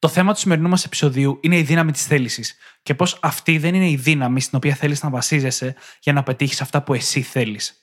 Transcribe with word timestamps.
Το 0.00 0.08
θέμα 0.08 0.32
του 0.32 0.38
σημερινού 0.38 0.68
μας 0.68 0.84
επεισοδίου 0.84 1.38
είναι 1.42 1.58
η 1.58 1.62
δύναμη 1.62 1.92
της 1.92 2.06
θέλησης 2.06 2.56
και 2.82 2.94
πώς 2.94 3.18
αυτή 3.22 3.58
δεν 3.58 3.74
είναι 3.74 3.90
η 3.90 3.96
δύναμη 3.96 4.40
στην 4.40 4.56
οποία 4.56 4.74
θέλεις 4.74 5.02
να 5.02 5.10
βασίζεσαι 5.10 5.74
για 6.00 6.12
να 6.12 6.22
πετύχεις 6.22 6.60
αυτά 6.60 6.82
που 6.82 6.94
εσύ 6.94 7.22
θέλεις. 7.22 7.74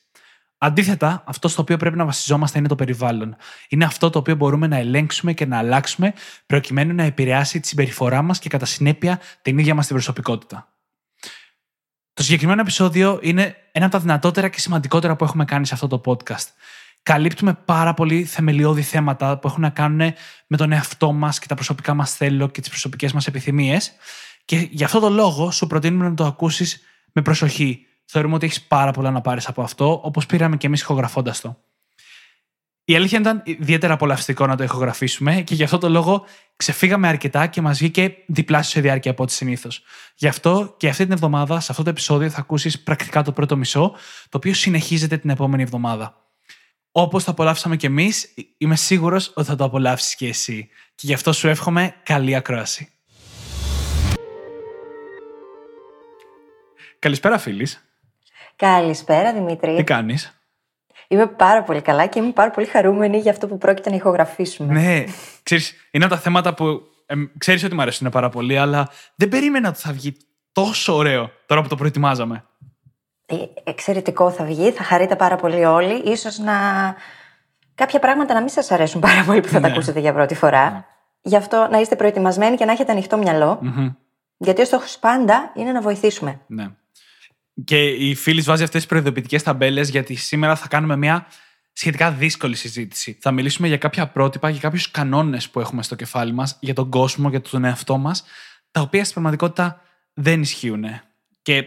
Αντίθετα, 0.58 1.24
αυτό 1.26 1.48
στο 1.48 1.62
οποίο 1.62 1.78
πρέπει 1.78 1.98
να 1.98 2.06
βασιζόμαστε 2.06 2.60
είναι 2.60 2.68
το 2.68 2.76
περιβάλλον. 2.76 3.36
Είναι 3.70 3.86
αυτό 3.86 4.10
το 4.10 4.20
οποίο 4.20 4.36
μπορούμε 4.36 4.68
να 4.68 4.78
ελέγξουμε 4.78 5.34
και 5.34 5.46
να 5.46 5.58
αλλάξουμε 5.58 6.14
προκειμένου 6.46 6.94
να 6.94 7.04
επηρεάσει 7.04 7.60
τη 7.60 7.68
συμπεριφορά 7.68 8.22
μας 8.22 8.40
και 8.40 8.50
κατά 8.50 8.66
συνέπεια 8.66 9.20
την 9.42 9.58
ίδια 9.58 9.76
μας 9.76 9.86
την 9.86 9.96
προσωπικότητα. 9.96 10.72
Το 12.14 12.24
συγκεκριμένο 12.24 12.62
επεισόδιο 12.62 13.20
είναι 13.22 13.56
ένα 13.72 13.86
από 13.86 13.96
τα 13.96 14.02
δυνατότερα 14.02 14.50
και 14.50 14.60
σημαντικότερα 14.60 15.16
που 15.16 15.24
έχουμε 15.24 15.46
κάνει 15.46 15.66
σε 15.66 15.74
αυτό 15.74 15.88
το 15.88 16.02
podcast. 16.06 16.48
Καλύπτουμε 17.08 17.54
πάρα 17.66 17.94
πολύ 17.94 18.24
θεμελιώδη 18.24 18.82
θέματα 18.82 19.38
που 19.40 19.48
έχουν 19.48 19.62
να 19.62 19.70
κάνουν 19.70 20.14
με 20.48 20.58
τον 20.58 20.72
εαυτό 20.72 21.12
μας 21.12 21.40
και 21.40 21.48
τα 21.48 21.56
προσωπικά 21.56 21.94
μας 21.94 22.14
θέλω 22.14 22.48
και 22.48 22.60
τις 22.60 22.70
προσωπικές 22.70 23.14
μας 23.14 23.28
επιθυμίες. 23.28 23.92
Και 24.46 24.68
γι' 24.72 24.84
αυτό 24.84 25.00
το 25.00 25.10
λόγο 25.10 25.52
σου 25.52 25.68
προτείνουμε 25.68 26.10
να 26.10 26.14
το 26.14 26.26
ακούσεις 26.26 26.82
με 27.12 27.22
προσοχή. 27.22 27.86
Θεωρούμε 28.06 28.36
ότι 28.36 28.46
έχεις 28.46 28.62
πάρα 28.62 28.92
πολλά 28.92 29.12
να 29.12 29.22
πάρεις 29.22 29.48
από 29.48 29.62
αυτό, 29.62 30.02
όπως 30.04 30.26
πήραμε 30.26 30.58
και 30.58 30.68
εμείς 30.68 30.82
ηχογραφώντας 30.82 31.42
το. 31.42 31.58
Η 32.84 32.96
αλήθεια 32.96 33.20
ήταν 33.20 33.42
ιδιαίτερα 33.46 33.94
απολαυστικό 33.94 34.46
να 34.46 34.56
το 34.56 34.64
ηχογραφήσουμε 34.64 35.42
και 35.42 35.56
γι' 35.56 35.64
αυτό 35.64 35.78
το 35.78 35.90
λόγο 35.90 36.26
ξεφύγαμε 36.56 37.08
αρκετά 37.08 37.48
και 37.48 37.62
μας 37.62 37.78
βγήκε 37.78 38.16
διπλάσιο 38.28 38.72
σε 38.72 38.82
διάρκεια 38.82 39.12
από 39.12 39.24
ό,τι 39.24 39.32
συνήθως. 39.32 39.82
Γι' 40.16 40.28
αυτό 40.28 40.76
και 40.78 40.90
αυτή 40.90 41.04
την 41.04 41.14
εβδομάδα, 41.14 41.60
σε 41.60 41.68
αυτό 41.72 41.84
το 41.84 41.90
επεισόδιο, 41.90 42.30
θα 42.30 42.40
ακούσεις 42.40 42.84
πρακτικά 42.84 43.22
το 43.22 43.32
πρώτο 43.32 43.58
μισό, 43.58 43.92
το 44.30 44.38
οποίο 44.38 44.54
συνεχίζεται 44.54 45.18
την 45.18 45.30
επόμενη 45.30 45.64
εβδομάδα. 45.64 46.27
Όπως 47.00 47.24
το 47.24 47.32
απολαύσαμε 47.32 47.76
κι 47.76 47.86
εμείς, 47.86 48.34
είμαι 48.58 48.76
σίγουρος 48.76 49.32
ότι 49.36 49.48
θα 49.48 49.56
το 49.56 49.64
απολαύσεις 49.64 50.16
κι 50.16 50.28
εσύ. 50.28 50.70
Και 50.96 51.08
γι' 51.08 51.14
αυτό 51.14 51.34
σου 51.34 51.48
εύχομαι 51.48 51.96
καλή 52.04 52.36
ακρόαση. 52.36 52.90
Καλησπέρα, 57.00 57.38
φίλης. 57.38 57.86
Καλησπέρα, 58.56 59.34
Δημήτρη. 59.34 59.76
Τι 59.76 59.84
κάνεις; 59.84 60.42
Είμαι 61.08 61.28
πάρα 61.28 61.64
πολύ 61.64 61.82
καλά 61.82 62.06
και 62.06 62.20
είμαι 62.20 62.32
πάρα 62.32 62.52
πολύ 62.52 62.68
χαρούμενη 62.68 63.18
για 63.18 63.32
αυτό 63.32 63.48
που 63.48 63.58
πρόκειται 63.58 63.90
να 63.90 63.96
ηχογραφήσουμε. 63.96 64.74
Ναι, 64.74 65.04
ξέρεις, 65.44 65.74
είναι 65.92 66.06
από 66.06 66.14
τα 66.14 66.20
θέματα 66.20 66.54
που 66.54 66.82
ε, 67.06 67.16
ξέρεις 67.38 67.64
ότι 67.64 67.76
μου 67.76 67.82
αρέσουν 67.82 68.10
πάρα 68.10 68.30
πολύ, 68.30 68.58
αλλά 68.58 68.90
δεν 69.16 69.30
περίμενα 69.30 69.70
ότι 69.70 69.80
θα 69.80 69.92
βγει 69.92 70.18
τόσο 70.52 70.96
ωραίο 70.96 71.32
τώρα 71.46 71.62
που 71.62 71.68
το 71.68 71.76
προετοιμάζαμε. 71.76 72.46
Ε, 73.30 73.36
εξαιρετικό 73.64 74.32
θα 74.32 74.44
βγει, 74.46 74.72
θα 74.72 74.84
χαρείτε 74.84 75.16
πάρα 75.16 75.36
πολύ 75.36 75.66
όλοι. 75.66 75.94
Ίσως 76.12 76.38
να... 76.38 76.54
κάποια 77.76 78.00
πράγματα 78.00 78.34
να 78.34 78.40
μην 78.40 78.50
σας 78.50 78.72
αρέσουν 78.72 79.02
πάρα 79.02 79.24
πολύ 79.24 79.42
που 79.42 79.48
θα 79.48 79.60
τα 79.60 79.68
Ναι. 79.68 79.74
ακούσετε 79.74 80.00
για 80.00 80.14
πρώτη 80.14 80.36
φορά. 80.36 80.86
Γι' 81.22 81.36
αυτό 81.36 81.68
να 81.72 81.80
είστε 81.80 81.96
προετοιμασμένοι 81.96 82.56
και 82.58 82.66
να 82.66 82.72
έχετε 82.72 82.92
ανοιχτό 82.92 83.18
μυαλό. 83.18 83.60
Μμμ, 83.62 83.90
Γιατί 84.38 84.62
ο 84.62 84.66
στόχος 84.66 84.98
πάντα 85.00 85.52
είναι 85.56 85.72
να 85.72 85.82
βοηθήσουμε. 85.82 86.40
ναι. 86.48 86.68
Και 87.66 87.86
η 87.88 88.16
φίλης 88.16 88.46
βάζει 88.46 88.64
αυτές 88.64 88.80
τις 88.82 88.90
προειδοποιητικές 88.90 89.44
ταμπέλες, 89.44 89.90
γιατί 89.90 90.16
σήμερα 90.16 90.56
θα 90.56 90.68
κάνουμε 90.68 90.96
μια 90.96 91.26
σχετικά 91.74 92.12
δύσκολη 92.12 92.56
συζήτηση. 92.56 93.18
Θα 93.22 93.32
μιλήσουμε 93.32 93.68
για 93.68 93.78
κάποια 93.78 94.08
πρότυπα, 94.08 94.50
για 94.50 94.60
κάποιους 94.60 94.92
κανόνες 94.92 95.50
που 95.50 95.60
έχουμε 95.60 95.84
στο 95.84 95.96
κεφάλι 95.96 96.32
μας, 96.34 96.58
για 96.60 96.74
τον 96.74 96.90
κόσμο, 96.90 97.30
για 97.30 97.42
τον 97.42 97.64
εαυτό 97.64 97.98
μας, 97.98 98.24
τα 98.72 98.82
οποία 98.82 99.02
στην 99.02 99.14
πραγματικότητα 99.14 99.82
δεν 100.14 100.42
ισχύουν. 100.42 100.86
Και 101.42 101.64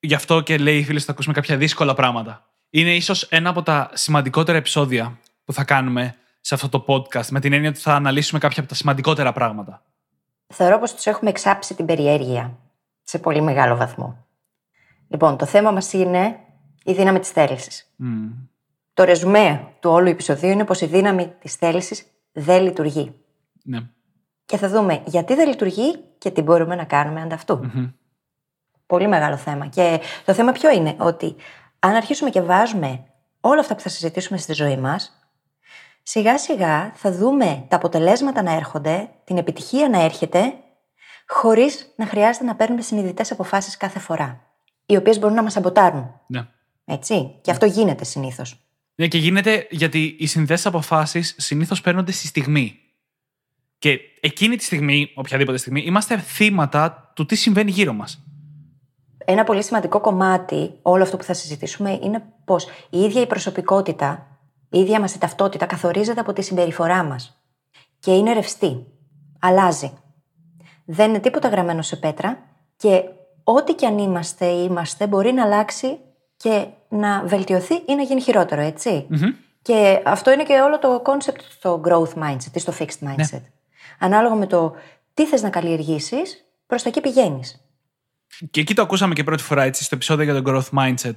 γι' 0.00 0.14
αυτό 0.14 0.40
και 0.40 0.58
λέει 0.58 0.78
η 0.78 0.84
φίλη, 0.84 1.00
θα 1.00 1.12
ακούσουμε 1.12 1.34
κάποια 1.34 1.56
δύσκολα 1.56 1.94
πράγματα. 1.94 2.44
Είναι 2.70 2.94
ίσως 2.94 3.22
ένα 3.22 3.50
από 3.50 3.62
τα 3.62 3.90
σημαντικότερα 3.92 4.58
επεισόδια 4.58 5.18
που 5.44 5.52
θα 5.52 5.64
κάνουμε 5.64 6.14
σε 6.40 6.54
αυτό 6.54 6.68
το 6.68 6.84
podcast, 6.88 7.26
με 7.26 7.40
την 7.40 7.52
έννοια 7.52 7.68
ότι 7.68 7.78
θα 7.78 7.94
αναλύσουμε 7.94 8.40
κάποια 8.40 8.60
από 8.60 8.68
τα 8.68 8.74
σημαντικότερα 8.74 9.32
πράγματα. 9.32 9.82
Θεωρώ 10.46 10.78
πως 10.78 10.94
τους 10.94 11.06
έχουμε 11.06 11.30
εξάψει 11.30 11.74
την 11.74 11.86
περιέργεια 11.86 12.58
σε 13.02 13.18
πολύ 13.18 13.40
μεγάλο 13.40 13.76
βαθμό. 13.76 14.26
Λοιπόν, 15.08 15.36
το 15.36 15.46
θέμα 15.46 15.70
μας 15.70 15.92
είναι 15.92 16.36
η 16.84 16.92
δύναμη 16.92 17.18
της 17.18 17.30
θέλησης. 17.30 17.92
Μμ. 17.96 18.28
Το 18.94 19.04
ρεζουμέ 19.04 19.68
του 19.80 19.90
όλου 19.90 20.08
επεισοδίου 20.08 20.50
είναι 20.50 20.64
πως 20.64 20.80
η 20.80 20.86
δύναμη 20.86 21.32
της 21.40 21.54
θέλησης 21.54 22.06
δεν 22.32 22.62
λειτουργεί. 22.62 23.14
Ναι. 23.62 23.80
Και 24.44 24.56
θα 24.56 24.68
δούμε 24.68 25.02
γιατί 25.06 25.34
δεν 25.34 25.48
λειτουργεί 25.48 25.96
και 26.18 26.30
τι 26.30 26.42
μπορούμε 26.42 26.74
να 26.74 26.84
κάνουμε 26.84 27.20
ανταυτού. 27.20 27.70
Μμμ. 27.74 27.88
Πολύ 28.90 29.08
μεγάλο 29.08 29.36
θέμα. 29.36 29.66
Και 29.66 30.00
το 30.24 30.34
θέμα 30.34 30.52
ποιο 30.52 30.70
είναι, 30.70 30.94
ότι 30.98 31.36
αν 31.78 31.94
αρχίσουμε 31.94 32.30
και 32.30 32.40
βάζουμε 32.40 33.04
όλα 33.40 33.60
αυτά 33.60 33.74
που 33.74 33.80
θα 33.80 33.88
συζητήσουμε 33.88 34.38
στη 34.38 34.52
ζωή 34.52 34.76
μας, 34.76 35.28
σιγά 36.02 36.38
σιγά 36.38 36.92
θα 36.94 37.12
δούμε 37.12 37.64
τα 37.68 37.76
αποτελέσματα 37.76 38.42
να 38.42 38.52
έρχονται, 38.52 39.10
την 39.24 39.36
επιτυχία 39.36 39.88
να 39.88 40.02
έρχεται, 40.02 40.54
χωρίς 41.26 41.92
να 41.96 42.06
χρειάζεται 42.06 42.44
να 42.44 42.54
παίρνουμε 42.54 42.82
συνειδητές 42.82 43.30
αποφάσεις 43.30 43.76
κάθε 43.76 43.98
φορά, 43.98 44.40
οι 44.86 44.96
οποίες 44.96 45.18
μπορούν 45.18 45.36
να 45.36 45.42
μας 45.42 45.52
σαμποτάρουν. 45.52 46.20
ναι. 46.26 46.46
Έτσι. 46.84 47.38
Και 47.40 47.50
αυτό 47.50 47.66
γίνεται 47.66 48.04
συνήθως. 48.04 48.60
Ναι, 48.94 49.08
και 49.08 49.18
γίνεται 49.18 49.66
γιατί 49.70 50.16
οι 50.18 50.26
συνδέσει 50.26 50.68
αποφάσεις 50.68 51.34
συνήθως 51.38 51.80
παίρνονται 51.80 52.12
στη 52.12 52.26
στιγμή. 52.26 52.78
Και 53.78 53.98
εκείνη 54.20 54.56
τη 54.56 54.64
στιγμή, 54.64 55.12
οποιαδήποτε 55.14 55.58
στιγμή, 55.58 55.80
είμαστε 55.80 56.18
θύματα 56.18 57.12
του 57.14 57.26
τι 57.26 57.34
συμβαίνει 57.34 57.70
γύρω 57.70 57.92
μας. 57.92 58.24
Ένα 59.30 59.44
πολύ 59.44 59.62
σημαντικό 59.62 60.00
κομμάτι 60.00 60.78
όλο 60.82 61.02
αυτό 61.02 61.16
που 61.16 61.22
θα 61.22 61.32
συζητήσουμε 61.32 61.98
είναι 62.02 62.22
πως 62.44 62.68
η 62.90 63.00
ίδια 63.00 63.20
η 63.20 63.26
προσωπικότητα, 63.26 64.26
η 64.70 64.78
ίδια 64.78 65.00
μας 65.00 65.14
η 65.14 65.18
ταυτότητα 65.18 65.66
καθορίζεται 65.66 66.20
από 66.20 66.32
τη 66.32 66.42
συμπεριφορά 66.42 67.04
μας. 67.04 67.42
Και 67.98 68.14
είναι 68.14 68.32
ρευστή. 68.32 68.86
Αλλάζει. 69.40 69.92
Δεν 70.84 71.08
είναι 71.08 71.18
τίποτα 71.18 71.48
γραμμένο 71.48 71.82
σε 71.82 71.96
πέτρα 71.96 72.38
και 72.76 73.04
ό,τι 73.44 73.74
και 73.74 73.86
αν 73.86 73.98
είμαστε 73.98 74.46
ή 74.46 74.66
είμαστε 74.70 75.06
μπορεί 75.06 75.32
να 75.32 75.44
αλλάξει 75.44 75.98
και 76.36 76.66
να 76.88 77.22
βελτιωθεί 77.24 77.74
ή 77.74 77.94
να 77.94 78.02
γίνει 78.02 78.20
χειρότερο, 78.20 78.60
έτσι. 78.60 79.06
Και 79.62 80.02
αυτό 80.04 80.32
είναι 80.32 80.42
και 80.42 80.60
όλο 80.60 80.78
το 80.78 81.02
concept 81.04 81.40
στο 81.50 81.80
growth 81.84 82.22
mindset 82.22 82.54
ή 82.54 82.58
στο 82.58 82.72
fixed 82.78 83.08
mindset. 83.08 83.42
Ανάλογα 83.98 84.34
με 84.34 84.46
το 84.46 84.74
τι 85.14 85.26
θες 85.26 85.42
να 85.42 85.50
καλλιεργήσεις, 85.50 86.44
προς 86.66 86.82
τα 86.82 86.88
εκεί 86.88 87.00
πηγαίνεις. 87.00 87.64
Και 88.50 88.60
εκεί 88.60 88.74
το 88.74 88.82
ακούσαμε 88.82 89.14
και 89.14 89.24
πρώτη 89.24 89.42
φορά 89.42 89.62
έτσι, 89.62 89.84
στο 89.84 89.94
επεισόδιο 89.94 90.24
για 90.24 90.42
το 90.42 90.50
growth 90.50 90.78
mindset. 90.78 91.14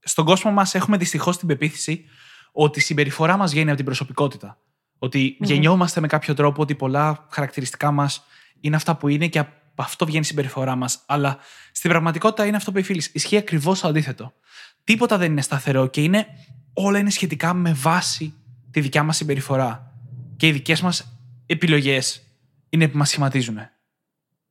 Στον 0.00 0.24
κόσμο 0.24 0.50
μας 0.50 0.74
έχουμε 0.74 0.96
δυστυχώς 0.96 1.38
την 1.38 1.48
πεποίθηση 1.48 2.04
ότι 2.52 2.78
η 2.78 2.82
συμπεριφορά 2.82 3.36
μας 3.36 3.50
βγαίνει 3.50 3.66
από 3.66 3.76
την 3.76 3.84
προσωπικότητα. 3.84 4.58
Ότι 4.98 5.36
γεννιόμαστε 5.40 6.00
με 6.00 6.06
κάποιο 6.06 6.34
τρόπο, 6.34 6.62
ότι 6.62 6.74
πολλά 6.74 7.26
χαρακτηριστικά 7.30 7.90
μας 7.90 8.24
είναι 8.60 8.76
αυτά 8.76 8.96
που 8.96 9.08
είναι 9.08 9.28
και 9.28 9.38
από 9.38 9.82
αυτό 9.82 10.06
βγαίνει 10.06 10.24
η 10.24 10.26
συμπεριφορά 10.26 10.76
μας. 10.76 11.02
Αλλά 11.06 11.38
στην 11.72 11.90
πραγματικότητα 11.90 12.46
είναι 12.46 12.56
αυτό 12.56 12.72
που 12.72 12.78
η 12.78 12.82
φίλη. 12.82 13.02
Ισχύει 13.12 13.36
ακριβώς 13.36 13.80
το 13.80 13.88
αντίθετο. 13.88 14.32
Τίποτα 14.84 15.18
δεν 15.18 15.30
είναι 15.30 15.42
σταθερό 15.42 15.86
και 15.86 16.02
είναι, 16.02 16.26
όλα 16.72 16.98
είναι 16.98 17.10
σχετικά 17.10 17.54
με 17.54 17.72
βάση 17.72 18.34
τη 18.70 18.80
δικιά 18.80 19.02
μας 19.02 19.16
συμπεριφορά. 19.16 19.94
Και 20.36 20.46
οι 20.46 20.52
δικές 20.52 20.80
μας 20.80 21.18
επιλογές 21.46 22.22
είναι 22.68 22.88
που 22.88 22.98
μας 22.98 23.08
σχηματίζουν. 23.08 23.58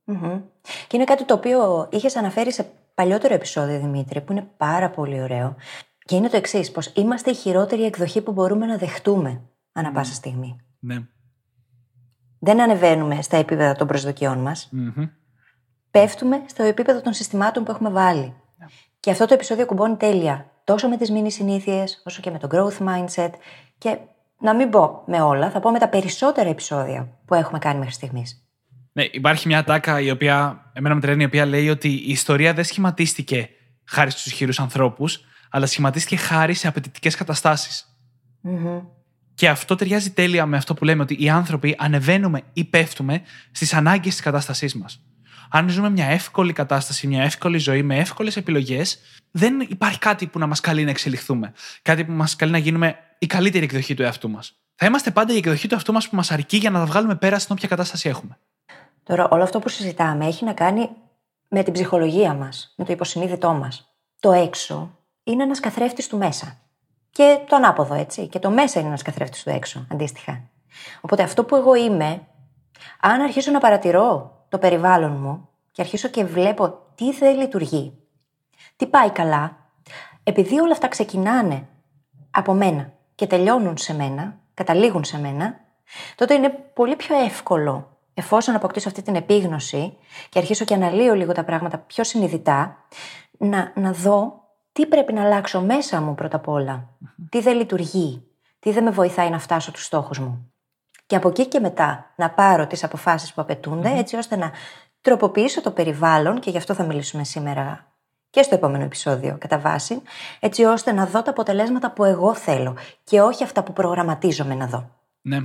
Μμμ. 0.04 0.40
Και 0.86 0.96
είναι 0.96 1.04
κάτι 1.04 1.24
το 1.24 1.34
οποίο 1.34 1.88
είχες 1.90 2.16
αναφέρει 2.16 2.52
σε 2.52 2.70
παλιότερο 2.94 3.34
επεισόδιο, 3.34 3.78
Δημήτρη, 3.78 4.20
που 4.20 4.32
είναι 4.32 4.48
πάρα 4.56 4.90
πολύ 4.90 5.22
ωραίο. 5.22 5.56
Και 6.04 6.16
είναι 6.16 6.28
το 6.28 6.36
εξής, 6.36 6.70
πως 6.70 6.86
είμαστε 6.86 7.30
η 7.30 7.34
χειρότερη 7.34 7.84
εκδοχή 7.84 8.20
που 8.20 8.32
μπορούμε 8.32 8.66
να 8.66 8.76
δεχτούμε 8.76 9.40
ανά 9.72 9.92
πάσα 9.92 10.14
στιγμή. 10.14 10.60
Ναι. 10.78 10.96
Δεν 12.38 12.60
ανεβαίνουμε 12.60 13.22
στα 13.22 13.36
επίπεδα 13.36 13.74
των 13.74 13.86
προσδοκιών 13.86 14.38
μας. 14.38 14.68
Μμμ. 14.70 15.08
Πέφτουμε 15.90 16.42
στο 16.46 16.62
επίπεδο 16.62 17.00
των 17.00 17.12
συστημάτων 17.12 17.64
που 17.64 17.70
έχουμε 17.70 17.90
βάλει. 17.90 18.34
Και 19.00 19.10
αυτό 19.10 19.26
το 19.26 19.34
επεισόδιο 19.34 19.66
κουμπώνει 19.66 19.96
τέλεια 19.96 20.50
τόσο 20.64 20.88
με 20.88 20.96
τις 20.96 21.10
μήνυ 21.10 21.30
συνήθειες, 21.30 22.02
όσο 22.06 22.20
και 22.20 22.30
με 22.30 22.38
το 22.38 22.48
growth 22.50 22.88
mindset. 22.88 23.30
Και 23.78 23.98
να 24.38 24.54
μην 24.54 24.70
πω 24.70 25.02
με 25.06 25.20
όλα, 25.20 25.50
θα 25.50 25.60
πω 25.60 25.70
με 25.70 25.78
τα 25.78 25.88
περισσότερα 25.88 26.48
επεισόδια 26.48 27.08
που 27.24 27.34
έχουμε 27.34 27.58
κάνει 27.58 27.78
μέχρι 27.78 27.94
στιγμής. 27.94 28.49
Ναι, 28.92 29.04
υπάρχει 29.10 29.46
μια 29.48 29.64
τάκα 29.64 30.00
η 30.00 30.10
οποία, 30.10 30.70
εμένα 30.72 30.94
με 30.94 31.00
τρελαίνει, 31.00 31.22
η 31.22 31.26
οποία 31.26 31.46
λέει 31.46 31.68
ότι 31.68 31.88
η 31.88 32.10
ιστορία 32.10 32.54
δεν 32.54 32.64
σχηματίστηκε 32.64 33.48
χάρη 33.84 34.10
στους 34.10 34.26
ισχυρούς 34.26 34.60
ανθρώπους, 34.60 35.20
αλλά 35.50 35.66
σχηματίστηκε 35.66 36.16
χάρη 36.16 36.54
σε 36.54 36.68
απαιτητικές 36.68 37.14
καταστάσεις. 37.14 37.84
Και 39.34 39.48
αυτό 39.48 39.74
ταιριάζει 39.74 40.10
τέλεια 40.10 40.46
με 40.46 40.56
αυτό 40.56 40.74
που 40.74 40.84
λέμε 40.84 41.02
ότι 41.02 41.16
οι 41.18 41.28
άνθρωποι 41.28 41.76
ανεβαίνουμε 41.78 42.42
ή 42.52 42.64
πέφτουμε 42.64 43.22
στις 43.50 43.74
ανάγκες 43.74 44.12
της 44.12 44.22
κατάστασής 44.22 44.74
μας. 44.74 45.04
αν 45.50 45.68
ζούμε 45.68 45.90
μια 45.90 46.06
εύκολη 46.06 46.52
κατάσταση, 46.52 47.06
μια 47.06 47.22
εύκολη 47.22 47.58
ζωή 47.58 47.82
με 47.82 47.98
εύκολες 47.98 48.36
επιλογές, 48.36 48.98
δεν 49.30 49.60
υπάρχει 49.60 49.98
κάτι 49.98 50.26
που 50.26 50.38
να 50.38 50.46
μας 50.46 50.60
καλεί 50.60 50.84
να 50.84 50.90
εξελιχθούμε. 50.90 51.52
Κάτι 51.82 52.04
που 52.04 52.12
μας 52.12 52.36
καλεί 52.36 52.52
να 52.52 52.58
γίνουμε 52.58 52.96
η 53.18 53.26
καλύτερη 53.26 53.64
εκδοχή 53.64 53.94
του 53.94 54.02
εαυτού 54.02 54.30
μας. 54.30 54.54
Θα 54.74 54.86
είμαστε 54.86 55.10
πάντα 55.10 55.32
η 55.32 55.36
εκδοχή 55.36 55.68
του 55.68 55.74
εαυτού 55.74 55.92
μας 55.92 56.08
που 56.08 56.16
μας 56.16 56.30
αρκεί 56.30 56.56
για 56.56 56.70
να 56.70 56.78
τα 56.78 56.84
βγάλουμε 56.84 57.16
πέρα 57.16 57.38
στην 57.38 57.54
όποια 57.54 57.68
κατάσταση 57.68 58.08
έχουμε. 58.08 58.38
Τώρα, 59.10 59.28
όλο 59.30 59.42
αυτό 59.42 59.58
που 59.58 59.68
συζητάμε 59.68 60.26
έχει 60.26 60.44
να 60.44 60.52
κάνει 60.52 60.90
με 61.48 61.62
την 61.62 61.72
ψυχολογία 61.72 62.34
μας, 62.34 62.74
με 62.76 62.84
το 62.84 62.92
υποσυνείδητό 62.92 63.52
μας. 63.52 63.94
Το 64.20 64.32
έξω 64.32 64.90
είναι 65.24 65.42
ένας 65.42 65.60
καθρέφτης 65.60 66.08
του 66.08 66.16
μέσα. 66.16 66.56
Και 67.10 67.38
το 67.48 67.56
ανάποδο, 67.56 67.94
έτσι. 67.94 68.26
Και 68.26 68.38
το 68.38 68.50
μέσα 68.50 68.78
είναι 68.78 68.88
ένας 68.88 69.02
καθρέφτης 69.02 69.42
του 69.42 69.50
έξω, 69.50 69.86
αντίστοιχα. 69.92 70.40
Οπότε 71.00 71.22
αυτό 71.22 71.44
που 71.44 71.56
εγώ 71.56 71.74
είμαι, 71.74 72.20
αν 73.00 73.20
αρχίσω 73.20 73.50
να 73.50 73.58
παρατηρώ 73.58 74.38
το 74.48 74.58
περιβάλλον 74.58 75.12
μου 75.12 75.48
και 75.70 75.82
αρχίσω 75.82 76.08
και 76.08 76.24
βλέπω 76.24 76.78
τι 76.94 77.12
δεν 77.12 77.36
λειτουργεί, 77.38 77.98
τι 78.76 78.86
πάει 78.86 79.10
καλά, 79.10 79.56
επειδή 80.22 80.60
όλα 80.60 80.72
αυτά 80.72 80.88
ξεκινάνε 80.88 81.66
από 82.30 82.52
μένα 82.52 82.92
και 83.14 83.26
τελειώνουν 83.26 83.76
σε 83.76 83.94
μένα, 83.94 84.38
καταλήγουν 84.54 85.04
σε 85.04 85.18
μένα, 85.18 85.60
τότε 86.14 86.34
είναι 86.34 86.48
πολύ 86.48 86.96
πιο 86.96 87.16
εύκολο 87.24 87.90
εφόσον 88.14 88.54
αποκτήσω 88.54 88.88
αυτή 88.88 89.02
την 89.02 89.14
επίγνωση 89.14 89.96
και 90.28 90.38
αρχίσω 90.38 90.64
και 90.64 90.74
αναλύω 90.74 91.14
λίγο 91.14 91.32
τα 91.32 91.44
πράγματα 91.44 91.78
πιο 91.78 92.04
συνειδητά, 92.04 92.76
να, 93.38 93.72
να 93.74 93.92
δω 93.92 94.44
τι 94.72 94.86
πρέπει 94.86 95.12
να 95.12 95.22
αλλάξω 95.22 95.60
μέσα 95.60 96.00
μου 96.00 96.14
πρώτα 96.14 96.36
απ' 96.36 96.48
όλα. 96.48 96.88
Τι 97.28 97.40
δεν 97.40 97.56
λειτουργεί, 97.56 98.22
τι 98.58 98.70
δεν 98.72 98.84
με 98.84 98.90
βοηθάει 98.90 99.30
να 99.30 99.38
φτάσω 99.38 99.70
τους 99.70 99.84
στόχους 99.84 100.18
μου. 100.18 100.52
Και 101.06 101.16
από 101.16 101.28
εκεί 101.28 101.46
και 101.46 101.60
μετά 101.60 102.12
να 102.16 102.30
πάρω 102.30 102.66
τις 102.66 102.84
αποφάσεις 102.84 103.32
που 103.34 103.42
απαιτουνται 103.42 103.98
έτσι 103.98 104.16
ώστε 104.16 104.36
να 104.36 104.50
τροποποιήσω 105.00 105.60
το 105.60 105.70
περιβάλλον 105.70 106.40
και 106.40 106.50
γι' 106.50 106.56
αυτό 106.56 106.74
θα 106.74 106.84
μιλήσουμε 106.84 107.24
σήμερα 107.24 107.90
και 108.30 108.42
στο 108.42 108.54
επόμενο 108.54 108.84
επεισόδιο 108.84 109.36
κατά 109.38 109.58
βάση, 109.58 110.02
έτσι 110.40 110.64
ώστε 110.64 110.92
να 110.92 111.06
δω 111.06 111.22
τα 111.22 111.30
αποτελέσματα 111.30 111.90
που 111.90 112.04
εγώ 112.04 112.34
θέλω 112.34 112.76
και 113.04 113.20
όχι 113.20 113.42
αυτά 113.42 113.62
που 113.62 113.72
προγραμματίζομαι 113.72 114.54
να 114.54 114.66
δω. 114.66 114.90
Ναι. 115.20 115.40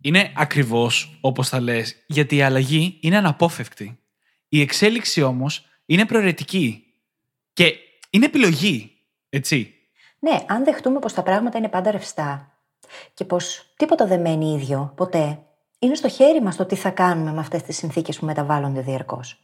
Είναι 0.00 0.32
ακριβώς 0.36 1.18
όπως 1.20 1.48
θα 1.48 1.60
λες, 1.60 2.04
γιατί 2.06 2.36
η 2.36 2.42
αλλαγή 2.42 2.98
είναι 3.00 3.16
αναπόφευκτη. 3.16 3.98
Η 4.48 4.60
εξέλιξη 4.60 5.22
όμως 5.22 5.66
είναι 5.86 6.06
προαιρετική. 6.06 6.84
Και 7.52 7.74
είναι 8.10 8.24
επιλογή, 8.24 8.90
έτσι. 9.28 9.74
Ναι, 10.18 10.44
αν 10.46 10.64
δεχτούμε 10.64 10.98
πως 10.98 11.12
τα 11.12 11.22
πράγματα 11.22 11.58
είναι 11.58 11.68
πάντα 11.68 11.90
ρευστά 11.90 12.58
και 13.14 13.24
πως 13.24 13.72
τίποτα 13.76 14.06
δεν 14.06 14.20
μένει 14.20 14.54
ίδιο 14.54 14.92
ποτέ, 14.96 15.42
είναι 15.78 15.94
στο 15.94 16.08
χέρι 16.08 16.42
μας 16.42 16.56
το 16.56 16.66
τι 16.66 16.74
θα 16.74 16.90
κάνουμε 16.90 17.32
με 17.32 17.40
αυτές 17.40 17.62
τις 17.62 17.76
συνθήκες 17.76 18.18
που 18.18 18.24
μεταβάλλονται 18.24 18.80
διαρκώς. 18.80 19.38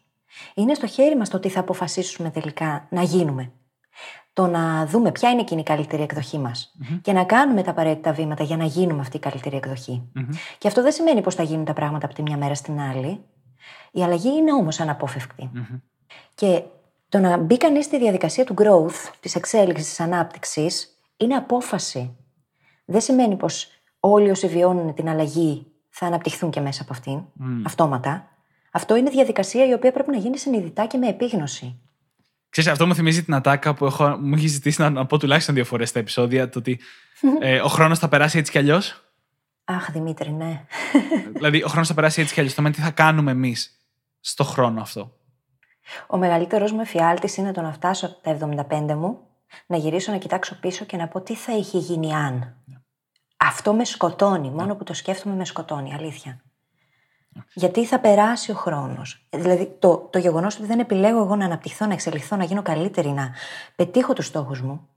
Είναι 0.55 0.75
στο 0.75 0.87
χέρι 0.87 1.17
μας 1.17 1.29
το 1.29 1.39
τι 1.39 1.49
θα 1.49 1.61
αποφασίσουμε 1.61 2.31
τελικά 2.31 2.87
να 2.91 3.03
γίνουμε. 3.03 3.53
Το 4.37 4.47
να 4.47 4.87
δούμε 4.87 5.13
ποια 5.13 5.31
είναι 5.31 5.41
εκείνη 5.41 5.61
η 5.61 5.65
καλύτερη 5.65 6.03
εκδοχή 6.03 6.39
μας 6.39 6.75
και 7.03 7.13
να 7.13 7.25
κάνουμε 7.25 7.63
τα 7.63 7.71
απαραίτητα 7.71 8.13
βήματα 8.13 8.45
για 8.45 8.57
να 8.57 8.65
γίνουμε 8.65 9.01
αυτή 9.01 9.17
η 9.17 9.21
καλύτερη 9.21 9.57
εκδοχή. 9.57 10.03
Και 10.59 10.69
αυτό 10.69 10.83
δεν 10.83 10.93
σημαίνει 10.93 11.21
πως 11.21 11.35
θα 11.35 11.43
γίνουν 11.43 11.65
τα 11.65 11.73
πράγματα 11.73 12.07
από 12.07 12.15
τη 12.15 12.23
μια 12.23 12.37
μέρα 12.37 12.55
στην 12.55 12.81
άλλη. 12.81 13.21
Η 13.91 14.03
αλλαγή 14.03 14.29
είναι 14.29 14.53
όμως 14.53 14.81
αναπόφευκτη. 14.81 15.51
Και 16.35 16.63
το 17.09 17.19
να 17.19 17.37
μπει 17.37 17.57
κανείς 17.57 17.85
στη 17.85 17.99
διαδικασία 17.99 18.45
του 18.45 18.55
growth, 18.59 19.13
της 19.21 19.35
εξέλιξης, 19.35 19.89
της 19.89 20.01
ανάπτυξης, 20.01 20.99
είναι 21.17 21.35
απόφαση. 21.35 22.17
Δεν 22.85 23.01
σημαίνει 23.01 23.37
πως 23.37 23.69
όλοι 24.01 24.31
όσοι 24.31 24.47
βιώνουν 24.47 24.95
την 24.95 25.09
αλλαγή 25.09 25.67
θα 25.89 26.07
αναπτυχθούν 26.07 26.51
και 26.51 26.61
μέσα 26.61 26.83
από 26.83 26.93
αυτήν, 26.93 27.23
αυτόματα. 27.67 28.29
Αυτό 28.73 28.97
είναι 28.97 29.11
διαδικασία 29.11 29.67
η 29.67 29.73
οποία 29.73 29.93
πρέπει 29.93 30.11
να 30.11 30.17
γίνει 30.17 30.39
συνειδητά 30.39 30.87
και 30.87 30.99
με 30.99 31.09
επίγνωση. 31.09 31.81
Ξέρεις, 32.59 32.73
αυτό 32.73 32.87
μου 32.87 32.95
θυμίζει 32.95 33.25
την 33.25 33.35
ατάκα 33.35 33.75
που 33.75 33.87
έχω, 33.87 34.09
μου 34.09 34.35
έχει 34.35 34.47
ζητήσει 34.47 34.81
να, 34.81 34.91
να 34.91 35.07
πω 35.07 35.19
τουλάχιστον 35.19 35.55
δύο 35.55 35.65
φορές 35.65 35.89
στα 35.89 35.99
επεισόδια. 35.99 36.49
Το 36.49 36.59
ότι 36.59 36.81
ε, 37.41 37.61
ο 37.61 37.69
χρόνος 37.69 37.99
θα 37.99 38.09
περάσει 38.09 38.39
έτσι 38.39 38.53
κι 38.53 38.59
αλλιώς. 38.59 39.05
Αχ, 39.65 39.91
Δημήτρη, 39.91 40.33
ναι. 40.33 40.65
δηλαδή, 41.35 41.63
ο 41.63 41.69
χρόνος 41.69 41.89
θα 41.89 41.95
περάσει 41.95 42.21
έτσι 42.21 42.35
κι 42.35 42.41
αλλιώς. 42.41 42.55
Το 42.55 42.63
τι 42.63 42.81
θα 42.81 42.91
κάνουμε 42.91 43.31
εμείς 43.31 43.81
στο 44.21 44.45
χρόνο 44.45 44.81
αυτό. 44.81 45.13
Ο 46.07 46.17
μεγαλύτερος 46.17 46.73
μου 46.73 46.81
εφιάλτης 46.81 47.37
είναι 47.37 47.53
το 47.53 47.61
να 47.61 47.73
φτάσω 47.73 48.21
τα 48.21 48.39
75 48.71 48.95
μου, 48.95 49.19
να 49.67 49.77
γυρίσω 49.77 50.13
να 50.13 50.19
κοιτάξω 50.19 50.59
πίσω 50.61 50.85
και 50.85 50.97
να 50.97 51.09
πω 51.09 51.21
τι 51.21 51.35
θα 51.35 51.53
είχε 51.57 51.79
γίνει 51.79 52.15
αν. 52.15 52.57
Αυτό 53.37 53.73
με 53.73 53.85
σκοτώνει. 53.85 54.51
Μόνο 54.51 54.75
που 54.77 54.85
το 54.85 54.95
σκέφτομαι 54.95 55.35
με 55.35 55.45
σκοτώνει, 55.45 55.95
αλήθεια. 55.95 56.41
Γιατί 57.53 57.87
θα 57.87 58.01
περάσει 58.01 58.51
ο 58.51 58.55
χρόνος. 58.55 59.27
Δηλαδή, 59.31 59.77
το, 59.79 60.09
το 60.13 60.19
γεγονός 60.19 60.57
ότι 60.57 60.67
δεν 60.67 60.79
επιλέγω 60.79 61.23
εγώ 61.23 61.37
να 61.37 61.45
αναπτυχθώ, 61.45 61.87
να 61.87 61.93
εξελιχθώ, 61.93 62.37
να 62.37 62.45
γίνω 62.45 62.63
καλύτερη, 62.63 63.09
να 63.09 63.35
πετύχω 63.77 64.13
τους 64.13 64.27
στόχους 64.27 64.61
μου, 64.61 64.89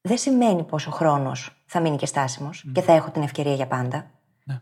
δεν 0.00 0.18
σημαίνει 0.18 0.64
πω 0.64 0.74
ο 0.86 0.90
χρόνος 0.90 1.62
θα 1.66 1.80
μείνει 1.80 1.96
και 1.96 2.06
στάσιμος 2.06 2.64
και 2.72 2.80
θα 2.80 2.92
έχω 2.92 3.10
την 3.10 3.22
ευκαιρία 3.22 3.54
για 3.54 3.66
πάντα. 3.66 4.10
Ναι. 4.44 4.60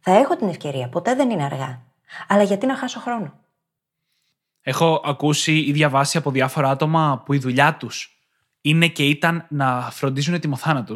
Θα 0.00 0.12
έχω 0.12 0.36
την 0.36 0.48
ευκαιρία. 0.48 0.88
Ποτέ 0.88 1.14
δεν 1.14 1.30
είναι 1.30 1.44
αργά. 1.44 1.82
Αλλά 2.28 2.42
γιατί 2.42 2.66
να 2.66 2.76
χάσω 2.76 3.00
χρόνο; 3.00 3.38
Έχω 4.60 5.02
ακούσει 5.04 5.58
ή 5.58 5.72
διαβάσει 5.72 6.18
από 6.18 6.30
διάφορα 6.30 6.70
άτομα 6.70 7.22
που 7.24 7.32
η 7.32 7.38
δουλειά 7.38 7.76
τους 7.76 8.20
είναι 8.60 8.88
και 8.88 9.04
ήταν 9.04 9.46
να 9.48 9.90
φροντίζουν 9.90 10.34
ετοιμοθάνατου 10.34 10.94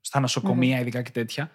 στα 0.00 0.20
νοσοκομεία, 0.20 0.76
mm-hmm. 0.76 0.80
ειδικά 0.80 1.02
και 1.02 1.10
τέτοια, 1.10 1.50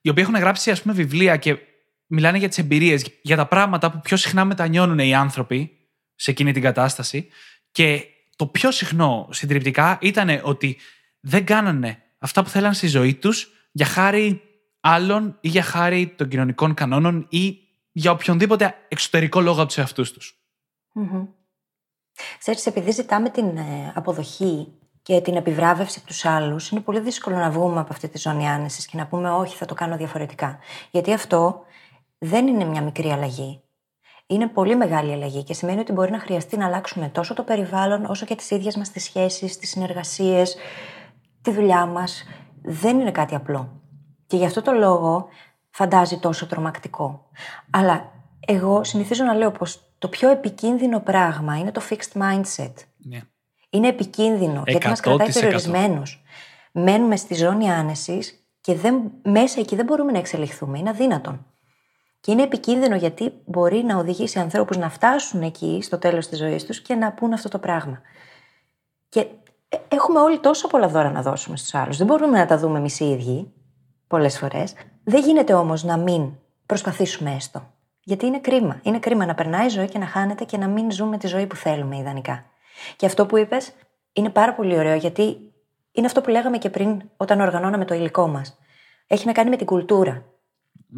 οι 0.00 0.08
οποίοι 0.08 0.24
έχουν 0.26 0.40
γράψει 0.40 0.70
ας 0.70 0.82
πούμε, 0.82 0.94
βιβλία 0.94 1.36
και 1.36 1.58
μιλάνε 2.06 2.38
για 2.38 2.48
τις 2.48 2.58
εμπειρίες, 2.58 3.06
για 3.22 3.36
τα 3.36 3.46
πράγματα 3.46 3.90
που 3.90 4.00
πιο 4.00 4.16
συχνά 4.16 4.44
μετανιώνουν 4.44 4.98
οι 4.98 5.14
άνθρωποι 5.14 5.70
σε 6.14 6.30
εκείνη 6.30 6.52
την 6.52 6.62
κατάσταση. 6.62 7.28
Και 7.70 8.04
το 8.36 8.46
πιο 8.46 8.70
συχνό 8.70 9.28
συντριπτικά 9.30 9.98
ήταν 10.00 10.40
ότι 10.42 10.76
δεν 11.20 11.44
κάνανε 11.44 12.02
αυτά 12.18 12.42
που 12.42 12.48
θέλαν 12.48 12.74
στη 12.74 12.86
ζωή 12.86 13.14
τους 13.14 13.50
για 13.72 13.86
χάρη 13.86 14.42
άλλων 14.80 15.38
ή 15.40 15.48
για 15.48 15.62
χάρη 15.62 16.14
των 16.16 16.28
κοινωνικών 16.28 16.74
κανόνων 16.74 17.26
ή 17.28 17.58
για 17.92 18.10
οποιονδήποτε 18.10 18.74
εξωτερικό 18.88 19.40
λόγο 19.40 19.58
από 19.58 19.66
τους 19.66 19.78
εαυτούς 19.78 20.12
τους. 20.12 20.40
Mm-hmm. 20.94 21.26
Ξέρεις, 22.38 22.66
επειδή 22.66 22.90
ζητάμε 22.90 23.30
την 23.30 23.56
ε, 23.56 23.92
αποδοχή 23.94 24.72
και 25.02 25.20
την 25.20 25.36
επιβράβευση 25.36 25.98
από 25.98 26.06
τους 26.06 26.24
άλλους, 26.24 26.70
είναι 26.70 26.80
πολύ 26.80 27.00
δύσκολο 27.00 27.36
να 27.36 27.50
βγούμε 27.50 27.80
από 27.80 27.92
αυτή 27.92 28.08
τη 28.08 28.18
ζώνη 28.18 28.48
άνεσης 28.48 28.86
και 28.86 28.96
να 28.96 29.06
πούμε 29.06 29.30
Όχι, 29.30 29.56
θα 29.56 29.66
το 29.66 29.74
κάνω 29.74 29.96
διαφορετικά. 29.96 30.58
Γιατί 30.90 31.12
αυτό 31.12 31.64
δεν 32.18 32.46
είναι 32.46 32.64
μια 32.64 32.82
μικρή 32.82 33.10
αλλαγή. 33.10 33.60
Είναι 34.26 34.46
πολύ 34.46 34.76
μεγάλη 34.76 35.12
αλλαγή 35.12 35.42
και 35.42 35.54
σημαίνει 35.54 35.80
ότι 35.80 35.92
μπορεί 35.92 36.10
να 36.10 36.18
χρειαστεί 36.18 36.56
να 36.56 36.66
αλλάξουμε 36.66 37.08
τόσο 37.08 37.34
το 37.34 37.42
περιβάλλον 37.42 38.04
όσο 38.04 38.26
και 38.26 38.34
τις 38.34 38.50
ίδιες 38.50 38.76
μας 38.76 38.90
τις 38.90 39.04
σχέσεις, 39.04 39.58
τις 39.58 39.68
συνεργασίες, 39.68 40.56
τη 41.42 41.52
δουλειά 41.52 41.86
μας. 41.86 42.24
Δεν 42.62 43.00
είναι 43.00 43.10
κάτι 43.10 43.34
απλό. 43.34 43.80
Και 44.26 44.36
γι' 44.36 44.44
αυτό 44.44 44.62
το 44.62 44.72
λόγο 44.72 45.28
φαντάζει 45.70 46.18
τόσο 46.18 46.46
τρομακτικό. 46.46 47.28
Αλλά 47.70 48.12
εγώ 48.46 48.84
συνηθίζω 48.84 49.24
να 49.24 49.34
λέω 49.34 49.50
πως 49.50 49.92
το 49.98 50.08
πιο 50.08 50.30
επικίνδυνο 50.30 51.00
πράγμα 51.00 51.58
είναι 51.58 51.72
το 51.72 51.82
fixed 51.90 52.20
mindset. 52.20 52.72
Ναι. 52.96 53.20
Είναι 53.70 53.88
επικίνδυνο 53.88 54.62
γιατί 54.66 54.88
μας 54.88 55.00
κρατάει 55.00 55.32
περιορισμένους. 55.32 56.22
Μένουμε 56.72 57.16
στη 57.16 57.34
ζώνη 57.34 57.70
άνεσης 57.70 58.46
και 58.60 58.74
δεν, 58.74 59.10
μέσα 59.22 59.60
εκεί 59.60 59.76
δεν 59.76 59.84
μπορούμε 59.84 60.12
να 60.12 60.18
εξελιχθούμε. 60.18 60.78
Είναι 60.78 60.90
αδύνατον. 60.90 61.46
Και 62.26 62.32
είναι 62.32 62.42
επικίνδυνο 62.42 62.96
γιατί 62.96 63.32
μπορεί 63.44 63.82
να 63.82 63.98
οδηγήσει 63.98 64.38
ανθρώπους 64.38 64.76
να 64.76 64.90
φτάσουν 64.90 65.42
εκεί 65.42 65.78
στο 65.82 65.98
τέλος 65.98 66.26
της 66.26 66.38
ζωής 66.38 66.64
τους 66.64 66.80
και 66.80 66.94
να 66.94 67.12
πούν 67.12 67.32
αυτό 67.32 67.48
το 67.48 67.58
πράγμα. 67.58 68.00
Και 69.08 69.20
ε, 69.68 69.76
έχουμε 69.88 70.20
όλοι 70.20 70.38
τόσο 70.38 70.68
πολλά 70.68 70.88
δώρα 70.88 71.10
να 71.10 71.22
δώσουμε 71.22 71.56
στους 71.56 71.74
άλλους. 71.74 71.96
Δεν 71.96 72.06
μπορούμε 72.06 72.38
να 72.38 72.46
τα 72.46 72.58
δούμε 72.58 72.78
εμείς 72.78 73.00
οι 73.00 73.04
ίδιοι 73.04 73.52
πολλές 74.06 74.38
φορές. 74.38 74.74
Δεν 75.04 75.22
γίνεται 75.22 75.52
όμως 75.52 75.84
να 75.84 75.96
μην 75.96 76.32
προσπαθήσουμε 76.66 77.34
έστω. 77.34 77.66
Γιατί 78.02 78.26
είναι 78.26 78.40
κρίμα. 78.40 78.80
Είναι 78.82 78.98
κρίμα 78.98 79.26
να 79.26 79.34
περνάει 79.34 79.66
η 79.66 79.68
ζωή 79.68 79.88
και 79.88 79.98
να 79.98 80.06
χάνεται 80.06 80.44
και 80.44 80.56
να 80.56 80.66
μην 80.68 80.90
ζούμε 80.90 81.18
τη 81.18 81.26
ζωή 81.26 81.46
που 81.46 81.56
θέλουμε 81.56 81.96
ιδανικά. 81.96 82.44
Και 82.96 83.06
αυτό 83.06 83.26
που 83.26 83.36
είπες 83.36 83.72
είναι 84.12 84.30
πάρα 84.30 84.54
πολύ 84.54 84.78
ωραίο 84.78 84.96
γιατί 84.96 85.52
είναι 85.92 86.06
αυτό 86.06 86.20
που 86.20 86.30
λέγαμε 86.30 86.58
και 86.58 86.70
πριν 86.70 87.02
όταν 87.16 87.40
οργανώναμε 87.40 87.84
το 87.84 87.94
υλικό 87.94 88.26
μας. 88.26 88.58
Έχει 89.06 89.26
να 89.26 89.32
κάνει 89.32 89.50
με 89.50 89.56
την 89.56 89.66
κουλτούρα. 89.66 90.24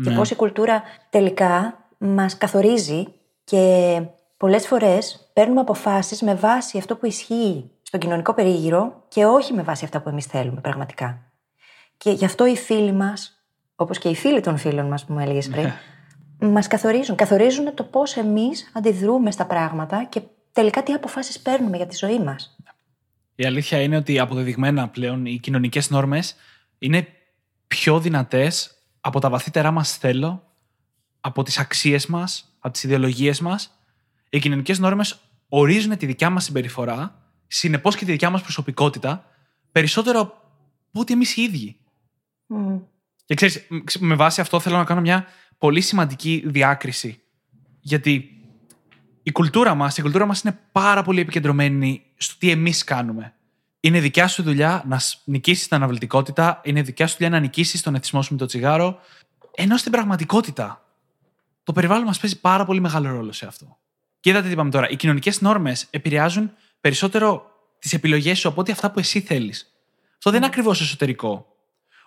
Και 0.03 0.11
ναι. 0.11 0.17
πώς 0.17 0.31
η 0.31 0.35
κουλτούρα 0.35 0.83
τελικά 1.11 1.85
μας 1.99 2.39
καθορίζει 2.39 3.07
και 3.45 4.03
πολλές 4.37 4.67
φορές 4.67 5.31
παίρνουμε 5.33 5.61
αποφάσεις 5.61 6.23
με 6.23 6.35
βάση 6.35 6.79
αυτό 6.79 6.97
που 6.97 7.07
ισχύει 7.07 7.71
στον 7.83 8.01
κοινωνικό 8.01 8.35
περίγυρο 8.35 9.05
και 9.09 9.25
όχι 9.25 9.53
με 9.53 9.63
βάση 9.63 9.85
αυτά 9.85 10.01
που 10.01 10.09
εμείς 10.09 10.25
θέλουμε 10.25 10.61
πραγματικά. 10.61 11.23
Και 11.97 12.11
γι' 12.11 12.25
αυτό 12.25 12.47
οι 12.47 12.57
φίλοι 12.57 12.93
μας, 12.93 13.45
όπως 13.77 13.99
και 13.99 14.09
οι 14.09 14.15
φίλοι 14.15 14.41
των 14.41 14.57
φίλων 14.57 14.87
μας 14.87 15.05
που 15.05 15.13
μου 15.13 15.19
έλεγες 15.19 15.49
πριν, 15.49 15.73
ναι. 16.39 16.49
μας 16.49 16.67
καθορίζουν. 16.67 17.17
Καθορίζουν 17.17 17.75
το 17.75 17.85
πώς 17.85 18.17
εμείς 18.17 18.71
αντιδρούμε 18.75 19.31
στα 19.31 19.47
πράγματα 19.47 20.05
και 20.05 20.21
τελικά 20.53 20.83
τι 20.83 20.93
αποφάσεις 20.93 21.41
παίρνουμε 21.41 21.77
για 21.77 21.87
τη 21.87 21.97
ζωή 21.97 22.19
μας. 22.19 22.57
Η 23.35 23.45
αλήθεια 23.45 23.81
είναι 23.81 23.97
ότι 23.97 24.19
αποδεδειγμένα 24.19 24.89
πλέον 24.89 25.27
οι 25.27 25.39
κοινωνικές 25.39 25.91
νόρμες 25.91 26.37
είναι 26.79 27.07
πιο 27.67 28.01
δυνατές 28.01 28.78
από 29.09 29.21
τα 29.21 29.31
βαθύτερά 29.31 29.71
μας 29.71 29.97
θέλω, 29.97 30.43
από 31.21 31.43
τις 31.43 31.59
αξίες 31.59 32.07
μας, 32.07 32.57
από 32.59 32.73
τις 32.73 32.83
ιδεολογίες 32.83 33.41
μας, 33.41 33.79
οι 34.31 34.39
κοινωνικές 34.39 34.79
νόρμες 34.79 35.19
ορίζουν 35.49 35.97
τη 35.97 36.07
δικιά 36.07 36.31
μας 36.31 36.45
συμπεριφορά, 36.45 37.23
συνεπώς 37.47 37.97
και 37.97 38.05
τη 38.05 38.11
δικιά 38.11 38.31
μας 38.31 38.43
προσωπικότητα, 38.43 39.25
περισσότερο 39.73 40.21
από 40.21 41.01
ότι 41.01 41.13
εμείς 41.13 41.37
οι 41.37 41.43
ίδιοι. 41.43 41.77
Μμ. 42.47 42.79
Και 43.25 43.35
ξέρεις, 43.35 43.67
μ, 43.69 43.77
με 43.99 44.15
βάση 44.15 44.41
αυτό 44.41 44.61
θέλω 44.61 44.77
να 44.77 44.85
κάνω 44.85 45.01
μια 45.01 45.27
πολύ 45.59 45.81
σημαντική 45.81 46.43
διάκριση. 46.47 47.21
Γιατί 47.81 48.31
η 49.23 49.33
κουλτούρα 49.33 49.75
μας, 49.75 49.99
η 49.99 50.03
κουλτούρα 50.03 50.27
μας 50.27 50.41
είναι 50.41 50.59
πάρα 50.73 51.03
πολύ 51.03 51.21
επικεντρωμένη 51.21 52.03
στο 52.17 52.35
τι 52.39 52.51
εμείς 52.51 52.85
κάνουμε. 52.85 53.33
Είναι 53.89 54.01
δικιά 54.01 54.29
σου 54.29 54.43
δουλειά 54.43 54.83
να 54.87 54.99
σ- 54.99 55.21
νικήσεις 55.25 55.69
την 55.69 55.77
αναβλητικότητα, 55.77 56.61
είναι 56.65 56.83
δικιά 56.83 57.07
σου 57.07 57.17
δουλειά 57.19 57.31
να 57.31 57.39
νικήσεις 57.41 57.83
τον 57.83 57.95
εθισμό 57.95 58.23
σου 58.23 58.33
με 58.33 58.39
το 58.39 58.47
τσιγάρο, 58.47 58.99
ενώ 59.55 59.77
στην 59.77 59.93
πραγματικότητα 59.93 60.85
το 61.63 61.73
περιβάλλον 61.73 62.05
μας 62.05 62.19
παίζει 62.19 62.41
πάρα 62.41 62.65
πολύ 62.65 62.81
μεγάλο 62.81 63.11
ρόλο 63.11 63.33
σε 63.33 63.47
αυτό. 63.47 63.77
Και 64.21 64.31
είδατε 64.31 64.47
τι 64.47 64.53
είπαμε 64.53 64.71
τώρα, 64.71 64.89
οι 64.89 64.97
κοινωνικές 64.97 65.41
νόρμες 65.41 65.87
επηρεάζουν 65.91 66.53
περισσότερο 66.81 67.51
τις 67.79 67.93
επιλογές 67.93 68.39
σου 68.39 68.49
από 68.49 68.61
ότι 68.61 68.71
αυτά 68.71 68.91
που 68.91 68.99
εσύ 68.99 69.21
θέλεις. 69.21 69.73
Αυτό 70.13 70.31
δεν 70.31 70.39
είναι 70.39 70.47
ακριβώς 70.47 70.81
εσωτερικό. 70.81 71.47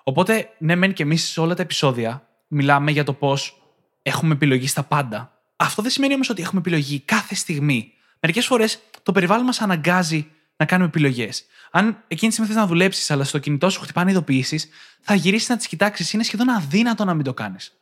Οπότε, 0.04 0.50
ναι, 0.58 0.76
μεν 0.76 0.94
και 0.94 1.04
εμείς 1.04 1.24
σε 1.24 1.42
όλα 1.42 1.56
τα 1.56 1.62
επεισόδια 1.62 2.28
μιλάμε 2.48 2.92
για 2.92 3.04
το 3.04 3.14
πώς 3.14 3.62
έχουμε 4.02 4.34
επιλογή 4.34 4.68
στα 4.68 4.84
πάντα. 4.84 5.42
Αυτό 5.56 5.82
δεν 5.82 5.92
σημαίνει 5.92 6.14
όμως 6.14 6.30
ότι 6.30 6.42
έχουμε 6.42 6.60
επιλογή 6.60 7.00
κάθε 7.00 7.36
στιγμή. 7.36 7.94
Μερικές 8.20 8.46
φορές 8.46 8.80
το 9.04 9.12
περιβάλλον 9.12 9.46
μας 9.46 9.62
αναγκάζει 9.62 10.32
να 10.62 10.68
κάνουμε 10.68 10.88
επιλογές. 10.88 11.46
Αν 11.72 11.86
εκείνη 12.08 12.28
τη 12.28 12.32
στιγμή 12.32 12.48
θες 12.48 12.62
να 12.62 12.68
δουλέψεις, 12.68 13.12
αλλά 13.12 13.24
στο 13.24 13.38
κινητό 13.38 13.70
σου 13.70 13.82
χτυπάνε 13.82 14.12
ειδοποιήσεις, 14.12 14.70
θα 15.02 15.14
γυρίσεις 15.14 15.50
να 15.50 15.58
τις 15.58 15.68
κοιτάξεις. 15.68 16.14
Είναι 16.14 16.24
σχεδόν 16.24 16.50
αδύνατο 16.50 17.06
να 17.06 17.14
μην 17.14 17.24
το 17.24 17.34
κάνεις. 17.34 17.78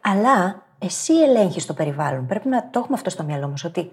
Αλλά 0.00 0.62
εσύ 0.78 1.12
ελέγχεις 1.12 1.66
το 1.66 1.74
περιβάλλον. 1.74 2.26
Πρέπει 2.26 2.48
να 2.48 2.70
το 2.70 2.78
έχουμε 2.78 2.96
αυτό 2.96 3.10
στο 3.10 3.22
μυαλό 3.22 3.48
μας. 3.48 3.64
Ότι 3.64 3.90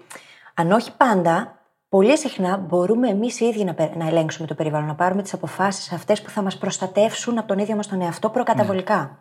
αν 0.54 0.72
όχι 0.72 0.92
πάντα, 0.98 1.60
πολύ 1.90 2.18
συχνά 2.18 2.58
μπορούμε 2.58 3.10
εμείς 3.10 3.40
οι 3.40 3.46
ίδιοι 3.46 3.63
να, 3.63 3.74
πε- 3.74 3.96
να 3.96 4.08
ελέγξουμε 4.08 4.48
το 4.48 4.56
περιβάλλον, 4.56 4.88
να 4.88 4.96
πάρουμε 4.96 5.22
τις 5.22 5.34
αποφάσεις 5.34 5.92
αυτές 5.92 6.22
που 6.22 6.30
θα 6.30 6.42
μας 6.42 6.58
προστατεύσουν 6.58 7.38
από 7.38 7.48
τον 7.48 7.58
ίδιο 7.58 7.75
μας 7.75 7.88
τον 7.88 8.01
εαυτό 8.01 8.30
προκαταβολικά. 8.30 9.18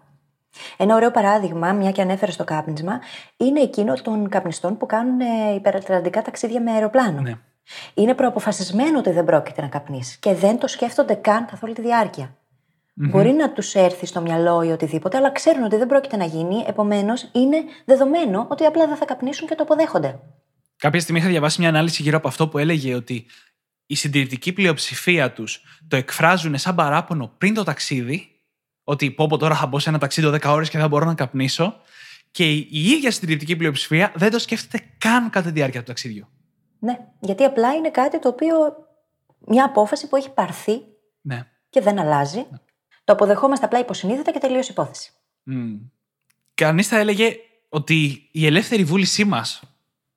Ένα 0.77 0.95
ωραίο 0.95 1.11
παράδειγμα, 1.11 1.73
μια 1.73 1.91
και 1.91 2.03
ανέφερες 2.03 2.35
στο 2.35 2.45
κάπνισμα, 2.45 3.01
είναι 3.37 3.61
εκείνο 3.61 3.95
των 3.95 4.29
καπνιστών 4.29 4.77
που 4.77 4.87
κάνουν 4.87 5.21
ε, 5.21 5.55
υπερατλαντικά 5.55 6.23
ταξίδια 6.23 6.61
με 6.61 6.71
αεροπλάνο. 6.71 7.21
Ναι. 7.21 7.39
Είναι 7.95 8.15
προαποφασισμένο 8.15 8.99
ότι 8.99 9.11
δεν 9.11 9.25
πρόκειται 9.25 9.61
να 9.61 9.69
καπνίσεις 9.69 10.17
και 10.17 10.35
δεν 10.35 10.59
το 10.59 10.67
σκέφτονται 10.67 11.15
καν 11.15 11.47
καθ' 11.47 11.63
όλη 11.63 11.75
τη 11.75 11.81
διάρκεια. 11.81 12.35
Μπορεί 12.95 13.33
να 13.33 13.53
τους 13.53 13.75
έρθει 13.75 14.07
στο 14.07 14.21
μυαλό 14.21 14.63
ή 14.63 14.71
οτιδήποτε, 14.71 15.17
αλλά 15.17 15.33
ξέρουν 15.33 15.63
ότι 15.63 15.77
δεν 15.77 15.87
πρόκειται 15.87 16.17
να 16.17 16.25
γίνει. 16.25 16.65
Επομένως, 16.67 17.29
είναι 17.33 17.57
δεδομένο 17.85 18.47
ότι 18.51 18.65
απλά 18.65 18.87
δεν 18.87 18.97
θα 18.97 19.05
καπνίσουν 19.05 19.49
και 19.49 19.55
το 19.55 19.63
αποδέχονται. 19.63 20.21
Κάποια 20.77 21.01
στιγμή 21.01 21.21
είχα 21.21 21.29
διαβάσει 21.29 21.61
μια 21.61 21.69
ανάλυση 21.69 22.03
γύρω 22.03 22.17
από 22.17 22.29
αυτό 22.29 22.49
που 22.49 22.59
έλεγε 22.59 22.95
ότι 22.95 23.27
η 23.87 23.95
συντηρητική 23.95 24.53
πλειοψηφία 24.53 25.33
τους 25.33 25.63
το 25.89 25.97
εκφράζουν 25.97 26.59
σαν 26.59 26.75
παράπονο 26.75 27.35
πριν 27.39 27.55
το 27.55 27.65
ταξίδι, 27.65 28.29
ότι 28.85 29.11
πω 29.11 29.27
πω 29.27 29.37
τώρα 29.37 29.55
θα 29.55 29.67
μπω 29.67 29.79
σε 29.79 29.89
ένα 29.89 29.99
ταξίδι 29.99 30.31
10 30.33 30.39
ώρες 30.47 30.69
και 30.69 30.79
δεν 30.79 30.89
μπορώ 30.89 31.05
να 31.05 31.15
καπνίσω. 31.15 31.75
Και 32.31 32.51
η 32.53 32.69
η 32.71 32.91
ίδια 32.91 33.11
συντηρητική 33.11 33.57
πλειοψηφία 33.57 34.13
δεν 34.15 34.31
το 34.31 34.39
σκέφτεται 34.39 34.85
καν 34.99 35.31
κατά 35.31 35.47
τη 35.47 35.53
διάρκεια 35.55 35.81
του 35.81 35.87
ταξίδιου. 35.87 36.29
Ναι, 36.81 36.99
γιατί 37.21 37.45
απλά 37.45 37.75
είναι 37.75 37.91
κάτι 37.91 38.19
το 38.19 38.29
οποίο. 38.29 38.55
μια 39.47 39.65
απόφαση 39.65 40.09
που 40.09 40.17
έχει 40.17 40.31
πάρθει 40.31 40.81
Ναι. 41.21 41.47
και 41.71 41.81
δεν 41.81 41.99
αλλάζει. 41.99 42.47
Το 43.05 43.13
αποδεχόμαστε 43.13 43.65
απλά 43.65 43.79
υποσυνείδητα 43.79 44.33
και 44.33 44.39
τελείως 44.39 44.69
υπόθεση. 44.69 45.13
Κανείς 46.55 46.89
θα 46.89 46.99
έλεγε 46.99 47.37
ότι 47.69 48.29
η 48.33 48.47
ελεύθερη 48.47 48.85
βούλησή 48.85 49.25
μας. 49.25 49.63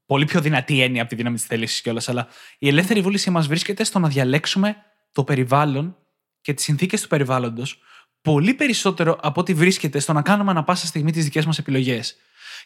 Πολύ 0.05 0.25
πιο 0.25 0.41
δυνατή 0.41 0.81
έννοια 0.81 1.01
από 1.01 1.09
τη 1.09 1.15
δύναμη 1.15 1.35
της 1.35 1.45
θέλησης 1.45 1.81
κιόλας, 1.81 2.09
αλλά 2.09 2.27
η 2.59 2.67
ελεύθερη 2.67 3.01
βούλησή 3.01 3.29
μας 3.29 3.47
βρίσκεται 3.47 3.83
στο 3.83 3.99
να 3.99 4.07
διαλέξουμε 4.07 4.75
το 5.11 5.23
περιβάλλον 5.23 5.97
και 6.41 6.53
τις 6.53 6.63
συνθήκες 6.63 7.01
του 7.01 7.07
περιβάλλοντος 7.07 7.81
πολύ 8.21 8.53
περισσότερο 8.53 9.17
από 9.21 9.39
ό,τι 9.41 9.53
βρίσκεται 9.53 9.99
στο 9.99 10.13
να 10.13 10.21
κάνουμε 10.21 10.51
ανα 10.51 10.63
πάσα 10.63 10.85
στιγμή 10.85 11.11
τις 11.11 11.23
δικές 11.23 11.45
μας 11.45 11.57
επιλογές. 11.57 12.15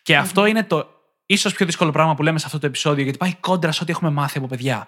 Και 0.04 0.18
αυτό 0.18 0.46
είναι 0.46 0.64
το 0.64 0.97
ίσως 1.28 1.54
πιο 1.54 1.66
δύσκολο 1.66 1.92
πράγμα 1.92 2.16
που 2.16 2.24
λέμε 2.24 2.40
σε 2.40 2.46
αυτό 2.46 2.60
το 2.60 2.66
επεισόδιο, 2.66 3.04
γιατί 3.04 3.18
πάει 3.18 3.36
κόντρα 3.40 3.72
σε 3.72 3.84
ό,τι 3.84 3.92
έχουμε 3.92 4.10
μάθει 4.10 4.38
από 4.38 4.48
παιδιά. 4.48 4.74
Έχουμε 4.74 4.88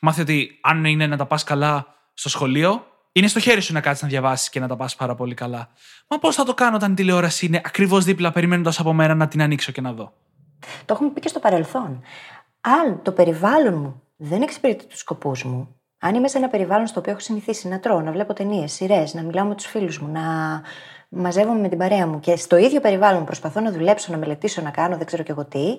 μάθει 0.00 0.20
ότι 0.20 0.58
αν 0.62 0.84
είναι 0.84 1.06
να 1.06 1.16
τα 1.16 1.26
πας 1.26 1.44
καλά 1.44 1.86
στο 2.14 2.28
σχολείο, 2.28 2.86
είναι 3.12 3.26
στο 3.26 3.40
χέρι 3.40 3.60
σου 3.60 3.72
να 3.72 3.80
κάτσεις 3.80 4.02
να 4.02 4.08
διαβάσεις 4.08 4.48
και 4.48 4.60
να 4.60 4.68
τα 4.68 4.76
πας 4.76 4.96
πάρα 4.96 5.14
πολύ 5.14 5.34
καλά. 5.34 5.68
Μα 6.08 6.18
πώς 6.18 6.34
θα 6.34 6.44
το 6.44 6.54
κάνω 6.54 6.76
όταν 6.76 6.92
η 6.92 6.94
τηλεόραση 6.94 7.46
είναι 7.46 7.60
ακριβώς 7.64 8.04
δίπλα, 8.04 8.32
περιμένοντας 8.32 8.78
από 8.78 8.92
μένα 8.92 9.14
να 9.14 9.28
την 9.28 9.42
ανοίξω 9.42 9.72
και 9.72 9.80
να 9.80 9.92
δω; 9.92 10.12
Το 10.84 10.94
έχουμε 10.94 11.10
πει 11.10 11.20
και 11.20 11.28
στο 11.28 11.38
παρελθόν. 11.38 12.02
Αν 12.60 13.02
το 13.02 13.12
περιβάλλον 13.12 13.74
μου 13.74 14.02
δεν 14.16 14.42
εξυπηρετεί 14.42 14.86
τους 14.86 14.98
σκοπούς 14.98 15.44
μου, 15.44 15.76
αν 15.98 16.14
είμαι 16.14 16.28
σε 16.28 16.38
ένα 16.38 16.48
περιβάλλον 16.48 16.86
στο 16.86 17.00
οποίο 17.00 17.12
έχω 17.12 17.20
συνηθίσει 17.20 17.68
να 17.68 17.80
τρώω, 17.80 18.00
να 18.00 18.12
βλέπω 18.12 18.32
ταινίες, 18.32 18.72
σειρές, 18.72 19.14
να 19.14 19.22
μιλάω 19.22 19.46
με 19.46 19.54
τους 19.54 19.66
φίλους 19.66 19.98
μου, 19.98 20.12
να 20.12 20.22
μαζεύομαι 21.14 21.60
με 21.60 21.68
την 21.68 21.78
παρέα 21.78 22.06
μου 22.06 22.20
και 22.20 22.36
στο 22.36 22.56
ίδιο 22.56 22.80
περιβάλλον 22.80 23.24
προσπαθώ 23.24 23.60
να 23.60 23.72
δουλέψω, 23.72 24.12
να 24.12 24.18
μελετήσω, 24.18 24.62
να 24.62 24.70
κάνω 24.70 24.96
δεν 24.96 25.06
ξέρω 25.06 25.22
κι 25.22 25.30
εγώ 25.30 25.44
τι, 25.44 25.78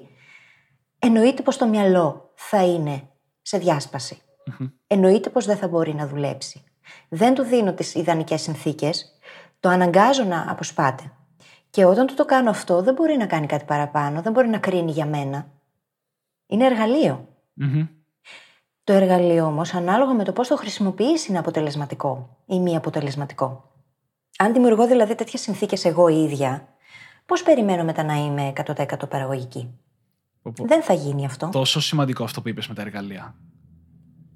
εννοείται 0.99 1.41
πως 1.41 1.57
το 1.57 1.67
μυαλό 1.67 2.31
θα 2.35 2.65
είναι 2.65 3.09
σε 3.41 3.57
διάσπαση. 3.57 4.21
Εννοείται 4.87 5.29
πως 5.29 5.45
δεν 5.45 5.57
θα 5.57 5.67
μπορεί 5.67 5.93
να 5.93 6.07
δουλέψει. 6.07 6.63
Δεν 7.09 7.33
του 7.33 7.43
δίνω 7.43 7.73
τις 7.73 7.95
ιδανικές 7.95 8.41
συνθήκες, 8.41 9.19
το 9.59 9.69
αναγκάζω 9.69 10.23
να 10.23 10.45
αποσπάται. 10.51 11.11
Και 11.69 11.85
όταν 11.85 12.07
του 12.07 12.13
το 12.13 12.25
κάνω 12.25 12.49
αυτό, 12.49 12.81
δεν 12.81 12.93
μπορεί 12.93 13.17
να 13.17 13.25
κάνει 13.25 13.45
κάτι 13.45 13.65
παραπάνω, 13.65 14.21
δεν 14.21 14.31
μπορεί 14.31 14.47
να 14.47 14.57
κρίνει 14.57 14.91
για 14.91 15.05
μένα. 15.05 15.47
Είναι 16.47 16.65
εργαλείο. 16.65 17.27
Μμμ. 17.53 17.87
Το 18.83 18.93
εργαλείο 18.93 19.45
όμως, 19.45 19.73
ανάλογα 19.73 20.13
με 20.13 20.23
το 20.23 20.31
πώς 20.31 20.47
το 20.47 20.55
χρησιμοποιήσει, 20.55 21.29
είναι 21.29 21.39
αποτελεσματικό 21.39 22.37
ή 22.45 22.59
μη 22.59 22.75
αποτελεσματικό. 22.75 23.74
Αν 24.37 24.53
δημιουργώ 24.53 24.87
δηλαδή 24.87 25.15
τέτοιες 25.15 25.41
συνθήκες 25.41 25.85
εγώ 25.85 26.07
η 26.07 26.23
ίδια, 26.23 26.67
πώς 27.25 27.43
περιμένω 27.43 27.83
μετά 27.83 28.03
να 28.03 28.13
είμαι 28.13 28.53
100% 28.65 29.09
παραγωγική; 29.09 29.79
Πω, 30.41 30.51
πω. 30.55 30.65
Δεν 30.65 30.83
θα 30.83 30.93
γίνει 30.93 31.25
αυτό. 31.25 31.49
Τόσο 31.51 31.79
σημαντικό 31.79 32.23
αυτό 32.23 32.41
που 32.41 32.49
είπες 32.49 32.67
με 32.67 32.73
τα 32.73 32.81
εργαλεία. 32.81 33.35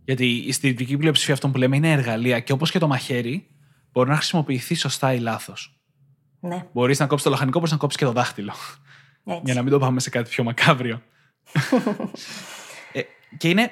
Γιατί 0.05 0.25
η 0.25 0.51
συντηρητική 0.51 0.97
πλειοψηφία 0.97 1.33
αυτών 1.33 1.51
που 1.51 1.57
λέμε 1.57 1.75
είναι 1.75 1.91
εργαλεία 1.91 2.39
και 2.39 2.51
όπως 2.51 2.71
και 2.71 2.79
το 2.79 2.87
μαχαίρι, 2.87 3.47
μπορεί 3.91 4.09
να 4.09 4.15
χρησιμοποιηθεί 4.15 4.75
σωστά 4.75 5.13
ή 5.13 5.19
λάθος. 5.19 5.79
Ναι, 6.39 6.65
Μπορείς 6.73 6.99
να 6.99 7.07
κόψεις 7.07 7.25
το 7.25 7.31
λαχανικό, 7.31 7.57
μπορείς 7.57 7.73
να 7.73 7.77
κόψεις 7.77 7.99
και 7.99 8.05
το 8.05 8.11
δάχτυλο. 8.11 8.53
έτσι. 9.25 9.41
Για 9.45 9.53
να 9.53 9.61
μην 9.61 9.71
το 9.71 9.79
πάμε 9.79 9.99
σε 9.99 10.09
κάτι 10.09 10.29
πιο 10.29 10.43
μακάβριο. 10.43 11.01
ε, 12.93 13.01
και 13.37 13.49
είναι 13.49 13.71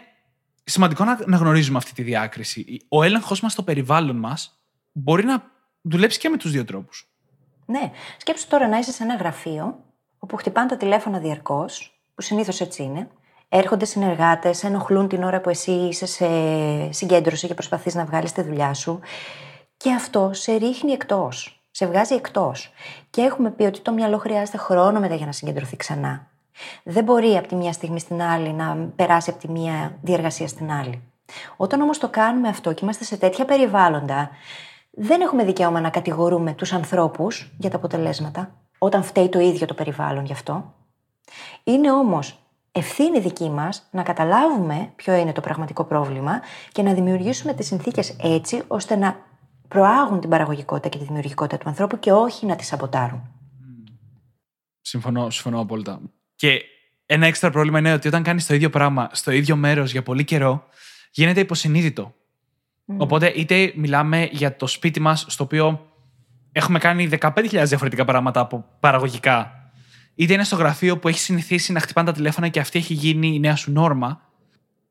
σημαντικό 0.63 1.03
να, 1.03 1.19
να 1.25 1.37
γνωρίζουμε 1.37 1.77
αυτή 1.77 1.93
τη 1.93 2.03
διάκριση. 2.03 2.77
Ο 2.87 3.03
έλεγχος 3.03 3.41
μας 3.41 3.51
στο 3.51 3.63
περιβάλλον 3.63 4.15
μας 4.15 4.59
μπορεί 4.91 5.23
να 5.23 5.43
δουλέψει 5.89 6.19
και 6.19 6.29
με 6.29 6.37
τους 6.37 6.51
δύο 6.51 6.65
τρόπους. 6.65 7.09
Ναι. 7.65 7.91
Σκέψου 8.17 8.47
τώρα 8.47 8.67
να 8.67 8.77
είσαι 8.77 8.91
σε 8.91 9.03
ένα 9.03 9.15
γραφείο 9.15 9.79
όπου 10.19 10.35
χτυπάνε 10.35 10.67
τα 10.67 10.77
τηλέφωνα 10.77 11.19
διαρκώς, 11.19 12.01
που 12.15 12.21
συνήθως 12.21 12.61
έτσι 12.61 12.83
είναι. 12.83 13.07
Έρχονται 13.49 13.85
συνεργάτες, 13.85 14.63
ενοχλούν 14.63 15.07
την 15.07 15.23
ώρα 15.23 15.41
που 15.41 15.49
εσύ 15.49 15.71
είσαι 15.71 16.05
σε 16.05 16.27
συγκέντρωση 16.91 17.47
και 17.47 17.53
προσπαθείς 17.53 17.95
να 17.95 18.05
βγάλεις 18.05 18.31
τη 18.31 18.41
δουλειά 18.41 18.73
σου. 18.73 18.99
Και 19.77 19.91
αυτό 19.93 20.29
σε 20.33 20.55
ρίχνει 20.55 20.91
εκτός. 20.91 21.61
Σε 21.71 21.87
βγάζει 21.87 22.13
εκτός. 22.13 22.71
Και 23.09 23.21
έχουμε 23.21 23.51
πει 23.51 23.63
ότι 23.63 23.79
το 23.79 23.91
μυαλό 23.91 24.17
χρειάζεται 24.17 24.57
χρόνο 24.57 24.99
μετά 24.99 25.15
για 25.15 25.25
να 25.25 25.31
συγκεντρωθεί 25.31 25.75
ξανά. 25.75 26.27
Δεν 26.83 27.03
μπορεί 27.03 27.37
από 27.37 27.47
τη 27.47 27.55
μία 27.55 27.71
στιγμή 27.71 27.99
στην 27.99 28.21
άλλη 28.21 28.53
να 28.53 28.75
περάσει 28.95 29.29
από 29.29 29.39
τη 29.39 29.49
μία 29.49 29.97
διεργασία 30.01 30.47
στην 30.47 30.71
άλλη. 30.71 31.01
Όταν 31.57 31.81
όμως 31.81 31.97
το 31.97 32.09
κάνουμε 32.09 32.47
αυτό 32.47 32.73
και 32.73 32.79
είμαστε 32.83 33.03
σε 33.03 33.17
τέτοια 33.17 33.45
περιβάλλοντα, 33.45 34.29
δεν 34.99 35.21
έχουμε 35.21 35.43
δικαίωμα 35.43 35.81
να 35.81 35.89
κατηγορούμε 35.89 36.53
τους 36.53 36.73
ανθρώπους 36.73 37.51
για 37.57 37.69
τα 37.69 37.75
αποτελέσματα, 37.75 38.55
όταν 38.77 39.03
φταίει 39.03 39.29
το 39.29 39.39
ίδιο 39.39 39.65
το 39.65 39.73
περιβάλλον 39.73 40.25
γι' 40.25 40.31
αυτό. 40.31 40.73
Είναι 41.63 41.91
όμως 41.91 42.39
ευθύνη 42.71 43.19
δική 43.19 43.49
μας 43.49 43.87
να 43.91 44.03
καταλάβουμε 44.03 44.91
ποιο 44.95 45.13
είναι 45.13 45.31
το 45.31 45.41
πραγματικό 45.41 45.83
πρόβλημα 45.83 46.41
και 46.71 46.81
να 46.81 46.93
δημιουργήσουμε 46.93 47.53
τις 47.53 47.67
συνθήκες 47.67 48.15
έτσι 48.21 48.63
ώστε 48.67 48.95
να 48.95 49.25
προάγουν 49.67 50.19
την 50.19 50.29
παραγωγικότητα 50.29 50.89
και 50.89 50.97
τη 50.97 51.03
δημιουργικότητα 51.03 51.57
του 51.57 51.69
ανθρώπου 51.69 51.99
και 51.99 52.11
όχι 52.11 52.45
να 52.45 52.55
τη 52.55 52.63
σαμποτάρουν. 52.63 53.21
Συμφωνώ, 54.81 55.29
συμφωνώ 55.29 55.59
απόλυτα. 55.59 56.01
Και 56.35 56.61
ένα 57.05 57.25
έξτρα 57.25 57.49
πρόβλημα 57.49 57.79
είναι 57.79 57.93
ότι 57.93 58.07
όταν 58.07 58.23
κάνεις 58.23 58.45
το 58.45 58.53
ίδιο 58.53 58.69
πράγμα 58.69 59.09
στο 59.11 59.31
ίδιο 59.31 59.55
μέρος 59.55 59.91
για 59.91 60.03
πολύ 60.03 60.23
καιρό, 60.23 60.63
γίνεται 61.11 61.39
υποσυνείδητο. 61.39 62.13
Οπότε 62.97 63.27
είτε 63.35 63.73
μιλάμε 63.75 64.29
για 64.31 64.55
το 64.55 64.67
σπίτι 64.67 64.99
μας, 64.99 65.25
στο 65.27 65.43
οποίο 65.43 65.91
έχουμε 66.51 66.79
κάνει 66.79 67.09
15.000 67.19 67.49
διαφορετικά 67.49 68.05
πράγματα 68.05 68.39
από 68.39 68.65
παραγωγικά, 68.79 69.69
είτε 70.15 70.33
είναι 70.33 70.43
στο 70.43 70.55
γραφείο 70.55 70.97
που 70.97 71.07
έχει 71.07 71.19
συνηθίσει 71.19 71.71
να 71.71 71.79
χτυπάνε 71.79 72.07
τα 72.07 72.13
τηλέφωνα 72.13 72.47
και 72.47 72.59
αυτή 72.59 72.79
έχει 72.79 72.93
γίνει 72.93 73.27
η 73.27 73.39
νέα 73.39 73.55
σου 73.55 73.71
νόρμα. 73.71 74.21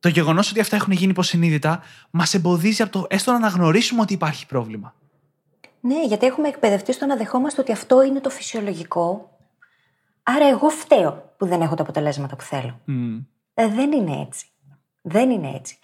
Το 0.00 0.08
γεγονός 0.08 0.50
ότι 0.50 0.60
αυτά 0.60 0.76
έχουν 0.76 0.92
γίνει 0.92 1.10
υποσυνείδητα 1.10 1.82
μας 2.10 2.34
εμποδίζει 2.34 2.82
από 2.82 2.92
το 2.92 3.06
έστω 3.08 3.30
να 3.30 3.36
αναγνωρίσουμε 3.36 4.00
ότι 4.00 4.12
υπάρχει 4.12 4.46
πρόβλημα. 4.46 4.94
Ναι, 5.80 6.04
γιατί 6.06 6.26
έχουμε 6.26 6.48
εκπαιδευτεί 6.48 6.92
στο 6.92 7.06
να 7.06 7.16
δεχόμαστε 7.16 7.60
ότι 7.60 7.72
αυτό 7.72 8.02
είναι 8.02 8.20
το 8.20 8.30
φυσιολογικό. 8.30 9.30
Άρα 10.22 10.48
εγώ 10.48 10.68
φταίω 10.68 11.34
που 11.36 11.46
δεν 11.46 11.60
έχω 11.60 11.74
τα 11.74 11.82
αποτελέσματα 11.82 12.36
που 12.36 12.42
θέλω. 12.42 12.80
Μμ. 12.84 13.18
Ε, 13.54 13.68
δεν 13.68 13.92
είναι 13.92 14.20
έτσι. 14.20 14.46
Δεν 15.02 15.30
είναι 15.30 15.52
έτσι. 15.54 15.78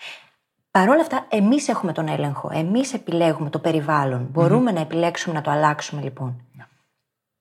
Παρ' 0.73 0.89
όλα 0.89 1.01
αυτά, 1.01 1.27
εμείς 1.29 1.69
έχουμε 1.69 1.93
τον 1.93 2.09
έλεγχο. 2.09 2.51
Εμείς 2.53 2.93
επιλέγουμε 2.93 3.51
το 3.51 3.59
περιβάλλον. 3.59 4.29
Μπορούμε 4.31 4.73
να 4.73 4.81
επιλέξουμε 4.81 5.35
να 5.35 5.41
το 5.41 5.51
αλλάξουμε, 5.51 6.03
λοιπόν. 6.03 6.47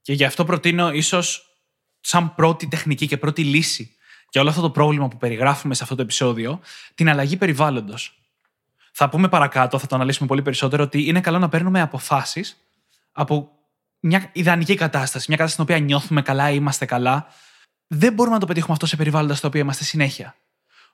Και 0.01 0.13
γι' 0.13 0.23
αυτό 0.23 0.45
προτείνω 0.45 0.91
ίσως 0.91 1.45
σαν 1.99 2.35
πρώτη 2.35 2.67
τεχνική 2.67 3.07
και 3.07 3.17
πρώτη 3.17 3.43
λύση 3.43 3.95
για 4.29 4.41
όλο 4.41 4.49
αυτό 4.49 4.61
το 4.61 4.69
πρόβλημα 4.69 5.07
που 5.07 5.17
περιγράφουμε 5.17 5.73
σε 5.73 5.83
αυτό 5.83 5.95
το 5.95 6.01
επεισόδιο, 6.01 6.59
την 6.95 7.09
αλλαγή 7.09 7.37
περιβάλλοντος. 7.37 8.21
Θα 8.91 9.09
πούμε 9.09 9.29
παρακάτω, 9.29 9.77
θα 9.77 9.87
το 9.87 9.95
αναλύσουμε 9.95 10.27
πολύ 10.27 10.41
περισσότερο, 10.41 10.83
ότι 10.83 11.07
είναι 11.07 11.21
καλό 11.21 11.39
να 11.39 11.49
παίρνουμε 11.49 11.81
αποφάσεις 11.81 12.57
από 13.11 13.51
μια 13.99 14.29
ιδανική 14.31 14.75
κατάσταση, 14.75 15.25
μια 15.27 15.37
κατάσταση 15.37 15.51
στην 15.51 15.63
οποία 15.63 15.79
νιώθουμε 15.79 16.21
καλά 16.21 16.49
ή 16.49 16.55
είμαστε 16.57 16.85
καλά. 16.85 17.27
Δεν 17.87 18.13
μπορούμε 18.13 18.35
να 18.35 18.41
το 18.41 18.47
πετύχουμε 18.47 18.73
αυτό 18.73 18.85
σε 18.85 18.95
περιβάλλοντα 18.95 19.35
στα 19.35 19.47
οποία 19.47 19.61
είμαστε 19.61 19.83
συνέχεια. 19.83 20.35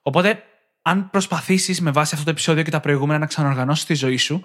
Οπότε, 0.02 0.42
αν 0.88 1.10
προσπαθήσεις 1.10 1.80
με 1.80 1.90
βάση 1.90 2.10
αυτό 2.12 2.24
το 2.24 2.30
επεισόδιο 2.30 2.62
και 2.62 2.70
τα 2.70 2.80
προηγούμενα 2.80 3.18
να 3.18 3.26
ξαναοργανώσεις 3.26 3.84
τη 3.84 3.94
ζωή 3.94 4.16
σου, 4.16 4.42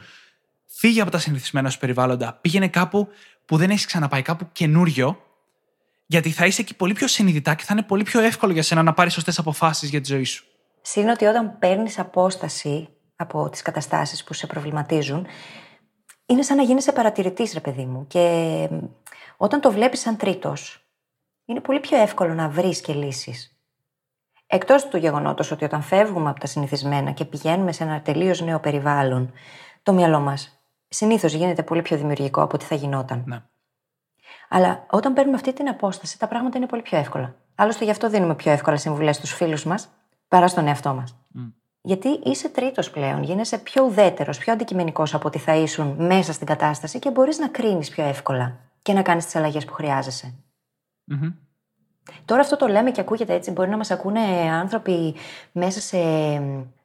φύγε 0.66 1.02
από 1.02 1.12
τα 1.12 1.18
συνηθισμένα 1.18 1.70
σου 1.70 1.80
περιβάλλοντα. 1.80 2.34
Πήγαινε 2.42 2.68
κάπου 2.68 3.08
που 3.46 3.58
δεν 3.58 3.70
έχεις 3.70 3.86
ξαναπάει, 3.86 4.22
κάπου 4.22 4.50
καινούριο, 4.52 5.22
γιατί 6.06 6.32
θα 6.32 6.46
είσαι 6.46 6.62
εκεί 6.62 6.76
πολύ 6.76 6.94
πιο 6.94 7.08
συνειδητά 7.08 7.54
και 7.54 7.64
θα 7.64 7.74
είναι 7.74 7.84
πολύ 7.84 8.04
πιο 8.04 8.22
εύκολο 8.22 8.54
για 8.54 8.64
σένα 8.64 8.84
να 8.84 8.94
πάρεις 8.94 9.14
σωστές 9.14 9.40
αποφάσεις 9.40 9.90
για 9.90 10.02
τη 10.02 10.08
ζωή 10.08 10.24
σου. 10.24 10.46
Συν 10.82 11.10
ότι 11.10 11.26
όταν 11.26 11.58
παίρνεις 11.60 12.00
απόσταση 12.00 12.88
από 13.16 13.50
τις 13.50 13.62
καταστάσεις 13.62 14.24
που 14.24 14.34
σε 14.34 14.48
προβληματίζουν, 14.48 15.28
είναι 16.26 16.42
σαν 16.42 16.58
να 16.58 16.64
γίνεσαι 16.64 16.92
παρατηρητής, 16.92 17.54
ρε 17.54 17.60
παιδί 17.60 17.86
μου. 17.86 18.08
Και 18.08 18.70
όταν 19.38 19.62
το 19.62 19.72
βλέπεις 19.72 20.00
σαν 20.00 20.18
τρίτος, 20.18 20.86
είναι 21.46 21.60
πολύ 21.60 21.80
πιο 21.80 21.98
εύκολο 21.98 22.34
να 22.34 22.50
βρεις 22.50 22.82
και 22.82 22.94
λύσεις. 22.94 23.53
Εκτός 24.54 24.88
του 24.88 24.98
γεγονότος 24.98 25.52
ότι 25.52 25.66
όταν 25.66 25.82
φεύγουμε 25.82 26.30
από 26.30 26.40
τα 26.40 26.48
συνηθισμένα 26.48 27.12
και 27.12 27.26
πηγαίνουμε 27.26 27.72
σε 27.72 27.84
ένα 27.84 28.02
τελείως 28.02 28.42
νέο 28.42 28.60
περιβάλλον, 28.60 29.32
το 29.84 29.94
μυαλό 29.94 30.20
μας 30.20 30.64
συνήθως 30.88 31.34
γίνεται 31.34 31.64
πολύ 31.64 31.82
πιο 31.82 31.98
δημιουργικό 31.98 32.42
από 32.42 32.56
ό,τι 32.56 32.66
θα 32.66 32.76
γινόταν. 32.76 33.24
Ναι. 33.26 33.42
Αλλά 34.50 34.86
όταν 34.90 35.14
παίρνουμε 35.14 35.36
αυτή 35.36 35.54
την 35.54 35.68
απόσταση, 35.68 36.20
τα 36.20 36.28
πράγματα 36.28 36.58
είναι 36.58 36.68
πολύ 36.68 36.82
πιο 36.82 36.98
εύκολα. 36.98 37.36
Άλλωστε, 37.56 37.84
γι' 37.84 37.92
αυτό 37.92 38.10
δίνουμε 38.10 38.36
πιο 38.36 38.52
εύκολα 38.52 38.78
συμβουλές 38.78 39.16
στους 39.16 39.34
φίλους 39.34 39.66
μας 39.66 39.90
παρά 40.28 40.48
στον 40.48 40.68
εαυτό 40.68 40.94
μας. 40.94 41.16
Γιατί 41.82 42.08
είσαι 42.24 42.50
τρίτος 42.50 42.90
πλέον, 42.90 43.24
γίνεσαι 43.24 43.58
πιο 43.58 43.84
ουδέτερος, 43.86 44.38
πιο 44.38 44.54
αντικειμενικός 44.54 45.14
από 45.14 45.28
ότι 45.28 45.40
θα 45.40 45.56
ήσουν 45.56 45.96
μέσα 46.06 46.34
στην 46.34 46.48
κατάσταση 46.48 47.00
και 47.00 47.12
μπορείς 47.12 47.40
να 47.40 47.48
κρίνεις 47.48 47.90
πιο 47.90 48.04
εύκολα 48.04 48.60
και 48.82 48.94
να 48.94 49.02
κάνεις 49.02 49.26
τις 49.26 49.36
αλλαγές 49.36 49.66
που 49.66 49.74
χρειάζεσαι. 49.74 50.34
Μμμ. 51.04 51.34
Τώρα 52.26 52.42
αυτό 52.42 52.58
το 52.58 52.68
λέμε 52.68 52.92
και 52.92 53.02
ακούγεται 53.02 53.34
έτσι. 53.34 53.52
Μπορεί 53.52 53.70
να 53.70 53.78
μας 53.78 53.92
ακούνε 53.92 54.20
άνθρωποι 54.62 55.16
μέσα 55.52 55.80
σε 55.80 55.98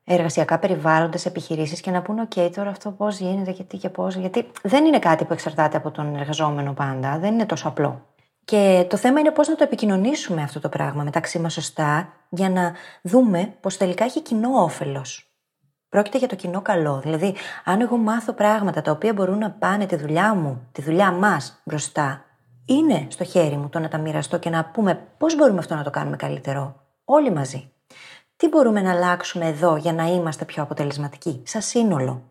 εργασιακά 0.04 0.58
περιβάλλοντα, 0.58 1.18
επιχειρήσεις 1.25 1.80
και 1.80 1.90
να 1.90 2.02
πούνε: 2.02 2.28
OK, 2.34 2.50
τώρα 2.54 2.70
αυτό 2.70 2.90
πώς 2.90 3.18
γίνεται, 3.18 3.50
γιατί 3.50 3.76
και 3.76 3.88
πώς. 3.88 4.16
Γιατί 4.16 4.50
δεν 4.62 4.84
είναι 4.84 4.98
κάτι 4.98 5.25
που 5.25 5.32
εξαρτάται 5.32 5.76
από 5.76 5.90
τον 5.90 6.16
εργαζόμενο 6.16 6.72
πάντα. 6.72 7.18
Δεν 7.18 7.32
είναι 7.32 7.46
τόσο 7.46 7.68
απλό. 7.68 8.06
Και 8.44 8.87
το 8.88 8.96
θέμα 8.96 9.20
είναι 9.20 9.30
πώς 9.30 9.48
να 9.48 9.54
το 9.54 9.64
επικοινωνήσουμε 9.64 10.42
αυτό 10.42 10.60
το 10.60 10.68
πράγμα 10.68 11.02
μεταξύ 11.02 11.38
μας 11.38 11.52
σωστά, 11.52 12.12
για 12.28 12.50
να 12.50 12.72
δούμε 13.02 13.54
πω 13.60 13.76
τελικά 13.76 14.04
έχει 14.04 14.22
κοινό 14.22 14.62
όφελος. 14.62 15.32
Πρόκειται 15.88 16.18
για 16.18 16.28
το 16.28 16.37
κοινό 16.37 16.62
καλό. 16.62 17.00
Δηλαδή, 17.00 17.34
αν 17.64 17.80
εγώ 17.80 17.96
μάθω 17.96 18.32
πράγματα 18.32 18.82
τα 18.82 18.90
οποία 18.90 19.12
μπορούν 19.12 19.38
να 19.38 19.50
πάνε 19.50 19.87
τη 19.87 19.96
δουλειά 19.96 20.34
μου, 20.34 20.68
τη 20.72 20.82
δουλειά 20.82 21.12
μας 21.12 21.60
μπροστά, 21.64 22.25
είναι 22.68 23.06
στο 23.08 23.25
χέρι 23.25 23.56
μου 23.56 23.68
το 23.68 23.78
να 23.78 23.88
τα 23.88 23.98
μοιραστώ 23.98 24.38
και 24.38 24.50
να 24.50 24.64
πούμε 24.64 25.06
πώς 25.18 25.37
μπορούμε 25.37 25.58
αυτό 25.58 25.75
να 25.75 25.82
το 25.82 25.90
κάνουμε 25.90 26.16
καλύτερο. 26.16 26.80
Όλοι 27.04 27.32
μαζί. 27.32 27.72
Τι 28.37 28.48
μπορούμε 28.48 28.80
να 28.80 28.92
αλλάξουμε 28.92 29.46
εδώ 29.46 29.76
για 29.76 29.92
να 29.92 30.04
είμαστε 30.04 30.44
πιο 30.44 30.62
αποτελεσματικοί, 30.62 31.42
σαν 31.44 31.62
σύνολο; 31.62 32.22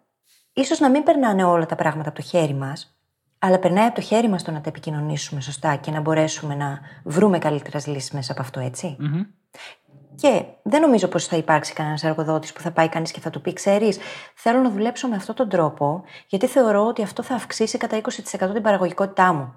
Ίσως 0.53 0.79
να 0.79 0.89
μην 0.89 1.03
περνάνε 1.03 1.43
όλα 1.43 1.65
τα 1.65 1.75
πράγματα 1.75 2.09
από 2.09 2.21
το 2.21 2.27
χέρι 2.27 2.53
μας, 2.53 2.97
αλλά 3.39 3.59
περνάει 3.59 3.85
από 3.85 3.95
το 3.95 4.01
χέρι 4.01 4.29
μας 4.29 4.43
το 4.43 4.51
να 4.51 4.61
τα 4.61 4.69
επικοινωνήσουμε 4.69 5.41
σωστά 5.41 5.75
και 5.75 5.91
να 5.91 5.99
μπορέσουμε 5.99 6.55
να 6.55 6.79
βρούμε 7.03 7.37
καλύτερες 7.39 7.87
λύσεις 7.87 8.11
μέσα 8.11 8.31
από 8.31 8.41
αυτό, 8.41 8.59
έτσι. 8.59 8.95
Μμμ. 8.99 9.21
Και 10.15 10.43
δεν 10.63 10.81
νομίζω 10.81 11.07
πως 11.07 11.25
θα 11.25 11.37
υπάρξει 11.37 11.73
κανένας 11.73 12.03
εργοδότης 12.03 12.53
που 12.53 12.61
θα 12.61 12.71
πάει 12.71 12.89
κανείς 12.89 13.11
και 13.11 13.19
θα 13.19 13.29
του 13.29 13.41
πει: 13.41 13.53
Ξέρεις, 13.53 13.97
θέλω 14.35 14.59
να 14.59 14.69
δουλέψω 14.69 15.07
με 15.07 15.15
αυτόν 15.15 15.35
τον 15.35 15.49
τρόπο, 15.49 16.03
γιατί 16.27 16.47
θεωρώ 16.47 16.85
ότι 16.85 17.03
αυτό 17.03 17.23
θα 17.23 17.35
αυξήσει 17.35 17.77
κατά 17.77 18.01
20% 18.01 18.53
την 18.53 18.61
παραγωγικότητά 18.61 19.33
μου. 19.33 19.53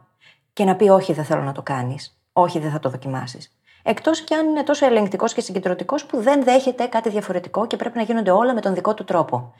Και 0.52 0.64
να 0.64 0.76
πει: 0.76 0.88
Όχι, 0.88 1.12
δεν 1.12 1.24
θέλω 1.24 1.42
να 1.42 1.52
το 1.52 1.62
κάνεις. 1.62 2.20
Όχι, 2.32 2.58
δεν 2.58 2.70
θα 2.70 2.78
το 2.78 2.90
δοκιμάσεις. 2.90 3.54
Εκτός 3.82 4.20
κι 4.20 4.34
αν 4.34 4.46
είναι 4.48 4.62
τόσο 4.62 4.86
ελεγκτικός 4.86 5.32
και 5.32 5.40
συγκεντρωτικός 5.40 6.04
που 6.06 6.20
δεν 6.22 6.44
δέχεται 6.44 6.86
κάτι 6.86 7.08
διαφορετικό 7.10 7.66
και 7.66 7.76
πρέπει 7.76 7.96
να 7.96 8.02
γίνονται 8.02 8.30
όλα 8.30 8.54
με 8.54 8.60
τον 8.60 8.74
δικό 8.74 8.94
του 8.94 9.04
τρόπο. 9.04 9.52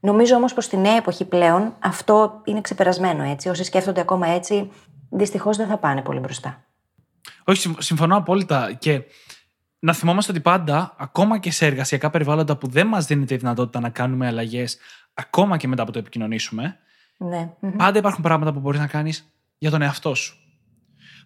Νομίζω 0.00 0.36
όμως 0.36 0.54
πως 0.54 0.64
στη 0.64 0.76
νέα 0.76 0.96
εποχή 0.96 1.24
πλέον 1.24 1.74
αυτό 1.78 2.40
είναι 2.44 2.60
ξεπερασμένο 2.60 3.22
έτσι. 3.22 3.48
Όσοι 3.48 3.64
σκέφτονται 3.64 4.00
ακόμα 4.00 4.26
έτσι, 4.26 4.70
δυστυχώς 5.10 5.56
δεν 5.56 5.66
θα 5.66 5.76
πάνε 5.78 6.02
πολύ 6.02 6.18
μπροστά. 6.20 6.64
Όχι, 7.44 7.60
συμ- 7.60 7.80
συμφωνώ 7.82 8.16
απόλυτα. 8.16 8.72
Και 8.72 9.02
να 9.78 9.92
θυμόμαστε 9.92 10.32
ότι 10.32 10.40
πάντα, 10.40 10.94
ακόμα 10.98 11.38
και 11.38 11.50
σε 11.50 11.66
εργασιακά 11.66 12.10
περιβάλλοντα 12.10 12.56
που 12.56 12.68
δεν 12.68 12.86
μας 12.86 13.06
δίνεται 13.06 13.34
η 13.34 13.36
δυνατότητα 13.36 13.80
να 13.80 13.88
κάνουμε 13.88 14.26
αλλαγές, 14.26 14.78
ακόμα 15.14 15.56
και 15.56 15.68
μετά 15.68 15.84
που 15.84 15.90
το 15.90 15.98
επικοινωνήσουμε, 15.98 16.76
Ναι. 17.16 17.50
μμμ. 17.60 17.76
πάντα 17.76 17.98
υπάρχουν 17.98 18.22
πράγματα 18.22 18.52
που 18.52 18.60
μπορείς 18.60 18.80
να 18.80 18.86
κάνεις 18.86 19.32
για 19.62 19.70
τον 19.70 19.82
εαυτό 19.82 20.14
σου. 20.14 20.36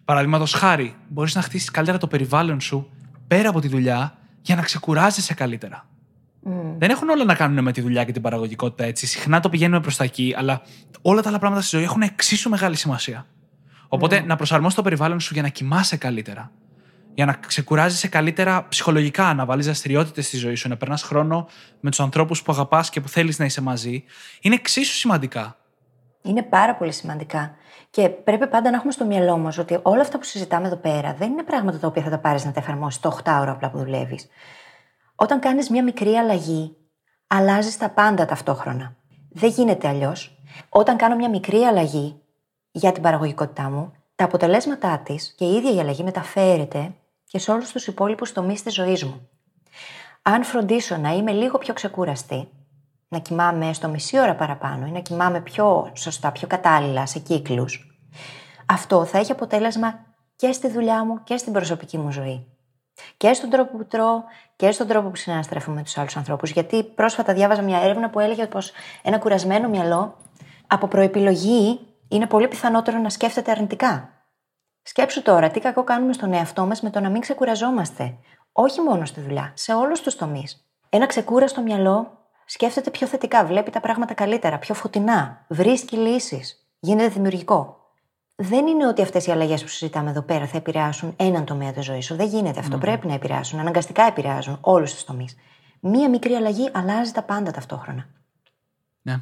Παραδείγματος 0.05 0.53
χάρη, 0.53 0.95
μπορείς 1.07 1.35
να 1.35 1.41
χτίσεις 1.41 1.71
καλύτερα 1.71 1.97
το 1.97 2.07
περιβάλλον 2.07 2.61
σου 2.61 2.89
πέρα 3.27 3.49
από 3.49 3.59
τη 3.59 3.67
δουλειά 3.67 4.17
για 4.41 4.55
να 4.55 4.61
ξεκουράζεσαι 4.61 5.33
καλύτερα. 5.33 5.87
Δεν 6.77 6.89
έχουν 6.89 7.09
όλα 7.09 7.23
να 7.23 7.35
κάνουν 7.35 7.63
με 7.63 7.71
τη 7.71 7.81
δουλειά 7.81 8.03
και 8.03 8.11
την 8.11 8.21
παραγωγικότητα 8.21 8.83
έτσι. 8.83 9.07
Συχνά 9.07 9.39
το 9.39 9.49
πηγαίνουμε 9.49 9.81
προς 9.81 9.95
τα 9.95 10.03
εκεί, 10.03 10.33
αλλά 10.37 10.61
όλα 11.01 11.21
τα 11.21 11.29
άλλα 11.29 11.39
πράγματα 11.39 11.61
στη 11.61 11.75
ζωή 11.75 11.85
έχουν 11.85 12.01
εξίσου 12.01 12.49
μεγάλη 12.49 12.75
σημασία. 12.75 13.25
Οπότε 13.87 14.21
να 14.21 14.35
προσαρμόσεις 14.35 14.75
το 14.75 14.81
περιβάλλον 14.81 15.19
σου 15.19 15.33
για 15.33 15.41
να 15.41 15.47
κοιμάσαι 15.47 15.97
καλύτερα. 15.97 16.51
Για 17.13 17.25
να 17.25 17.33
ξεκουράζεσαι 17.33 18.07
καλύτερα 18.07 18.67
ψυχολογικά, 18.67 19.33
να 19.33 19.45
βάλεις 19.45 19.65
δραστηριότητες 19.65 20.25
στη 20.25 20.37
ζωή 20.37 20.55
σου, 20.55 20.69
να 20.69 20.77
περνάς 20.77 21.01
χρόνο 21.01 21.47
με 21.79 21.89
τους 21.89 21.99
ανθρώπους 21.99 22.41
που 22.41 22.51
αγαπάς 22.51 22.89
και 22.89 23.01
που 23.01 23.09
θέλεις 23.09 23.39
να 23.39 23.45
είσαι 23.45 23.61
μαζί, 23.61 24.03
είναι 24.41 24.55
εξίσου 24.55 24.93
σημαντικά. 24.93 25.57
Είναι 26.27 26.43
πάρα 26.43 26.75
πολύ 26.75 26.91
σημαντικά. 26.91 27.55
Και 27.89 28.09
πρέπει 28.09 28.47
πάντα 28.47 28.69
να 28.69 28.75
έχουμε 28.75 28.91
στο 28.91 29.05
μυαλό 29.05 29.37
μας 29.37 29.57
ότι 29.57 29.79
όλα 29.81 30.01
αυτά 30.01 30.17
που 30.17 30.23
συζητάμε 30.23 30.67
εδώ 30.67 30.75
πέρα 30.75 31.13
δεν 31.13 31.31
είναι 31.31 31.43
πράγματα 31.43 31.79
τα 31.79 31.87
οποία 31.87 32.03
θα 32.03 32.09
τα 32.09 32.17
πάρεις 32.19 32.45
να 32.45 32.51
τα 32.51 32.59
εφαρμόσεις 32.59 32.99
το 32.99 33.17
8 33.23 33.37
ώρα 33.41 33.51
απλά 33.51 33.69
που 33.69 33.77
δουλεύεις. 33.77 34.27
Όταν 35.15 35.39
κάνεις 35.39 35.69
μια 35.69 35.83
μικρή 35.83 36.15
αλλαγή, 36.15 36.75
αλλάζεις 37.27 37.77
τα 37.77 37.89
πάντα 37.89 38.25
ταυτόχρονα. 38.25 38.95
Δεν 39.29 39.49
γίνεται 39.49 39.87
αλλιώς. 39.87 40.41
Όταν 40.69 40.97
κάνω 40.97 41.15
μια 41.15 41.29
μικρή 41.29 41.57
αλλαγή 41.57 42.21
για 42.71 42.91
την 42.91 43.03
παραγωγικότητά 43.03 43.69
μου, 43.69 43.93
τα 44.15 44.23
αποτελέσματά 44.23 44.99
της 44.99 45.33
και 45.37 45.45
η 45.45 45.55
ίδια 45.55 45.73
η 45.73 45.79
αλλαγή 45.79 46.03
μεταφέρεται 46.03 46.93
και 47.25 47.39
σε 47.39 47.51
όλους 47.51 47.71
τους 47.71 47.87
υπόλοιπους 47.87 48.31
τομείς 48.31 48.63
της 48.63 48.73
ζωής 48.73 49.03
μου. 49.03 49.29
Αν 50.21 50.43
φροντίσω 50.43 50.97
να 50.97 51.09
είμαι 51.09 51.31
λίγο 51.31 51.57
πιο 51.57 51.73
ξεκούραστη, 51.73 52.49
να 53.07 53.19
κοιμάμαι 53.19 53.73
στο 53.73 53.87
μισή 53.87 54.19
ώρα 54.19 54.35
παραπάνω 54.35 54.85
ή 54.85 54.91
να 54.91 54.99
κοιμάμαι 54.99 55.41
πιο 55.41 55.91
σωστά, 55.95 56.31
πιο 56.31 56.47
κατάλληλα 56.47 57.05
σε 57.05 57.19
κύκλους, 57.19 57.87
αυτό 58.65 59.05
θα 59.05 59.17
έχει 59.17 59.31
αποτέλεσμα 59.31 60.05
και 60.35 60.51
στη 60.51 60.69
δουλειά 60.69 61.05
μου 61.05 61.23
και 61.23 61.37
στην 61.37 61.53
προσωπική 61.53 61.97
μου 61.97 62.11
ζωή. 62.11 62.47
Και 63.17 63.33
στον 63.33 63.49
τρόπο 63.49 63.77
που 63.77 63.85
τρώω 63.85 64.23
και 64.55 64.71
στον 64.71 64.87
τρόπο 64.87 65.09
που 65.09 65.15
συναναστρέφομαι 65.15 65.75
με 65.75 65.83
τους 65.83 65.97
άλλους 65.97 66.17
ανθρώπους. 66.17 66.51
Γιατί 66.51 66.83
πρόσφατα 66.83 67.33
διάβαζα 67.33 67.61
μια 67.61 67.79
έρευνα 67.79 68.09
που 68.09 68.19
έλεγε 68.19 68.45
πως 68.45 68.71
ένα 69.01 69.17
κουρασμένο 69.17 69.69
μυαλό 69.69 70.17
από 70.67 70.87
προεπιλογή 70.87 71.79
είναι 72.07 72.27
πολύ 72.27 72.47
πιθανότερο 72.47 72.97
να 72.97 73.09
σκέφτεται 73.09 73.51
αρνητικά. 73.51 74.09
Σκέψου 74.81 75.21
τώρα 75.21 75.49
τι 75.49 75.59
κακό 75.59 75.83
κάνουμε 75.83 76.13
στον 76.13 76.33
εαυτό 76.33 76.65
μας 76.65 76.81
με 76.81 76.89
το 76.89 76.99
να 76.99 77.09
μην 77.09 77.21
ξεκουραζόμαστε. 77.21 78.17
Όχι 78.51 78.81
μόνο 78.81 79.05
στη 79.05 79.21
δουλειά, 79.21 79.51
σε 79.53 79.73
όλους 79.73 80.01
τους 80.01 80.15
τομείς. 80.15 80.67
Ένα 80.89 81.05
ξεκούραστο 81.05 81.61
μυαλό 81.61 82.16
σκέφτεται 82.49 82.89
πιο 82.89 83.07
θετικά, 83.07 83.45
βλέπει 83.45 83.71
τα 83.71 83.79
πράγματα 83.79 84.13
καλύτερα, 84.13 84.57
πιο 84.57 84.73
φωτεινά, 84.73 85.45
βρίσκει 85.47 85.95
λύσεις, 85.95 86.67
γίνεται 86.79 87.09
δημιουργικό. 87.09 87.75
Δεν 88.35 88.67
είναι 88.67 88.87
ότι 88.87 89.01
αυτές 89.01 89.25
οι 89.25 89.31
αλλαγές 89.31 89.61
που 89.61 89.67
συζητάμε 89.67 90.09
εδώ 90.09 90.21
πέρα 90.21 90.47
θα 90.47 90.57
επηρεάσουν 90.57 91.13
έναν 91.17 91.45
τομέα 91.45 91.71
της 91.71 91.85
ζωής 91.85 92.05
σου. 92.05 92.15
Δεν 92.15 92.27
γίνεται 92.27 92.59
αυτό. 92.59 92.77
Πρέπει 92.77 93.07
να 93.07 93.13
επηρεάσουν. 93.13 93.59
Αναγκαστικά 93.59 94.03
επηρεάζουν 94.03 94.57
όλους 94.61 94.93
τους 94.93 95.03
τομείς. 95.03 95.35
Μία 95.79 96.09
μικρή 96.09 96.33
αλλαγή 96.33 96.69
αλλάζει 96.73 97.11
τα 97.11 97.23
πάντα 97.23 97.51
ταυτόχρονα. 97.51 98.07
Ναι. 99.01 99.15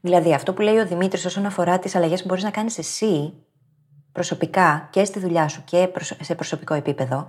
Δηλαδή, 0.00 0.34
αυτό 0.34 0.52
που 0.52 0.62
λέει 0.62 0.78
ο 0.78 0.86
Δημήτρης 0.86 1.24
όσον 1.24 1.46
αφορά 1.46 1.78
τις 1.78 1.94
αλλαγές 1.94 2.20
που 2.22 2.28
μπορείς 2.28 2.42
να 2.42 2.50
κάνεις 2.50 2.78
εσύ 2.78 3.32
προσωπικά 4.12 4.88
και 4.90 5.04
στη 5.04 5.18
δουλειά 5.18 5.48
σου 5.48 5.64
και 5.64 5.88
προσ- 5.92 6.24
σε 6.24 6.34
προσωπικό 6.34 6.74
επίπεδο, 6.74 7.26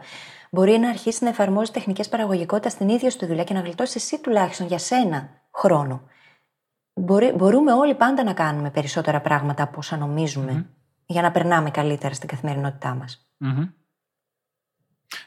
μπορεί 0.54 0.78
να 0.78 0.90
αρχίσει 0.90 1.24
να 1.24 1.30
εφαρμόζει 1.30 1.72
τεχνικές 1.72 2.10
παραγωγικότητας 2.10 2.72
στην 2.72 2.90
ίδια 2.90 3.10
σου 3.10 3.18
τη 3.18 3.26
δουλειά 3.26 3.44
και 3.44 3.54
να 3.54 3.60
γλιτώσει 3.60 3.94
εσύ 3.96 4.22
τουλάχιστον 4.22 4.68
για 4.68 4.78
σένα 4.78 5.30
χρόνο. 5.52 6.08
Μπορεί, 6.94 7.34
μπορούμε 7.38 7.72
όλοι 7.74 7.96
πάντα 7.96 8.24
να 8.24 8.34
κάνουμε 8.34 8.72
περισσότερα 8.72 9.22
πράγματα 9.22 9.64
από 9.64 9.78
όσα 9.78 9.98
νομίζουμε 9.98 10.70
για 11.06 11.22
να 11.22 11.32
περνάμε 11.32 11.72
καλύτερα 11.72 12.14
στην 12.14 12.28
καθημερινότητά 12.28 12.94
μας. 12.94 13.28
Μμμ. 13.38 13.68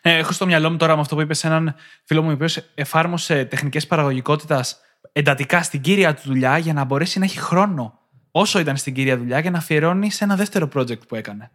Ε, 0.01 0.17
έχω 0.17 0.33
στο 0.33 0.47
μυαλό 0.47 0.71
μου 0.71 0.77
τώρα 0.77 0.95
με 0.95 1.01
αυτό 1.01 1.15
που 1.15 1.21
είπες 1.21 1.45
έναν 1.45 1.75
φίλο 2.05 2.23
μου, 2.23 2.31
ο 2.31 2.33
οποίος 2.33 2.71
εφάρμοσε 2.75 3.45
τεχνικές 3.45 3.87
παραγωγικότητας 3.87 4.81
εντατικά 5.13 5.63
στην 5.63 5.81
κύρια 5.81 6.15
του 6.15 6.23
δουλειά 6.25 6.59
για 6.59 6.73
να 6.73 6.85
μπορέσει 6.85 7.19
να 7.19 7.25
έχει 7.25 7.39
χρόνο 7.39 7.99
όσο 8.31 8.59
ήταν 8.59 8.77
στην 8.77 8.95
κύρια 8.95 9.17
δουλειά 9.17 9.39
για 9.39 9.51
να 9.51 9.59
αφιερώνει 9.59 10.11
σε 10.11 10.25
ένα 10.25 10.37
δεύτερο 10.37 10.69
project 10.75 11.09
που 11.09 11.15
έκανε. 11.15 11.51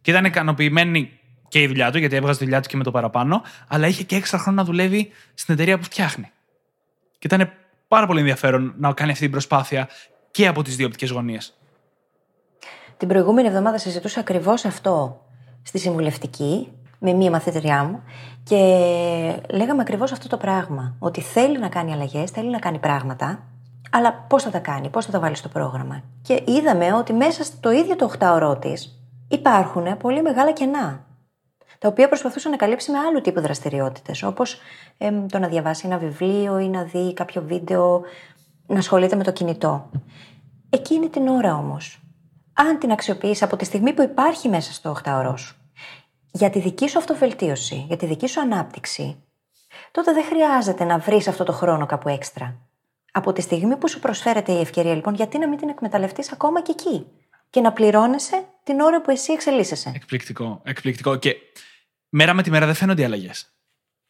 Και 0.00 0.10
ήταν 0.10 0.24
ικανοποιημένη 0.24 1.20
και 1.52 1.62
η 1.62 1.66
δουλειά 1.66 1.90
του, 1.90 1.98
γιατί 1.98 2.16
έβγαζε 2.16 2.38
τη 2.38 2.44
δουλειά 2.44 2.60
του 2.60 2.68
και 2.68 2.76
με 2.76 2.84
το 2.84 2.90
παραπάνω, 2.90 3.42
αλλά 3.68 3.86
είχε 3.86 4.02
και 4.02 4.16
έξτρα 4.16 4.38
χρόνο 4.38 4.56
να 4.56 4.64
δουλεύει 4.64 5.10
στην 5.34 5.54
εταιρεία 5.54 5.78
που 5.78 5.84
φτιάχνει. 5.84 6.30
Και 7.18 7.26
ήταν 7.26 7.52
πάρα 7.88 8.06
πολύ 8.06 8.18
ενδιαφέρον 8.18 8.74
να 8.78 8.92
κάνει 8.92 9.10
αυτή 9.10 9.22
την 9.22 9.30
προσπάθεια 9.30 9.88
και 10.30 10.46
από 10.46 10.62
τις 10.62 10.76
δύο 10.76 10.86
οπτικές 10.86 11.10
γωνίες. 11.10 11.54
Την 12.96 13.08
προηγούμενη 13.08 13.48
εβδομάδα 13.48 13.78
συζητούσα 13.78 14.20
ακριβώς 14.20 14.64
αυτό 14.64 15.20
στη 15.62 15.78
συμβουλευτική 15.78 16.68
με 16.98 17.12
μία 17.12 17.30
μαθητριά 17.30 17.84
μου 17.84 18.02
και 18.42 18.56
λέγαμε 19.50 19.82
ακριβώς 19.82 20.12
αυτό 20.12 20.28
το 20.28 20.36
πράγμα. 20.36 20.94
Ότι 20.98 21.20
θέλει 21.20 21.58
να 21.58 21.68
κάνει 21.68 21.92
αλλαγές, 21.92 22.30
θέλει 22.30 22.50
να 22.50 22.58
κάνει 22.58 22.78
πράγματα, 22.78 23.42
αλλά 23.90 24.12
πώς 24.28 24.42
θα 24.42 24.50
τα 24.50 24.58
κάνει, 24.58 24.88
πώς 24.88 25.04
θα 25.04 25.12
τα 25.12 25.20
βάλει 25.20 25.36
στο 25.36 25.48
πρόγραμμα. 25.48 26.02
Και 26.22 26.42
είδαμε 26.46 26.92
ότι 26.92 27.12
μέσα 27.12 27.44
στο 27.44 27.70
ίδιο 27.70 27.96
το 27.96 28.12
8 28.18 28.60
της 28.60 29.02
υπάρχουν 29.28 29.96
πολύ 29.96 30.22
μεγάλα 30.22 30.52
κενά. 30.52 31.10
Τα 31.82 31.88
οποία 31.88 32.08
προσπαθούσε 32.08 32.48
να 32.48 32.56
καλύψει 32.56 32.90
με 32.90 32.98
άλλου 32.98 33.20
τύπου 33.20 33.40
δραστηριότητες, 33.40 34.22
όπως 34.22 34.60
το 35.28 35.38
να 35.38 35.48
διαβάσει 35.48 35.86
ένα 35.86 35.98
βιβλίο 35.98 36.58
ή 36.58 36.68
να 36.68 36.82
δει 36.82 37.14
κάποιο 37.14 37.42
βίντεο, 37.42 38.02
να 38.66 38.78
ασχολείται 38.78 39.16
με 39.16 39.24
το 39.24 39.32
κινητό. 39.32 39.90
Εκείνη 40.70 41.08
την 41.08 41.28
ώρα 41.28 41.56
όμως, 41.56 42.00
αν 42.52 42.78
την 42.78 42.92
αξιοποιήσει 42.92 43.44
από 43.44 43.56
τη 43.56 43.64
στιγμή 43.64 43.92
που 43.92 44.02
υπάρχει 44.02 44.48
μέσα 44.48 44.72
στο 44.72 44.96
8 45.04 45.34
σου, 45.36 45.56
για 46.32 46.50
τη 46.50 46.58
δική 46.60 46.88
σου 46.88 46.98
αυτοβελτίωση, 46.98 47.84
για 47.88 47.96
τη 47.96 48.06
δική 48.06 48.26
σου 48.26 48.40
ανάπτυξη, 48.40 49.22
τότε 49.90 50.12
δεν 50.12 50.24
χρειάζεται 50.24 50.84
να 50.84 50.98
βρεις 50.98 51.28
αυτό 51.28 51.44
το 51.44 51.52
χρόνο 51.52 51.86
κάπου 51.86 52.08
έξτρα. 52.08 52.56
Από 53.12 53.32
τη 53.32 53.40
στιγμή 53.40 53.76
που 53.76 53.88
σου 53.88 53.98
προσφέρεται 53.98 54.52
η 54.52 54.60
ευκαιρία, 54.60 54.94
λοιπόν, 54.94 55.14
γιατί 55.14 55.38
να 55.38 55.48
μην 55.48 55.58
την 55.58 55.68
εκμεταλλευτείς 55.68 56.32
ακόμα 56.32 56.62
και 56.62 56.72
εκεί 56.72 57.06
και 57.50 57.60
να 57.60 57.72
πληρώνεσαι 57.72 58.44
την 58.64 58.80
ώρα 58.80 59.02
που 59.02 59.10
εσύ 59.10 59.32
εξελίσσεσαι. 59.32 59.92
Εκπληκτικό. 59.94 60.60
Εκπληκτικό. 60.64 61.16
Και 61.16 61.36
μέρα 62.12 62.34
με 62.34 62.42
τη 62.42 62.50
μέρα 62.50 62.66
δεν 62.66 62.74
φαίνονται 62.74 63.02
οι 63.02 63.04
αλλαγές. 63.04 63.52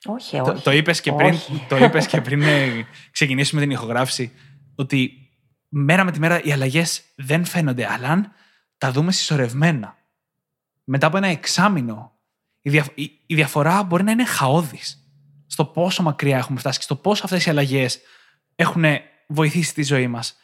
Όχι, 0.04 0.40
όχι. 0.40 0.52
Το, 0.52 0.60
το 0.60 0.70
είπες 0.70 1.00
και 1.00 1.12
πριν, 1.12 1.38
το 1.68 1.76
είπες 1.76 2.06
και 2.06 2.20
πριν 2.20 2.42
ε, 2.42 2.86
ξεκινήσουμε 3.10 3.60
την 3.60 3.70
ηχογράφηση, 3.70 4.32
ότι 4.74 5.28
μέρα 5.68 6.04
με 6.04 6.12
τη 6.12 6.18
μέρα 6.18 6.42
οι 6.42 6.52
αλλαγές 6.52 7.02
δεν 7.16 7.44
φαίνονται, 7.44 7.92
αλλά 7.92 8.08
αν 8.08 8.32
τα 8.78 8.90
δούμε 8.90 9.12
συσσωρευμένα, 9.12 9.96
μετά 10.84 11.06
από 11.06 11.16
ένα 11.16 11.26
εξάμεινο, 11.26 12.12
η, 12.60 12.70
δια, 12.70 12.86
η, 13.26 13.34
διαφορά 13.34 13.82
μπορεί 13.82 14.02
να 14.02 14.10
είναι 14.10 14.24
χαόδης 14.24 15.06
στο 15.46 15.64
πόσο 15.64 16.02
μακριά 16.02 16.36
έχουμε 16.36 16.58
φτάσει 16.58 16.78
και 16.78 16.84
στο 16.84 16.96
πόσο 16.96 17.24
αυτές 17.24 17.46
οι 17.46 17.50
αλλαγές 17.50 18.00
έχουν 18.54 18.84
βοηθήσει 19.26 19.74
τη 19.74 19.82
ζωή 19.82 20.06
μας. 20.06 20.36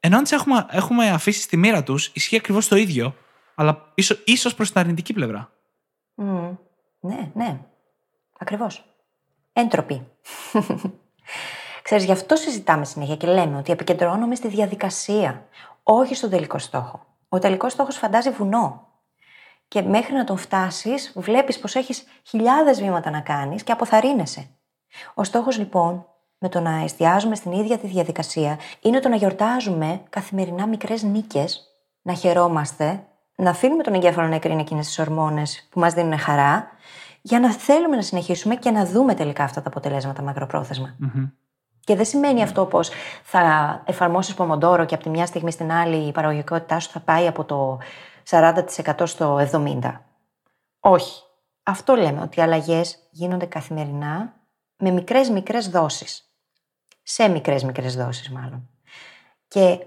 Ενώ 0.00 0.16
αν 0.16 0.22
τις 0.22 0.32
έχουμε, 0.32 0.66
έχουμε 0.70 1.10
αφήσει 1.10 1.40
στη 1.40 1.56
μοίρα 1.56 1.82
τους, 1.82 2.10
ισχύει 2.12 2.36
ακριβώς 2.36 2.68
το 2.68 2.76
ίδιο, 2.76 3.16
αλλά 3.54 3.92
ίσω 3.94 4.16
ίσως 4.24 4.54
προς 4.54 4.70
την 4.70 4.80
αρνητική 4.80 5.12
πλευρά. 5.12 5.52
Mm. 6.16 6.56
Ναι, 7.00 7.30
ναι. 7.34 7.60
Ακριβώς. 8.38 8.94
Έντροπη. 9.52 10.08
Ξέρεις, 11.82 12.04
γι' 12.04 12.12
αυτό 12.12 12.36
συζητάμε 12.36 12.84
συνέχεια 12.84 13.16
και 13.16 13.26
λέμε 13.26 13.56
ότι 13.56 13.72
επικεντρώνομαι 13.72 14.34
στη 14.34 14.48
διαδικασία, 14.48 15.48
όχι 15.82 16.14
στον 16.14 16.30
τελικό 16.30 16.58
στόχο. 16.58 17.06
Ο 17.28 17.38
τελικός 17.38 17.72
στόχος 17.72 17.96
φαντάζει 17.96 18.30
βουνό. 18.30 18.88
Και 19.68 19.82
μέχρι 19.82 20.14
να 20.14 20.24
τον 20.24 20.36
φτάσεις, 20.36 21.12
βλέπεις 21.16 21.58
πως 21.58 21.74
έχεις 21.74 22.04
χιλιάδες 22.22 22.80
βήματα 22.80 23.10
να 23.10 23.20
κάνεις 23.20 23.62
και 23.62 23.72
αποθαρρύνεσαι. 23.72 24.50
Ο 25.14 25.24
στόχος 25.24 25.58
λοιπόν 25.58 26.06
με 26.38 26.48
το 26.48 26.60
να 26.60 26.82
εστιάζουμε 26.82 27.34
στην 27.34 27.52
ίδια 27.52 27.78
τη 27.78 27.86
διαδικασία 27.86 28.58
είναι 28.80 29.00
το 29.00 29.08
να 29.08 29.16
γιορτάζουμε 29.16 30.02
καθημερινά 30.10 30.66
μικρές 30.66 31.02
νίκες, 31.02 31.66
να 32.02 32.14
χαιρόμαστε, 32.14 33.06
να 33.40 33.50
αφήνουμε 33.50 33.82
τον 33.82 33.94
εγκέφαλο 33.94 34.28
να 34.28 34.34
εκρίνει 34.34 34.60
εκείνες 34.60 34.86
τις 34.86 34.98
ορμόνες 34.98 35.68
που 35.70 35.80
μας 35.80 35.94
δίνουν 35.94 36.18
χαρά, 36.18 36.70
για 37.22 37.40
να 37.40 37.52
θέλουμε 37.52 37.96
να 37.96 38.02
συνεχίσουμε 38.02 38.54
και 38.54 38.70
να 38.70 38.86
δούμε 38.86 39.14
τελικά 39.14 39.44
αυτά 39.44 39.62
τα 39.62 39.68
αποτελέσματα 39.68 40.22
μακροπρόθεσμα. 40.22 40.96
Και 41.80 41.96
δεν 41.96 42.04
σημαίνει 42.04 42.42
αυτό 42.42 42.66
πως 42.66 42.90
θα 43.22 43.82
εφαρμόσεις 43.86 44.34
πομοντόρο 44.34 44.84
και 44.84 44.94
από 44.94 45.02
τη 45.04 45.10
μια 45.10 45.26
στιγμή 45.26 45.50
στην 45.50 45.72
άλλη 45.72 46.06
η 46.06 46.12
παραγωγικότητά 46.12 46.80
σου 46.80 46.90
θα 46.90 47.00
πάει 47.00 47.26
από 47.26 47.44
το 47.44 47.78
40% 48.30 48.52
στο 49.04 49.48
70%. 49.52 49.80
Όχι. 50.80 51.22
Αυτό 51.62 51.94
λέμε 51.94 52.20
ότι 52.20 52.38
οι 52.38 52.42
αλλαγές 52.42 52.98
γίνονται 53.10 53.46
καθημερινά 53.46 54.34
με 54.76 54.90
μικρές 54.90 55.30
μικρές 55.30 55.68
δόσεις 55.68 56.30
σε 57.02 57.28
μικρές 57.28 57.64
μικρές 57.64 57.96
δόσεις, 57.96 58.30
μάλλον. 58.30 58.68
Και 59.48 59.78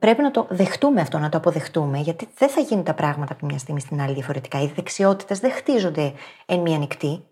πρέπει 0.00 0.22
να 0.22 0.30
το 0.30 0.46
δεχτούμε 0.50 1.00
αυτό, 1.00 1.18
να 1.18 1.28
το 1.28 1.36
αποδεχτούμε, 1.36 1.98
γιατί 1.98 2.28
δεν 2.34 2.48
θα 2.48 2.60
γίνουν 2.60 2.84
τα 2.84 2.94
πράγματα 2.94 3.32
από 3.32 3.46
μια 3.46 3.58
στιγμή 3.58 3.80
στην 3.80 4.00
άλλη 4.00 4.14
διαφορετικά. 4.14 4.60
Οι 4.60 4.66
δεξιότητες 4.66 5.38
δεν 5.38 5.52
χτίζονται 5.52 6.14
εν 6.46 6.60
μία 6.60 6.78
νυχτή. 6.78 7.24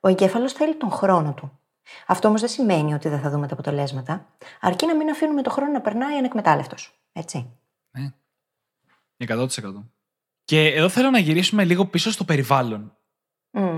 Ο 0.00 0.08
εγκέφαλος 0.08 0.52
θέλει 0.52 0.76
τον 0.76 0.90
χρόνο 0.90 1.34
του. 1.34 1.58
Αυτό 2.06 2.28
όμως 2.28 2.40
δεν 2.40 2.50
σημαίνει 2.50 2.94
ότι 2.94 3.08
δεν 3.08 3.20
θα 3.20 3.30
δούμε 3.30 3.46
τα 3.46 3.52
αποτελέσματα, 3.52 4.26
αρκεί 4.60 4.86
να 4.86 4.96
μην 4.96 5.10
αφήνουμε 5.10 5.42
τον 5.42 5.52
χρόνο 5.52 5.72
να 5.72 5.80
περνάει 5.80 6.16
ανεκμετάλλευτος. 6.16 7.00
Έτσι. 7.12 7.50
Ναι. 7.90 8.12
100%. 9.26 9.46
Και 10.44 10.66
εδώ 10.66 10.88
θέλω 10.88 11.10
να 11.10 11.18
γυρίσουμε 11.18 11.64
λίγο 11.64 11.86
πίσω 11.86 12.10
στο 12.10 12.24
περιβάλλον 12.24 12.96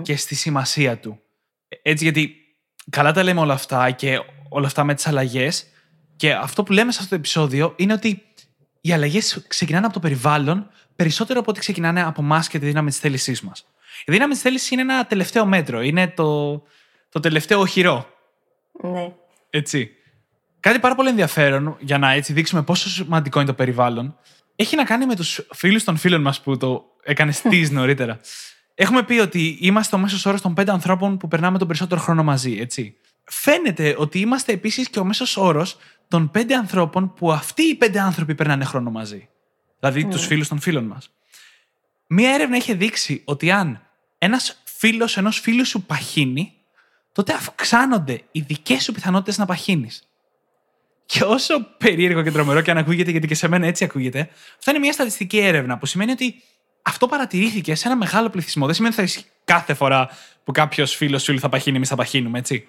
και 0.02 0.16
στη 0.16 0.34
σημασία 0.34 0.98
του. 0.98 1.20
Έτσι, 1.82 2.04
γιατί 2.04 2.36
καλά 2.90 3.12
τα 3.12 3.22
λέμε 3.22 3.40
όλα 3.40 3.52
αυτά 3.52 3.90
και 3.90 4.18
όλα 4.48 4.66
αυτά 4.66 4.84
με 4.84 4.94
τις 4.94 5.06
αλλαγές. 5.06 5.66
Και 6.16 6.32
αυτό 6.32 6.62
που 6.62 6.72
λέμε 6.72 6.92
σε 6.92 6.98
αυτό 6.98 7.10
το 7.10 7.16
επεισόδιο 7.16 7.72
είναι 7.76 7.92
ότι 7.92 8.22
οι 8.80 8.92
αλλαγές 8.92 9.44
ξεκινάνε 9.48 9.84
από 9.84 9.94
το 9.94 10.00
περιβάλλον 10.00 10.70
περισσότερο 10.96 11.40
από 11.40 11.50
ότι 11.50 11.60
ξεκινάνε 11.60 12.02
από 12.02 12.22
εμάς 12.22 12.48
και 12.48 12.58
τη 12.58 12.66
δύναμη 12.66 12.88
της 12.88 12.98
θέλησής 12.98 13.40
μας. 13.40 13.66
Η 14.04 14.12
δύναμη 14.12 14.32
της 14.32 14.42
θέλησης 14.42 14.70
είναι 14.70 14.82
ένα 14.82 15.06
τελευταίο 15.06 15.46
μέτρο. 15.46 15.82
Είναι 15.82 16.08
το, 16.08 16.62
το 17.08 17.20
τελευταίο 17.20 17.60
οχυρό. 17.60 18.06
Ναι. 18.82 19.12
Έτσι. 19.50 19.90
Κάτι 20.60 20.78
πάρα 20.78 20.94
πολύ 20.94 21.08
ενδιαφέρον 21.08 21.76
για 21.80 21.98
να 21.98 22.10
έτσι 22.10 22.32
δείξουμε 22.32 22.62
πόσο 22.62 22.88
σημαντικό 22.88 23.38
είναι 23.38 23.48
το 23.48 23.54
περιβάλλον. 23.54 24.16
Έχει 24.56 24.76
να 24.76 24.84
κάνει 24.84 25.06
με 25.06 25.16
τους 25.16 25.46
φίλους 25.52 25.84
των 25.84 25.96
φίλων 25.96 26.20
μας 26.20 26.40
που 26.40 26.56
το 26.56 26.84
έκανες 27.02 27.40
τη 27.50 27.70
νωρίτερα. 27.70 28.20
Έχουμε 28.74 29.02
πει 29.02 29.18
ότι 29.18 29.58
είμαστε 29.60 29.96
ο 29.96 29.98
μέσος 29.98 30.26
όρος 30.26 30.40
των 30.40 30.54
πέντε 30.54 30.70
ανθρώπων 30.70 31.16
που 31.16 31.28
περνάμε 31.28 31.58
τον 31.58 31.66
περισσότερο 31.66 32.00
χρόνο 32.00 32.22
μαζί, 32.22 32.56
έτσι 32.60 32.96
φαίνεται 33.26 33.94
ότι 33.98 34.20
είμαστε 34.20 34.52
επίσης 34.52 34.88
και 34.88 34.98
ο 34.98 35.04
μέσος 35.04 35.36
όρος 35.36 35.76
των 36.08 36.30
πέντε 36.30 36.54
ανθρώπων 36.54 37.14
που 37.14 37.32
αυτοί 37.32 37.62
οι 37.62 37.74
πέντε 37.74 38.00
άνθρωποι 38.00 38.34
περνάνε 38.34 38.64
χρόνο 38.64 38.90
μαζί. 38.90 39.28
Δηλαδή 39.80 40.06
mm. 40.06 40.10
τους 40.10 40.26
φίλους 40.26 40.48
των 40.48 40.60
φίλων 40.60 40.84
μας. 40.84 41.10
Μία 42.06 42.30
έρευνα 42.30 42.56
είχε 42.56 42.74
δείξει 42.74 43.22
ότι 43.24 43.50
αν 43.50 43.80
ένας 44.18 44.62
φίλος 44.64 45.16
ενός 45.16 45.40
φίλου 45.40 45.66
σου 45.66 45.82
παχύνει, 45.82 46.52
τότε 47.12 47.32
αυξάνονται 47.32 48.22
οι 48.32 48.40
δικές 48.40 48.82
σου 48.82 48.92
πιθανότητες 48.92 49.38
να 49.38 49.46
παχύνεις. 49.46 50.08
Και 51.06 51.24
όσο 51.24 51.60
περίεργο 51.78 52.22
και 52.22 52.30
τρομερό 52.30 52.60
και 52.60 52.70
αν 52.70 52.78
ακούγεται, 52.78 53.10
γιατί 53.10 53.26
και 53.26 53.34
σε 53.34 53.48
μένα 53.48 53.66
έτσι 53.66 53.84
ακούγεται, 53.84 54.28
αυτό 54.58 54.70
είναι 54.70 54.78
μια 54.80 54.92
στατιστική 54.92 55.38
έρευνα 55.38 55.78
που 55.78 55.86
σημαίνει 55.86 56.10
ότι 56.10 56.42
αυτό 56.82 57.06
παρατηρήθηκε 57.06 57.74
σε 57.74 57.88
ένα 57.88 57.96
μεγάλο 57.96 58.30
πληθυσμό. 58.30 58.66
Δεν 58.66 58.74
σημαίνει 58.74 58.94
ότι 58.98 59.08
θα 59.08 59.22
κάθε 59.44 59.74
φορά 59.74 60.08
που 60.44 60.52
κάποιος 60.52 60.94
φίλος 60.94 61.24
φίλου 61.24 61.38
θα 61.38 61.48
παχύνει, 61.48 61.76
εμείς 61.76 61.88
θα 61.88 61.96
παχύνουμε, 61.96 62.38
έτσι 62.38 62.68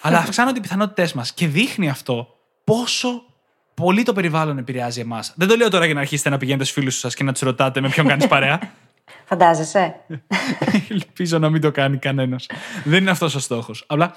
αλλά 0.00 0.18
αυξάνονται 0.24 0.58
οι 0.58 0.62
πιθανότητές 0.62 1.12
μας. 1.12 1.32
Και 1.32 1.46
δείχνει 1.46 1.88
αυτό 1.88 2.37
πόσο 2.68 3.22
πολύ 3.74 4.02
το 4.02 4.12
περιβάλλον 4.12 4.58
επηρεάζει 4.58 5.00
εμάς. 5.00 5.32
Δεν 5.36 5.48
το 5.48 5.56
λέω 5.56 5.70
τώρα 5.70 5.84
για 5.84 5.94
να 5.94 6.00
αρχίσετε 6.00 6.28
να 6.28 6.38
πηγαίνετε 6.38 6.64
στους 6.64 6.76
φίλους 6.76 6.98
σας 6.98 7.14
και 7.14 7.24
να 7.24 7.32
τους 7.32 7.40
ρωτάτε 7.40 7.80
με 7.80 7.88
ποιον 7.88 8.06
κάνεις 8.06 8.26
παρέα. 8.34 8.60
Φαντάζεσαι; 9.24 9.94
Ελπίζω 10.88 11.38
να 11.38 11.50
μην 11.50 11.60
το 11.60 11.70
κάνει 11.70 11.96
κανένας. 11.96 12.46
Δεν 12.84 13.00
είναι 13.00 13.10
αυτός 13.10 13.34
ο 13.34 13.38
στόχος. 13.38 13.84
Απλά 13.86 14.14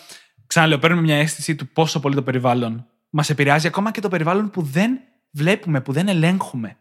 ξαναλέω, 0.47 0.77
παίρνουμε 0.79 1.01
μια 1.01 1.15
αίσθηση 1.15 1.55
του 1.55 1.67
πόσο 1.67 1.99
πολύ 1.99 2.15
το 2.15 2.21
περιβάλλον 2.21 2.85
μας 3.09 3.29
επηρεάζει, 3.29 3.67
ακόμα 3.67 3.91
και 3.91 4.01
το 4.01 4.07
περιβάλλον 4.07 4.49
που 4.49 4.61
δεν 4.61 4.99
βλέπουμε, 5.31 5.81
που 5.81 5.91
δεν 5.91 6.07
ελέγχουμε. 6.07 6.77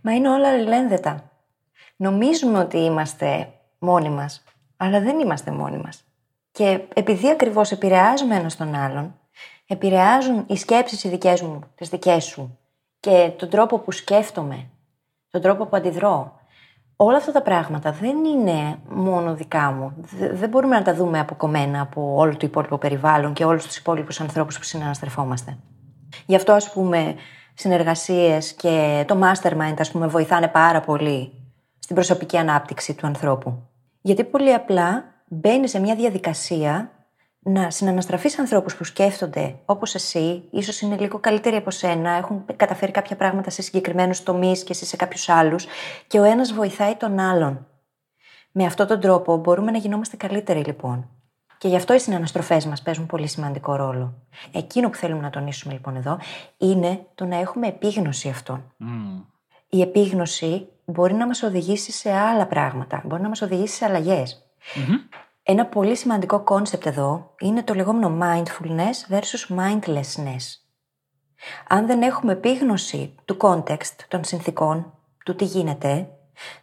Μα 0.00 0.14
είναι 0.14 0.28
όλα 0.28 0.48
ελένδετα. 0.48 1.30
Νομίζουμε 1.96 2.58
ότι 2.58 2.78
είμαστε 2.78 3.52
μόνοι 3.78 4.08
μας, 4.08 4.44
αλλά 4.76 5.00
δεν 5.00 5.18
είμαστε 5.18 5.50
μόνοι 5.50 5.76
μας. 5.76 6.04
Και 6.52 6.80
επειδή 6.94 7.30
ακριβώς 7.30 7.70
επηρεάζουμε 7.70 8.34
ένας 8.34 8.56
τον 8.56 8.74
άλλον, 8.74 9.14
επηρεάζουν 9.66 10.44
οι 10.46 10.56
σκέψεις 10.56 11.04
οι 11.04 11.08
δικές 11.08 11.42
μου, 11.42 11.60
τις 11.74 11.88
δικές 11.88 12.24
σου 12.24 12.58
και 13.00 13.32
τον 13.36 13.48
τρόπο 13.48 13.78
που 13.78 13.92
σκέφτομαι, 13.92 14.66
τον 15.30 15.40
τρόπο 15.40 15.66
που 15.66 15.76
αντιδρώ. 15.76 16.34
Όλα 16.96 17.16
αυτά 17.16 17.32
τα 17.32 17.42
πράγματα 17.42 17.92
δεν 17.92 18.24
είναι 18.24 18.78
μόνο 18.88 19.34
δικά 19.34 19.72
μου. 19.72 19.94
Δεν 20.32 20.48
μπορούμε 20.48 20.76
να 20.76 20.82
τα 20.82 20.94
δούμε 20.94 21.18
αποκομμένα 21.18 21.80
από 21.80 22.14
όλο 22.16 22.32
το 22.32 22.46
υπόλοιπο 22.46 22.78
περιβάλλον 22.78 23.32
και 23.32 23.44
όλους 23.44 23.66
τους 23.66 23.76
υπόλοιπους 23.76 24.20
ανθρώπους 24.20 24.58
που 24.58 24.64
συναναστρεφόμαστε. 24.64 25.58
Γι' 26.26 26.36
αυτό, 26.36 26.52
ας 26.52 26.72
πούμε, 26.72 27.14
συνεργασίες 27.54 28.52
και 28.52 29.04
το 29.06 29.18
mastermind, 29.22 29.74
ας 29.78 29.90
πούμε, 29.90 30.06
βοηθάνε 30.06 30.48
πάρα 30.48 30.80
πολύ 30.80 31.32
στην 31.78 31.94
προσωπική 31.94 32.36
ανάπτυξη 32.36 32.94
του 32.94 33.06
ανθρώπου. 33.06 33.62
Γιατί 34.00 34.24
πολύ 34.24 34.52
απλά 34.54 35.04
μπαίνει 35.28 35.68
σε 35.68 35.80
μια 35.80 35.94
διαδικασία 35.94 36.90
να 37.48 37.70
συναναστραφείς 37.70 38.38
ανθρώπους 38.38 38.76
που 38.76 38.84
σκέφτονται 38.84 39.58
όπως 39.64 39.94
εσύ, 39.94 40.42
ίσως 40.50 40.80
είναι 40.80 40.96
λίγο 40.96 41.18
καλύτεροι 41.18 41.56
από 41.56 41.70
σένα, 41.70 42.10
έχουν 42.10 42.44
καταφέρει 42.56 42.92
κάποια 42.92 43.16
πράγματα 43.16 43.50
σε 43.50 43.62
συγκεκριμένους 43.62 44.22
τομείς 44.22 44.64
και 44.64 44.72
εσύ 44.72 44.84
σε 44.84 44.96
κάποιους 44.96 45.28
άλλους, 45.28 45.66
και 46.06 46.20
ο 46.20 46.24
ένας 46.24 46.52
βοηθάει 46.52 46.94
τον 46.94 47.18
άλλον. 47.18 47.66
Με 48.52 48.64
αυτόν 48.64 48.86
τον 48.86 49.00
τρόπο 49.00 49.36
μπορούμε 49.36 49.70
να 49.70 49.78
γινόμαστε 49.78 50.16
καλύτεροι 50.16 50.64
λοιπόν. 50.64 51.08
Και 51.58 51.68
γι' 51.68 51.76
αυτό 51.76 51.94
οι 51.94 51.98
συναναστροφές 51.98 52.66
μας 52.66 52.82
παίζουν 52.82 53.06
πολύ 53.06 53.26
σημαντικό 53.26 53.76
ρόλο. 53.76 54.14
Εκείνο 54.52 54.90
που 54.90 54.96
θέλουμε 54.96 55.20
να 55.20 55.30
τονίσουμε 55.30 55.72
λοιπόν 55.72 55.96
εδώ 55.96 56.18
είναι 56.56 57.06
το 57.14 57.24
να 57.24 57.36
έχουμε 57.36 57.66
επίγνωση 57.66 58.28
αυτών. 58.28 58.72
Η 59.68 59.80
επίγνωση 59.80 60.68
μπορεί 60.84 61.14
να 61.14 61.26
μας 61.26 61.42
οδηγήσει 61.42 61.92
σε 61.92 62.12
άλλα 62.12 62.46
πράγματα, 62.46 63.02
μπορεί 63.04 63.22
να 63.22 63.28
μας 63.28 63.42
οδηγήσει 63.42 63.74
σε 63.76 63.84
αλλαγές. 63.84 64.50
Ένα 65.48 65.66
πολύ 65.66 65.96
σημαντικό 65.96 66.40
concept 66.40 66.86
εδώ 66.86 67.34
είναι 67.38 67.62
το 67.62 67.74
λεγόμενο 67.74 68.18
mindfulness 68.22 69.14
versus 69.14 69.56
mindlessness. 69.58 70.44
Αν 71.68 71.86
δεν 71.86 72.02
έχουμε 72.02 72.32
επίγνωση 72.32 73.14
του 73.24 73.36
context, 73.40 73.96
των 74.08 74.24
συνθήκων, 74.24 74.92
του 75.24 75.34
τι 75.34 75.44
γίνεται, 75.44 76.08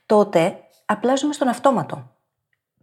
τότε 0.06 0.60
απλά 0.86 1.15
ζούμε 1.15 1.34
στον 1.34 1.48
αυτόματο. 1.48 2.12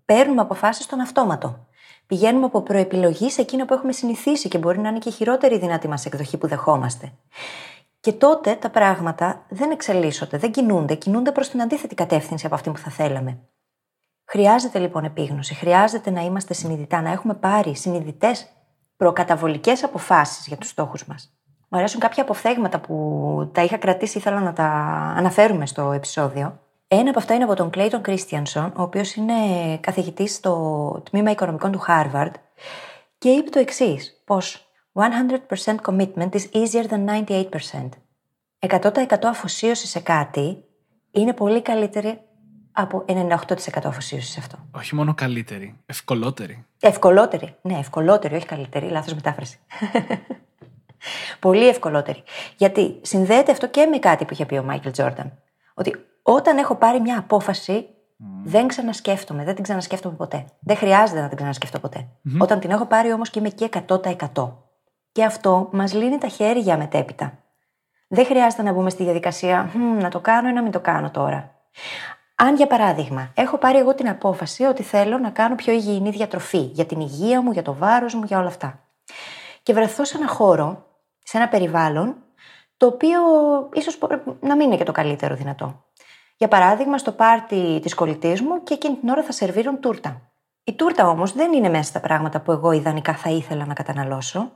Παίρνουμε 0.04 0.40
αποφάσεις 0.40 0.84
στον 0.84 1.00
αυτόματο. 1.00 1.66
Πηγαίνουμε 2.06 2.44
από 2.44 2.62
προεπιλογής 2.62 3.32
σε 3.32 3.40
εκείνο 3.40 3.64
που 3.64 3.74
έχουμε 3.74 3.92
συνηθίσει 3.92 4.48
και 4.48 4.58
μπορεί 4.58 4.78
να 4.78 4.88
είναι 4.88 4.98
και 4.98 5.08
η 5.08 5.12
χειρότερη 5.12 5.58
δυνατή 5.58 5.88
μας 5.88 6.06
εκδοχή 6.06 6.38
που 6.38 6.46
δεχόμαστε. 6.46 7.12
Και 8.00 8.12
τότε 8.12 8.54
τα 8.54 8.70
πράγματα 8.70 9.46
δεν 9.48 9.70
εξελίσσονται, 9.70 10.38
δεν 10.38 10.50
κινούνται, 10.50 10.94
κινούνται 10.94 11.32
προς 11.32 11.48
την 11.48 11.62
αντίθετη 11.62 11.94
κατεύθυνση 11.94 12.46
από 12.46 12.54
αυτή 12.54 12.70
που 12.70 12.78
θα 12.78 12.90
θέλαμε. 12.90 13.38
Χρειάζεται 14.32 14.78
λοιπόν 14.78 15.04
επίγνωση, 15.04 15.54
χρειάζεται 15.54 16.10
να 16.10 16.20
είμαστε 16.20 16.54
συνειδητά, 16.54 17.00
να 17.00 17.10
έχουμε 17.10 17.34
πάρει 17.34 17.76
συνειδητές 17.76 18.48
προκαταβολικές 18.96 19.84
αποφάσεις 19.84 20.46
για 20.46 20.56
τους 20.56 20.68
στόχους 20.68 21.06
μας. 21.06 21.34
Μου 21.68 21.78
αρέσουν 21.78 22.00
κάποια 22.00 22.22
αποφθέγματα 22.22 22.80
που 22.80 23.50
τα 23.52 23.62
είχα 23.62 23.76
κρατήσει, 23.76 24.18
ήθελα 24.18 24.40
να 24.40 24.52
τα 24.52 24.64
αναφέρουμε 25.16 25.66
στο 25.66 25.92
επεισόδιο. 25.92 26.60
Ένα 26.88 27.10
από 27.10 27.18
αυτά 27.18 27.34
είναι 27.34 27.44
από 27.44 27.54
τον 27.54 27.70
Clayton 27.74 28.00
Christianson, 28.00 28.70
ο 28.76 28.82
οποίος 28.82 29.14
είναι 29.14 29.34
καθηγητής 29.80 30.34
στο 30.34 31.02
τμήμα 31.10 31.30
οικονομικών 31.30 31.72
του 31.72 31.80
Harvard 31.88 32.32
και 33.18 33.28
είπε 33.28 33.50
το 33.50 33.58
εξής, 33.58 34.22
πως 34.24 34.66
100% 34.92 35.74
commitment 35.86 36.30
is 36.30 36.44
easier 36.52 36.86
than 36.88 37.24
98%. 37.28 37.48
100% 38.58 39.24
αφοσίωση 39.24 39.86
σε 39.86 40.00
κάτι 40.00 40.64
είναι 41.10 41.32
πολύ 41.32 41.62
καλύτερη 41.62 42.20
από 42.80 43.04
98% 43.08 43.36
αφοσίωσης 43.84 44.30
σε 44.30 44.40
αυτό. 44.40 44.58
Όχι 44.70 44.94
μόνο 44.94 45.14
καλύτερη, 45.14 45.76
ευκολότερη. 45.86 46.64
Ευκολότερη. 46.80 47.56
Ναι, 47.62 47.78
ευκολότερη, 47.78 48.34
όχι 48.34 48.46
καλύτερη. 48.46 48.88
Λάθος 48.88 49.14
μετάφραση. 49.14 49.58
Πολύ 51.40 51.68
ευκολότερη. 51.68 52.22
Γιατί 52.56 52.98
συνδέεται 53.02 53.52
αυτό 53.52 53.68
και 53.68 53.86
με 53.86 53.98
κάτι 53.98 54.24
που 54.24 54.32
είχε 54.32 54.46
πει 54.46 54.56
ο 54.56 54.62
Μάικλ 54.62 54.88
Τζόρνταν. 54.90 55.38
Ότι 55.74 55.94
όταν 56.22 56.58
έχω 56.58 56.74
πάρει 56.74 57.00
μια 57.00 57.18
απόφαση, 57.18 57.86
δεν 58.44 58.66
ξανασκέφτομαι, 58.66 59.44
δεν 59.44 59.54
την 59.54 59.62
ξανασκέφτομαι 59.62 60.14
ποτέ. 60.16 60.44
Δεν 60.60 60.76
χρειάζεται 60.76 61.20
να 61.20 61.28
την 61.28 61.36
ξανασκεφτώ 61.36 61.80
Όταν 62.38 62.60
την 62.60 62.70
έχω 62.70 62.86
πάρει 62.86 63.12
όμως 63.12 63.30
και 63.30 63.38
είμαι 63.38 63.48
εκεί 63.48 63.68
100%. 63.86 64.52
Και 65.12 65.24
αυτό 65.24 65.68
μας 65.72 65.94
λύνει 65.94 66.18
τα 66.18 66.28
χέρια 66.28 66.76
μετέπειτα. 66.76 67.38
Δεν 68.08 68.24
χρειάζεται 68.24 68.62
να 68.62 68.72
μπούμε 68.72 68.90
στη 68.90 69.02
διαδικασία 69.02 69.70
να 70.00 70.08
το 70.08 70.20
κάνω 70.20 70.48
ή 70.48 70.52
να 70.52 70.62
μην 70.62 70.72
το 70.72 70.80
κάνω 70.80 71.10
τώρα. 71.10 71.54
Αν 72.42 72.56
για 72.56 72.66
παράδειγμα 72.66 73.32
έχω 73.34 73.58
πάρει 73.58 73.78
εγώ 73.78 73.94
την 73.94 74.08
απόφαση 74.08 74.64
ότι 74.64 74.82
θέλω 74.82 75.18
να 75.18 75.30
κάνω 75.30 75.54
πιο 75.54 75.72
υγιεινή 75.72 76.10
διατροφή 76.10 76.58
για 76.58 76.86
την 76.86 77.00
υγεία 77.00 77.42
μου, 77.42 77.52
για 77.52 77.62
το 77.62 77.74
βάρος 77.74 78.14
μου, 78.14 78.24
για 78.24 78.38
όλα 78.38 78.48
αυτά. 78.48 78.80
Και 79.62 79.72
βρεθώ 79.72 80.04
σε 80.04 80.16
ένα 80.16 80.28
χώρο, 80.28 80.86
σε 81.22 81.36
ένα 81.36 81.48
περιβάλλον, 81.48 82.16
το 82.76 82.86
οποίο 82.86 83.20
ίσως 83.72 83.98
να 84.40 84.56
μην 84.56 84.66
είναι 84.66 84.76
και 84.76 84.84
το 84.84 84.92
καλύτερο 84.92 85.34
δυνατό. 85.34 85.84
Για 86.36 86.48
παράδειγμα, 86.48 86.98
στο 86.98 87.12
πάρτι 87.12 87.78
της 87.82 87.94
κολλητής 87.94 88.40
μου 88.40 88.62
και 88.62 88.74
εκείνη 88.74 88.96
την 88.96 89.08
ώρα 89.08 89.22
θα 89.22 89.32
σερβίρουν 89.32 89.80
τούρτα. 89.80 90.20
Η 90.64 90.74
τούρτα 90.74 91.08
όμως 91.08 91.32
δεν 91.32 91.52
είναι 91.52 91.68
μέσα 91.68 91.84
στα 91.84 92.00
πράγματα 92.00 92.40
που 92.40 92.52
εγώ 92.52 92.72
ιδανικά 92.72 93.14
θα 93.14 93.30
ήθελα 93.30 93.66
να 93.66 93.74
καταναλώσω. 93.74 94.52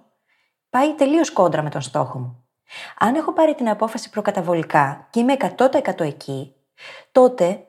Πάει 0.71 0.95
τελείως 0.95 1.31
κόντρα 1.31 1.63
με 1.63 1.71
τον 1.71 1.81
στόχο 1.81 2.19
μου. 2.19 2.45
Αν 2.99 3.15
έχω 3.15 3.33
πάρει 3.33 3.55
την 3.55 3.69
απόφαση 3.69 4.11
προκαταβολικά 4.11 5.07
και 5.11 5.21
είμαι 5.21 5.37
100% 5.57 6.01
εκεί, 6.01 6.55
τότε 7.13 7.67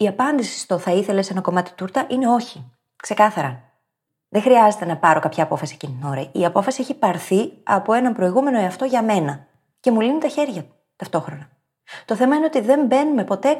η 0.00 0.08
απάντηση 0.08 0.58
στο 0.58 0.78
θα 0.78 0.92
ήθελες 0.92 1.30
ένα 1.30 1.40
κομμάτι 1.40 1.72
τούρτα 1.74 2.06
είναι 2.10 2.28
όχι. 2.28 2.70
Ξεκάθαρα. 2.96 3.62
Δεν 4.28 4.42
χρειάζεται 4.42 4.84
να 4.84 4.96
πάρω 4.96 5.20
κάποια 5.20 5.42
απόφαση 5.42 5.74
εκείνη 5.74 5.98
την 6.00 6.08
ώρα. 6.08 6.30
Η 6.32 6.44
απόφαση 6.44 6.80
έχει 6.80 6.94
πάρθει 6.94 7.52
από 7.62 7.92
έναν 7.92 8.14
προηγούμενο 8.14 8.58
εαυτό 8.58 8.84
για 8.84 9.02
μένα 9.02 9.46
και 9.80 9.90
μου 9.90 10.00
λύνει 10.00 10.18
τα 10.18 10.28
χέρια 10.28 10.66
ταυτόχρονα. 10.96 11.48
Το 12.04 12.16
θέμα 12.16 12.36
είναι 12.36 12.44
ότι 12.44 12.60
δεν 12.60 12.86
μπαίνουμε 12.86 13.24
ποτέ 13.24 13.56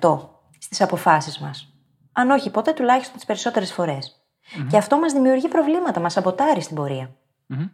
100% 0.00 0.18
στις 0.58 0.80
αποφάσεις 0.80 1.38
μας. 1.38 1.74
Αν 2.12 2.30
όχι, 2.30 2.50
ποτέ 2.50 2.72
τουλάχιστον 2.72 3.16
τις 3.16 3.24
περισσότερες 3.24 3.74
Και 4.68 4.76
αυτό 4.76 4.98
μας 4.98 5.12
δημιουργεί 5.12 5.48
προβλήματα, 5.48 6.00
μας 6.00 6.12
σαμποτάρει 6.12 6.60
στην 6.60 6.76
πορεία. 6.76 7.10
Mm-hmm. 7.48 7.70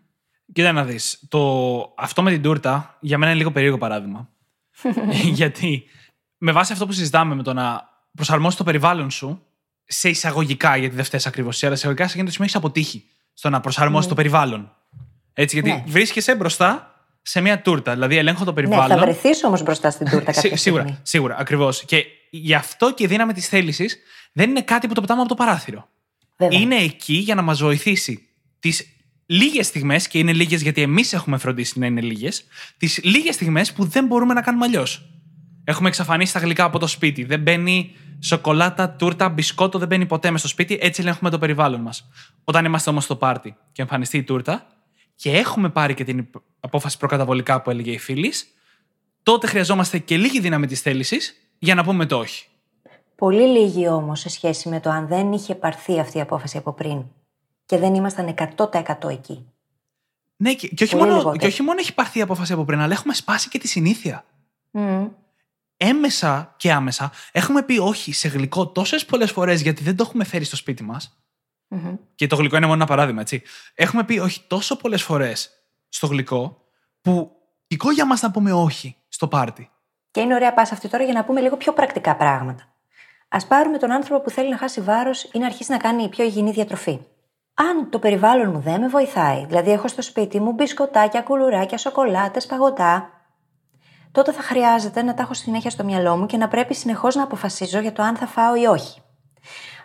Κοίτα 0.53 0.73
να 0.73 0.85
δεις. 0.85 1.27
Το... 1.29 1.79
Αυτό 1.97 2.23
με 2.23 2.31
την 2.31 2.43
τούρτα 2.43 2.97
για 3.01 3.19
μένα 3.19 3.31
είναι 3.31 3.41
λίγο 3.41 3.53
περίεργο 3.53 3.79
παράδειγμα. 3.79 4.29
Γιατί 5.39 5.85
με 6.39 6.53
βάση 6.53 6.73
αυτό 6.73 6.87
που 6.87 6.93
συζητάμε 6.93 7.35
με 7.35 7.43
το 7.43 7.53
να 7.53 7.95
προσαρμόσει 8.17 8.57
το 8.57 8.65
περιβάλλον 8.65 9.11
σου 9.11 9.43
σε 9.85 10.09
εισαγωγικά, 10.09 10.77
γιατί 10.77 10.95
δεν 10.95 11.05
φταίει 11.05 11.21
ακριβώς, 11.25 11.57
σε 11.57 11.67
εισαγωγικά 11.67 12.05
σε 12.05 12.11
εκείνο 12.11 12.27
το 12.27 12.33
σημείο 12.33 12.47
έχεις 12.47 12.57
αποτύχει 12.57 13.05
στο 13.35 13.51
να 13.51 13.61
προσαρμόσεις 13.61 14.05
ναι. 14.05 14.09
το 14.09 14.15
περιβάλλον. 14.15 14.73
Έτσι, 15.33 15.55
γιατί 15.55 15.71
ναι. 15.71 15.85
βρίσκεσαι 15.87 16.35
μπροστά 16.35 16.91
σε 17.23 17.41
μια 17.41 17.61
τούρτα. 17.63 17.93
Δηλαδή, 17.93 18.17
ελέγχω 18.17 18.45
το 18.45 18.53
περιβάλλον. 18.53 18.89
Ναι, 18.89 18.95
θα 18.95 19.01
βρεθείς 19.01 19.45
όμως 19.45 19.63
μπροστά 19.63 19.91
στην 19.91 20.11
τούρτα 20.11 20.33
κάποια 20.33 20.57
Σίγουρα, 20.57 21.01
σίγουρα, 21.03 21.37
ακριβώς. 21.39 21.85
Και 21.85 22.05
γι' 22.31 22.55
αυτό 22.55 22.95
και 22.95 23.05
η 23.05 23.07
δύναμη 23.07 23.33
της 23.33 23.49
θέλησης 23.49 23.99
δεν 24.33 24.51
είναι 24.51 24.63
κάτι 24.63 24.87
που 24.87 24.95
το 24.95 25.01
πετάμε 25.01 25.21
από 25.21 25.29
το 25.29 25.35
παράθυρο. 25.35 25.89
Βέβαια. 26.37 26.61
Είναι 26.61 26.77
εκεί 26.77 27.15
για 27.15 27.35
να 27.35 27.43
μας 27.43 27.61
βοηθήσει 27.61 28.29
τις 28.59 28.87
λίγες 29.27 29.67
στιγμές, 29.67 30.09
και 30.09 30.19
είναι 30.19 30.33
λίγες 30.33 30.63
γιατί 30.63 30.83
εμείς 30.83 31.13
έχουμε 31.13 31.39
φροντίσει 31.39 31.79
να 31.79 31.87
είναι 31.87 32.01
λίγες, 32.01 32.45
τις 32.79 33.01
λίγες 33.03 33.35
στιγμές 33.35 33.73
που 33.73 33.85
δεν 33.85 34.07
μπορούμε 34.07 34.35
να 34.35 34.43
κάνουμε 34.43 34.65
αλλιώς. 34.65 35.11
Έχουμε 35.65 35.89
εξαφανίσει 35.89 36.33
τα 36.33 36.39
γλυκά 36.39 36.65
από 36.65 36.79
το 36.79 36.87
σπίτι. 36.87 37.25
Δεν 37.25 37.41
μπαίνει 37.41 37.97
σοκολάτα, 38.21 38.91
τούρτα, 38.91 39.29
μπισκότο, 39.29 39.79
δεν 39.79 39.89
μπαίνει 39.89 40.07
ποτέ 40.07 40.31
με 40.31 40.39
στο 40.39 40.49
σπίτι. 40.49 40.79
Έτσι 40.81 41.01
ελέγχουμε 41.01 41.31
το 41.31 41.39
περιβάλλον 41.39 41.81
μας. 41.81 42.09
Όταν 42.45 42.65
είμαστε 42.65 42.91
όμως 42.91 43.05
στο 43.05 43.17
πάρτι 43.17 43.57
και 43.73 43.83
εμφανιστεί 43.83 44.17
η 44.17 44.23
τούρτα 44.23 44.67
και 45.15 45.37
έχουμε 45.37 45.69
πάρει 45.69 45.95
και 45.95 46.05
την 46.05 46.27
απόφαση 46.61 46.99
προκαταβολικά 46.99 47.63
που 47.63 47.71
έλεγε 47.71 47.91
η 47.91 47.99
φίλης, 47.99 48.47
τότε 49.23 49.47
χρειαζόμαστε 49.47 49.99
και 49.99 50.17
λίγη 50.17 50.41
δύναμη 50.41 50.67
της 50.67 50.81
θέλησης 50.81 51.35
για 51.59 51.75
να 51.75 51.85
πούμε 51.85 52.07
το 52.07 52.19
όχι. 52.19 52.47
Πολύ 53.15 53.47
λίγη 53.47 53.89
όμως 53.89 54.21
σε 54.21 54.29
σχέση 54.29 54.69
με 54.69 54.81
το 54.81 54.91
αν 54.91 55.07
δεν 55.07 55.33
είχε 55.33 55.55
πάρθει 55.55 56.01
αυτή 56.01 56.19
η 56.19 56.21
απόφαση 56.21 56.57
από 56.57 56.73
πριν 56.73 57.05
και 57.67 57.79
δεν 57.79 57.95
ήμασταν 57.95 58.35
100% 58.57 59.11
εκεί. 59.11 59.47
Ναι, 60.37 60.55
και, 60.55 60.85
όχι, 60.85 60.97
μόνο, 60.97 61.37
και 61.37 61.47
όχι 61.47 61.63
μόνο 61.63 61.79
έχει 61.81 61.95
πάρθει 61.95 62.19
η 62.19 62.23
απόφαση 62.23 62.53
από 62.53 62.65
πριν, 62.65 62.81
αλλά 62.81 62.93
έχουμε 62.93 63.15
σπάσει 63.15 63.49
και 63.49 63.59
τη 63.59 63.69
συνήθεια. 63.69 64.25
Mm 64.73 65.09
έμεσα 65.77 66.55
και 66.57 66.73
άμεσα 66.73 67.13
έχουμε 67.33 67.63
πει 67.63 67.79
όχι 67.79 68.13
σε 68.13 68.29
γλυκό 68.29 68.67
τόσες 68.69 69.05
πολλές 69.05 69.31
φορές 69.31 69.61
γιατί 69.61 69.83
δεν 69.83 69.97
το 69.97 70.05
έχουμε 70.07 70.25
φέρει 70.25 70.45
στο 70.45 70.57
σπίτι 70.57 70.83
μας. 70.83 71.21
Mm-hmm. 71.71 71.99
Και 72.15 72.27
το 72.27 72.37
γλυκό 72.37 72.57
είναι 72.57 72.67
μόνο 72.67 72.79
ένα 72.79 72.87
παράδειγμα, 72.87 73.21
έτσι. 73.21 73.43
Έχουμε 73.75 74.05
πει 74.05 74.19
όχι 74.19 74.45
τόσο 74.47 74.77
πολλές 74.77 75.03
φορές 75.03 75.51
στο 75.89 76.07
γλυκό 76.07 76.65
που 77.01 77.31
γλυκό 77.69 77.91
για 77.91 78.07
μας 78.07 78.21
να 78.21 78.31
πούμε 78.31 78.53
όχι 78.53 78.97
στο 79.09 79.29
πάρτι. 79.29 79.71
Και 80.11 80.21
είναι 80.21 80.35
ωραία 80.35 80.55
πάσα 80.55 80.75
αυτή 80.75 80.89
τώρα 80.89 81.05
για 81.05 81.13
να 81.13 81.25
πούμε 81.25 81.41
λίγο 81.41 81.57
πιο 81.57 81.73
πρακτικά 81.73 82.17
πράγματα. 82.17 82.75
Α 83.29 83.47
πάρουμε 83.47 83.79
τον 83.79 83.91
άνθρωπο 83.93 84.23
που 84.23 84.31
θέλει 84.31 84.49
να 84.49 84.59
χάσει 84.59 84.81
βάρος 84.81 85.25
ή 85.33 85.39
να 85.39 85.47
αρχίσει 85.47 85.71
να 85.71 85.77
κάνει 85.77 86.09
πιο 86.09 86.25
υγιεινή 86.25 86.51
διατροφή. 86.51 87.01
Αν 87.55 87.91
το 87.91 87.99
περιβάλλον 87.99 88.51
μου 88.51 88.61
δεν 88.61 88.81
με 88.81 88.89
βοηθάει, 88.89 89.45
δηλαδή 89.47 89.71
έχω 89.71 89.89
στο 89.89 90.03
σπίτι 90.03 90.41
μου 90.41 90.53
μπισκοτάκια, 90.53 91.23
κουλουράκια, 91.23 91.79
σοκολάτες, 91.79 92.47
παγωτά, 92.47 93.11
τότε 94.17 94.33
θα 94.33 94.43
χρειάζεται 94.43 95.03
να 95.03 95.15
τα 95.15 95.23
έχω 95.23 95.35
συνέχεια 95.35 95.71
στο 95.71 95.85
μυαλό 95.85 96.17
μου 96.17 96.27
και 96.27 96.37
να 96.37 96.49
πρέπει 96.49 96.75
συνεχώς 96.75 97.15
να 97.15 97.23
αποφασίζω 97.23 97.79
για 97.79 97.93
το 97.93 98.03
αν 98.03 98.17
θα 98.17 98.27
φάω 98.27 98.55
ή 98.57 98.67
όχι. 98.67 99.01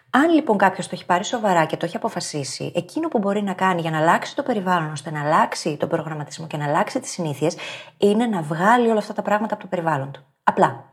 Αν 0.10 0.30
λοιπόν 0.30 0.58
κάποιος 0.58 0.88
το 0.88 0.92
έχει 0.94 1.06
πάρει 1.06 1.24
σοβαρά 1.24 1.66
και 1.66 1.78
το 1.78 1.86
έχει 1.86 1.96
αποφασίσει, 1.96 2.72
εκείνο 2.76 3.08
που 3.08 3.18
μπορεί 3.20 3.44
να 3.44 3.54
κάνει 3.54 3.82
για 3.82 3.92
να 3.92 3.98
αλλάξει 3.98 4.36
το 4.36 4.44
περιβάλλον, 4.44 4.92
ώστε 4.92 5.12
να 5.12 5.22
αλλάξει 5.22 5.78
τον 5.78 5.90
προγραμματισμό 5.90 6.48
και 6.48 6.58
να 6.58 6.66
αλλάξει 6.66 7.00
τις 7.00 7.12
συνήθειες, 7.12 7.56
είναι 7.98 8.26
να 8.26 8.42
βγάλει 8.42 8.90
όλα 8.90 9.00
αυτά 9.00 9.14
τα 9.14 9.22
πράγματα 9.22 9.54
από 9.54 9.64
το 9.64 9.70
περιβάλλον 9.70 10.12
του. 10.12 10.26
Απλά. 10.44 10.84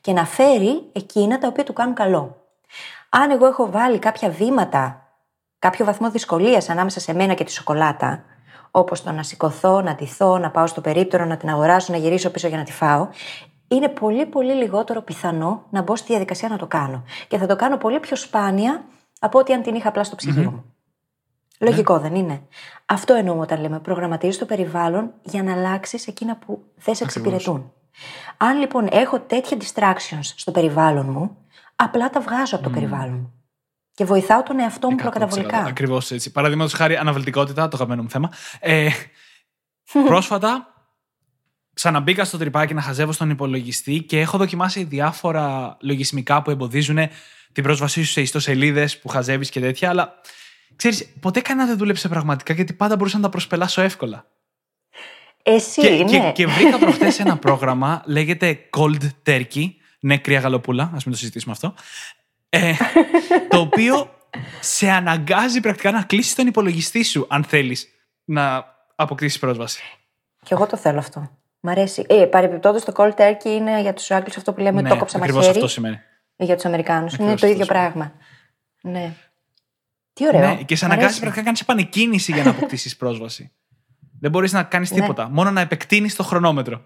Και 0.00 0.12
να 0.12 0.24
φέρει 0.24 0.90
εκείνα 0.92 1.38
τα 1.38 1.48
οποία 1.48 1.64
του 1.64 1.72
κάνουν 1.72 1.94
καλό. 1.94 2.36
Αν 3.08 3.30
εγώ 3.30 3.46
έχω 3.46 3.70
βάλει 3.70 3.98
κάποια 3.98 4.30
βήματα, 4.30 5.08
κάποιο 5.58 5.84
βαθμό 5.84 6.10
δυσκολίας 6.10 6.68
ανάμεσα 6.68 7.00
σε 7.00 7.14
μένα 7.14 7.34
και 7.34 7.44
τη 7.44 7.52
σοκολάτα, 7.52 8.24
όπως 8.70 9.02
το 9.02 9.12
να 9.12 9.22
σηκωθώ, 9.22 9.80
να 9.80 9.94
τηθώ, 9.94 10.38
να 10.38 10.50
πάω 10.50 10.66
στο 10.66 10.80
περίπτερο, 10.80 11.24
να 11.24 11.36
την 11.36 11.48
αγοράσω, 11.48 11.92
να 11.92 11.98
γυρίσω 11.98 12.30
πίσω 12.30 12.48
για 12.48 12.56
να 12.56 12.64
τη 12.64 12.72
φάω, 12.72 13.08
είναι 13.68 13.88
πολύ 13.88 14.26
πολύ 14.26 14.52
λιγότερο 14.52 15.02
πιθανό 15.02 15.62
να 15.70 15.82
μπω 15.82 15.96
στη 15.96 16.06
διαδικασία 16.06 16.48
να 16.48 16.56
το 16.56 16.66
κάνω. 16.66 17.04
Και 17.28 17.38
θα 17.38 17.46
το 17.46 17.56
κάνω 17.56 17.76
πολύ 17.76 18.00
πιο 18.00 18.16
σπάνια 18.16 18.84
από 19.20 19.38
ότι 19.38 19.52
αν 19.52 19.62
την 19.62 19.74
είχα 19.74 19.88
απλά 19.88 20.04
στο 20.04 20.16
ψυγείο 20.16 20.50
μου. 20.50 20.64
Λογικό 21.60 21.94
Ναι. 21.94 22.00
δεν 22.00 22.14
είναι; 22.14 22.42
Αυτό 22.86 23.14
εννοούμε 23.14 23.40
όταν 23.42 23.60
λέμε 23.60 23.78
προγραμματίζεις 23.80 24.38
το 24.38 24.46
περιβάλλον 24.46 25.12
για 25.22 25.42
να 25.42 25.52
αλλάξεις 25.52 26.06
εκείνα 26.06 26.36
που 26.36 26.62
δεν 26.76 26.94
σε 26.94 27.04
εξυπηρετούν. 27.04 27.72
Αν 28.36 28.58
λοιπόν 28.58 28.88
έχω 28.90 29.20
τέτοια 29.20 29.56
distractions 29.60 30.20
στο 30.36 30.50
περιβάλλον 30.50 31.06
μου, 31.10 31.36
απλά 31.76 32.10
τα 32.10 32.20
βγάζω 32.20 32.54
από 32.56 32.64
το 32.64 32.70
περιβάλλον 32.70 33.14
μου. 33.14 33.32
Και 33.96 34.04
βοηθάω 34.04 34.42
τον 34.42 34.58
εαυτό 34.58 34.90
μου 34.90 34.96
προκαταβολικά. 34.96 35.58
Ακριβώς 35.58 36.10
έτσι. 36.10 36.32
Παραδείγματος 36.32 36.72
χάρη, 36.72 36.96
αναβλητικότητα, 36.96 37.68
το 37.68 37.70
αγαπημένο 37.76 38.02
μου 38.02 38.10
θέμα. 38.10 38.30
Ε, 38.60 38.88
πρόσφατα, 40.08 40.74
ξαναμπήκα 41.74 42.24
στο 42.24 42.38
τρυπάκι 42.38 42.74
να 42.74 42.80
χαζεύω 42.80 43.12
στον 43.12 43.30
υπολογιστή 43.30 44.02
και 44.02 44.20
έχω 44.20 44.38
δοκιμάσει 44.38 44.84
διάφορα 44.84 45.76
λογισμικά 45.80 46.42
που 46.42 46.50
εμποδίζουν 46.50 46.98
την 47.52 47.62
πρόσβασή 47.62 48.02
σου 48.02 48.10
σε 48.10 48.20
ιστοσελίδες 48.20 48.98
που 48.98 49.08
χαζεύεις 49.08 49.50
και 49.50 49.60
τέτοια. 49.60 49.88
Αλλά 49.88 50.20
ξέρεις, 50.76 51.12
ποτέ 51.20 51.40
κανένα 51.40 51.68
δεν 51.68 51.76
δούλεψε 51.76 52.08
πραγματικά 52.08 52.52
γιατί 52.52 52.72
πάντα 52.72 52.96
μπορούσα 52.96 53.16
να 53.16 53.22
τα 53.22 53.28
προσπελάσω 53.28 53.82
εύκολα. 53.82 54.26
Εσύ, 55.42 55.80
Και, 55.80 55.88
ναι. 55.88 56.04
και, 56.04 56.32
και 56.34 56.46
βρήκα 56.46 56.78
προχθέ 56.78 57.12
ένα 57.22 57.36
πρόγραμμα, 57.36 58.02
λέγεται 58.06 58.58
Cold 58.76 59.08
Turkey. 59.26 59.70
Ναι, 60.00 60.18
κρύα 60.18 60.40
γαλοπούλα, 60.40 60.90
ας 60.94 61.04
μην 61.04 61.14
το 61.14 61.20
συζητήσουμε 61.20 61.52
αυτό. 61.52 61.74
Ε, 62.56 62.74
το 63.48 63.58
οποίο 63.58 64.10
σε 64.60 64.90
αναγκάζει 64.90 65.60
πρακτικά 65.60 65.90
να 65.90 66.02
κλείσεις 66.02 66.34
τον 66.34 66.46
υπολογιστή 66.46 67.02
σου, 67.04 67.26
αν 67.28 67.44
θέλεις 67.44 67.88
να 68.24 68.64
αποκτήσεις 68.96 69.38
πρόσβαση. 69.38 69.82
Και 70.42 70.54
εγώ 70.54 70.66
το 70.66 70.76
θέλω 70.76 70.98
αυτό. 70.98 71.30
Μ' 71.60 71.68
αρέσει. 71.68 72.04
Ε, 72.08 72.24
Παρεμπιπτόντως, 72.24 72.84
το 72.84 72.92
cold 72.96 73.14
turkey 73.14 73.44
είναι 73.44 73.80
για 73.80 73.92
τους 73.92 74.10
Άγγλους 74.10 74.36
αυτό 74.36 74.52
που 74.52 74.60
λέμε 74.60 74.80
ναι, 74.82 74.88
το 74.88 74.96
κόψα 74.96 75.16
ακριβώς 75.16 75.40
μαχαίρι. 75.40 75.56
αυτό 75.56 75.68
σημαίνει. 75.68 75.98
Για 76.36 76.54
τους 76.54 76.64
Αμερικάνους. 76.64 77.14
Είναι 77.14 77.30
Ακριβώς 77.32 77.40
το 77.40 77.46
αυτό 77.46 77.62
ίδιο 77.62 77.64
σημαίνει. 77.64 77.90
πράγμα. 77.92 78.12
Ναι. 79.00 79.12
Τι 80.12 80.26
ωραίο. 80.26 80.54
Ναι, 80.54 80.62
και 80.62 80.76
σε 80.76 80.84
Μ' 80.84 80.86
αναγκάζει 80.88 81.06
αρέσει. 81.06 81.20
πρακτικά 81.20 81.40
να 81.40 81.46
κάνεις 81.46 81.60
επανεκκίνηση 81.60 82.32
για 82.32 82.42
να 82.44 82.50
αποκτήσεις 82.56 82.96
πρόσβαση. 82.96 83.50
Δεν 84.20 84.30
μπορείς 84.30 84.52
να 84.52 84.62
κάνεις 84.62 84.90
Ναι. 84.90 85.00
τίποτα. 85.00 85.28
Μόνο 85.28 85.50
να 85.50 85.60
επεκτείνεις 85.60 86.14
το 86.16 86.22
χρονόμετρο. 86.22 86.84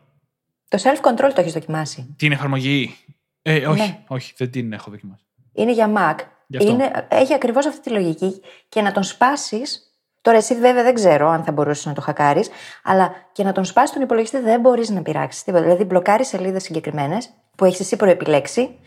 Το 0.69 0.79
self-control 0.83 1.31
το 1.35 1.41
έχεις 1.41 1.53
δοκιμάσει. 1.53 2.15
Την 2.17 2.33
εφαρμογή. 2.33 2.97
Ε, 3.43 3.67
όχι, 3.67 3.81
Ναι. 3.81 3.99
όχι, 4.07 4.33
δεν 4.37 4.51
την 4.51 4.73
έχω 4.73 4.91
δοκιμάσει. 4.91 5.25
Είναι 5.53 5.73
για 5.73 5.91
Mac. 5.97 6.15
Γι' 6.47 6.57
αυτό. 6.57 6.71
Είναι, 6.71 7.07
έχει 7.09 7.35
ακριβώς 7.35 7.67
αυτή 7.67 7.81
τη 7.81 7.91
λογική 7.91 8.43
και 8.69 8.83
να 8.83 8.93
τον 8.93 9.03
σπάσεις. 9.03 9.85
Τώρα, 10.21 10.37
εσύ 10.37 10.55
βέβαια 10.55 10.83
δεν 10.83 10.95
ξέρω 10.95 11.29
αν 11.29 11.45
θα 11.45 11.53
μπορούσες 11.53 11.87
να 11.87 11.93
το 11.93 12.01
χακάρεις, 12.01 12.51
αλλά 12.85 13.13
και 13.33 13.45
να 13.45 13.53
τον 13.53 13.65
σπάσεις 13.65 13.91
τον 13.91 14.03
υπολογιστή 14.03 14.39
δεν 14.39 14.61
μπορείς 14.61 14.91
να 14.91 15.03
πειράξεις 15.03 15.43
τίποτα. 15.43 15.63
Δηλαδή, 15.63 15.85
μπλοκάρεις 15.85 16.29
σελίδες 16.29 16.63
συγκεκριμένες 16.63 17.31
που 17.57 17.65
έχεις 17.65 17.81
εσύ 17.81 17.97
προεπιλέξει, 17.97 18.79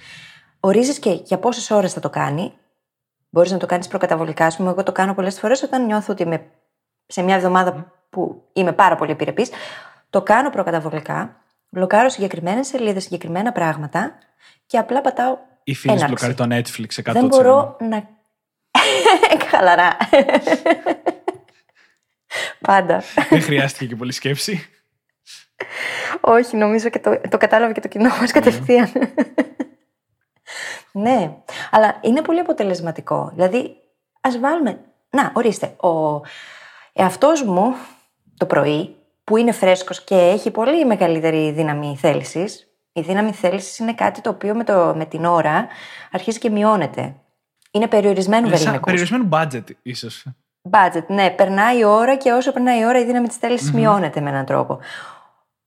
ορίζεις 0.60 1.00
και 1.00 1.10
για 1.12 1.40
πόσες 1.40 1.72
ώρες 1.72 1.94
θα 1.94 2.00
το 2.00 2.10
κάνει. 2.10 2.54
Μπορείς 3.30 3.52
να 3.52 3.58
το 3.58 3.66
κάνεις 3.66 3.88
προκαταβολικά. 3.88 4.46
Α 4.46 4.54
πούμε, 4.58 4.70
εγώ 4.70 4.84
το 4.84 4.92
κάνω 4.92 5.14
πολλές 5.14 5.40
φορές 5.40 5.64
όταν 5.64 5.86
νιώθω 5.86 6.14
ότι 6.14 6.24
είμαι 6.24 6.46
σε 7.06 7.22
μια 7.22 7.36
εβδομάδα 7.36 7.92
που 8.10 8.44
είμαι 8.54 8.72
πάρα 8.74 8.96
πολύ 8.96 9.12
επιρρεπής. 9.12 9.50
Το 10.10 10.22
κάνω 10.22 10.50
προκαταβολικά, 10.50 11.36
μπλοκάρω 11.70 12.10
συγκεκριμένες 12.10 12.68
σελίδες, 12.68 13.04
συγκεκριμένα 13.04 13.52
πράγματα 13.52 14.12
και 14.66 14.78
απλά 14.78 15.02
πατάω. 15.02 15.38
Η 15.64 15.76
φίλη 15.76 15.94
έναρξη. 15.94 16.26
μπλοκάρει 16.28 16.34
το 16.34 16.56
Netflix 16.56 17.10
100%. 17.10 17.14
Δεν 17.14 17.26
μπορώ 17.26 17.78
να. 17.80 18.10
Χαλαρά. 19.50 19.98
Πάντα. 22.60 23.04
Δεν 23.30 23.42
χρειάστηκε 23.42 23.86
και 23.86 23.96
πολύ 23.96 24.12
σκέψη. 24.12 24.70
Όχι, 26.22 26.56
νομίζω 26.58 26.90
και 26.90 27.00
το, 27.00 27.22
το 27.30 27.38
κατάλαβε 27.38 27.74
και 27.74 27.80
το 27.80 27.88
κοινό 27.88 28.10
μας 28.20 28.32
κατευθείαν. 28.32 28.92
ναι, 30.92 31.38
αλλά 31.72 32.00
είναι 32.02 32.22
πολύ 32.22 32.40
αποτελεσματικό. 32.40 33.32
Δηλαδή, 33.34 33.76
ας 34.22 34.40
βάλουμε. 34.40 34.80
Να, 35.10 35.32
ορίστε. 35.36 35.68
Ο 35.68 36.22
εαυτός 36.94 37.44
μου 37.44 37.76
το 38.38 38.46
πρωί, 38.46 38.96
που 39.24 39.38
είναι 39.38 39.52
φρέσκος 39.52 40.04
και 40.04 40.16
έχει 40.16 40.52
πολύ 40.52 40.86
μεγαλύτερη 40.86 41.52
δύναμη 41.52 41.98
θέλησης. 42.00 42.73
Η 42.94 43.02
δύναμη 43.02 43.32
θέλησης 43.32 43.80
είναι 43.80 43.94
κάτι 43.94 44.22
το 44.22 44.30
οποίο 44.30 44.56
με, 44.56 44.64
το, 44.64 44.94
με 44.96 45.06
την 45.06 45.26
ώρα 45.26 45.68
αρχίζει 46.12 46.40
και 46.40 46.50
μειώνεται. 46.50 47.16
Είναι 47.72 47.88
περιορισμένου 47.88 48.48
Είναι 48.48 48.56
σαν 48.56 48.66
βερίνικου. 48.66 48.86
περιορισμένο 48.86 49.28
budget, 49.32 49.76
ίσως. 49.82 50.26
Budget, 50.70 51.06
ναι, 51.08 51.30
περνάει 51.30 51.80
η 51.80 51.84
ώρα 51.84 52.16
και 52.16 52.32
όσο 52.32 52.52
περνάει 52.52 52.80
η 52.80 52.86
ώρα 52.86 53.00
η 53.00 53.06
δύναμη 53.06 53.28
της 53.28 53.38
θέλησης 53.38 53.72
μειώνεται 53.74 54.22
με 54.22 54.30
έναν 54.30 54.46
τρόπο. 54.46 54.80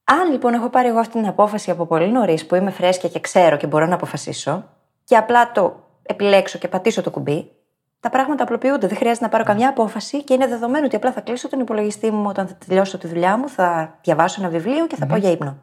Αν 0.03 0.31
λοιπόν 0.31 0.53
έχω 0.53 0.69
πάρει 0.69 0.87
εγώ 0.87 0.99
αυτή 0.99 1.13
την 1.13 1.27
απόφαση 1.27 1.71
από 1.71 1.85
πολύ 1.85 2.11
νωρίς 2.11 2.45
που 2.45 2.55
είμαι 2.55 2.71
φρέσκια 2.71 3.09
και 3.09 3.19
ξέρω 3.19 3.57
και 3.57 3.67
μπορώ 3.67 3.85
να 3.85 3.95
αποφασίσω, 3.95 4.69
και 5.03 5.17
απλά 5.17 5.51
το 5.51 5.83
επιλέξω 6.03 6.57
και 6.57 6.67
πατήσω 6.67 7.01
το 7.01 7.11
κουμπί, 7.11 7.51
τα 7.99 8.09
πράγματα 8.09 8.43
απλοποιούνται. 8.43 8.87
Δεν 8.87 8.97
χρειάζεται 8.97 9.25
να 9.25 9.31
πάρω 9.31 9.43
καμιά 9.43 9.69
απόφαση 9.69 10.23
και 10.23 10.33
είναι 10.33 10.47
δεδομένο 10.47 10.85
ότι 10.85 10.95
απλά 10.95 11.11
θα 11.11 11.21
κλείσω 11.21 11.49
τον 11.49 11.59
υπολογιστή 11.59 12.11
μου 12.11 12.25
όταν 12.27 12.47
θα 12.47 12.57
τελειώσω 12.67 12.97
τη 12.97 13.07
δουλειά 13.07 13.37
μου, 13.37 13.49
θα 13.49 13.97
διαβάσω 14.01 14.41
ένα 14.41 14.49
βιβλίο 14.49 14.87
και 14.87 14.95
θα 14.95 15.05
πάω 15.05 15.17
για 15.17 15.31
ύπνο. 15.31 15.57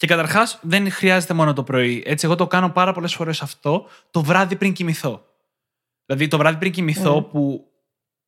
Και 0.00 0.06
καταρχάς, 0.06 0.58
δεν 0.62 0.90
χρειάζεται 0.90 1.34
μόνο 1.34 1.52
το 1.52 1.62
πρωί. 1.62 2.02
Έτσι, 2.06 2.26
εγώ 2.26 2.34
το 2.34 2.46
κάνω 2.46 2.70
πάρα 2.70 2.92
πολλές 2.92 3.14
φορές 3.14 3.42
αυτό 3.42 3.86
το 4.10 4.22
βράδυ 4.22 4.56
πριν 4.56 4.72
κοιμηθώ. 4.72 5.24
Δηλαδή, 6.06 6.28
το 6.28 6.38
βράδυ 6.38 6.58
πριν 6.58 6.72
κοιμηθώ 6.72 7.22
που 7.22 7.64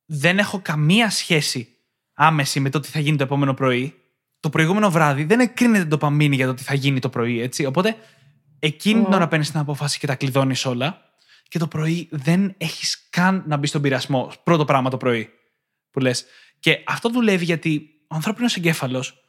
δεν 0.05 0.37
έχω 0.37 0.59
καμία 0.61 1.09
σχέση 1.09 1.67
άμεση 2.13 2.59
με 2.59 2.69
το 2.69 2.79
τι 2.79 2.87
θα 2.87 2.99
γίνει 2.99 3.17
το 3.17 3.23
επόμενο 3.23 3.53
πρωί. 3.53 3.93
Το 4.39 4.49
προηγούμενο 4.49 4.91
βράδυ 4.91 5.23
δεν 5.23 5.39
εκκρίνεται 5.39 5.85
το 5.85 5.97
παμίνι 5.97 6.35
για 6.35 6.47
το 6.47 6.53
τι 6.53 6.63
θα 6.63 6.73
γίνει 6.73 6.99
το 6.99 7.09
πρωί, 7.09 7.41
έτσι. 7.41 7.65
Οπότε, 7.65 7.95
εκείνη 8.59 9.03
την 9.03 9.13
ώρα 9.13 9.27
παίρνεις 9.27 9.51
την 9.51 9.59
απόφαση 9.59 9.99
και 9.99 10.07
τα 10.07 10.15
κλειδώνεις 10.15 10.65
όλα. 10.65 11.01
Και 11.43 11.59
το 11.59 11.67
πρωί 11.67 12.07
δεν 12.11 12.55
έχεις 12.57 13.07
καν 13.09 13.43
να 13.47 13.57
μπεις 13.57 13.69
στον 13.69 13.81
πειρασμό. 13.81 14.31
Πρώτο 14.43 14.65
πράγμα 14.65 14.89
το 14.89 14.97
πρωί 14.97 15.29
που 15.91 15.99
λες. 15.99 16.25
Και 16.59 16.83
αυτό 16.85 17.09
δουλεύει 17.09 17.45
γιατί 17.45 17.89
ο 18.07 18.15
ανθρώπινος 18.15 18.55
εγκέφαλος 18.55 19.22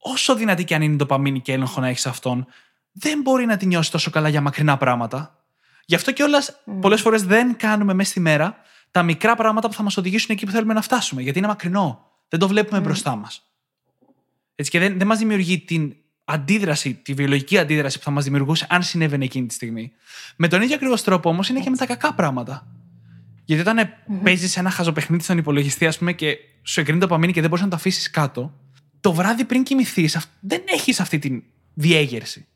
όσο 0.00 0.34
δυνατή 0.34 0.64
και 0.64 0.74
αν 0.74 0.82
είναι 0.82 0.92
η 0.92 0.96
ντοπαμίνη 0.96 1.40
και 1.40 1.52
έλεγχο 1.52 1.80
να 1.80 1.88
έχεις 1.88 2.06
αυτόν, 2.06 2.46
δεν 2.92 3.20
μπορεί 3.20 3.46
να 3.46 3.56
τη 3.56 3.66
νιώσεις 3.66 3.90
τόσο 3.90 4.10
καλά 4.10 4.28
για 4.28 4.40
μακρινά 4.40 4.76
πράγματα. 4.76 5.44
Γι' 5.84 5.94
αυτό 5.94 6.12
κιόλας 6.12 6.50
mm. 6.50 6.72
πολλές 6.80 7.00
φορές 7.00 7.24
δεν 7.24 7.56
κάνουμε 7.56 7.94
μέσα 7.94 8.10
στη 8.10 8.20
μέρα 8.20 8.56
τα 8.90 9.02
μικρά 9.02 9.36
πράγματα 9.36 9.68
που 9.68 9.74
θα 9.74 9.82
μας 9.82 9.96
οδηγήσουν 9.96 10.28
εκεί 10.30 10.46
που 10.46 10.52
θέλουμε 10.52 10.74
να 10.74 10.82
φτάσουμε. 10.82 11.22
Γιατί 11.22 11.38
είναι 11.38 11.46
μακρινό. 11.46 12.06
Δεν 12.28 12.38
το 12.38 12.48
βλέπουμε 12.48 12.80
μπροστά 12.80 13.16
μας. 13.16 13.42
Έτσι 14.54 14.70
και 14.70 14.78
δεν, 14.78 14.98
δεν 14.98 15.06
μας 15.06 15.18
δημιουργεί 15.18 15.58
την 15.58 15.94
αντίδραση, 16.24 16.94
τη 16.94 17.12
βιολογική 17.12 17.58
αντίδραση 17.58 17.98
που 17.98 18.04
θα 18.04 18.10
μας 18.10 18.24
δημιουργούσε 18.24 18.66
αν 18.68 18.82
συνέβαινε 18.82 19.24
εκείνη 19.24 19.46
τη 19.46 19.54
στιγμή. 19.54 19.92
Με 20.36 20.48
τον 20.48 20.62
ίδιο 20.62 20.74
ακριβώς 20.74 21.02
τρόπο 21.02 21.28
όμως 21.28 21.48
είναι 21.48 21.60
και 21.60 21.70
με 21.70 21.76
τα 21.76 21.86
κακά 21.86 22.14
πράγματα. 22.14 22.66
Γιατί 23.44 23.68
όταν 23.68 23.78
mm-hmm. 23.78 24.20
παίζεις 24.22 24.56
ένα 24.56 24.70
χαζοπαιχνίδι 24.70 25.22
στον 25.22 25.38
υπολογιστή, 25.38 25.86
ας 25.86 25.98
πούμε, 25.98 26.12
και 26.12 26.36
σου 26.62 26.80
εκρίνει 26.80 27.00
το 27.00 27.06
παμίνι 27.06 27.32
και 27.32 27.40
δεν 27.40 27.48
μπορείς 27.48 27.64
να 27.64 27.70
το 27.70 27.76
αφήσεις 27.76 28.10
κάτω, 28.10 28.54
το 29.00 29.12
βράδυ 29.12 29.44
πριν 29.44 29.62
κοιμηθείς, 29.62 30.30
δεν 30.40 30.62
έχεις 30.66 31.00
αυτή 31.00 31.18
τη 31.18 31.42
διέγερση. 31.74 32.46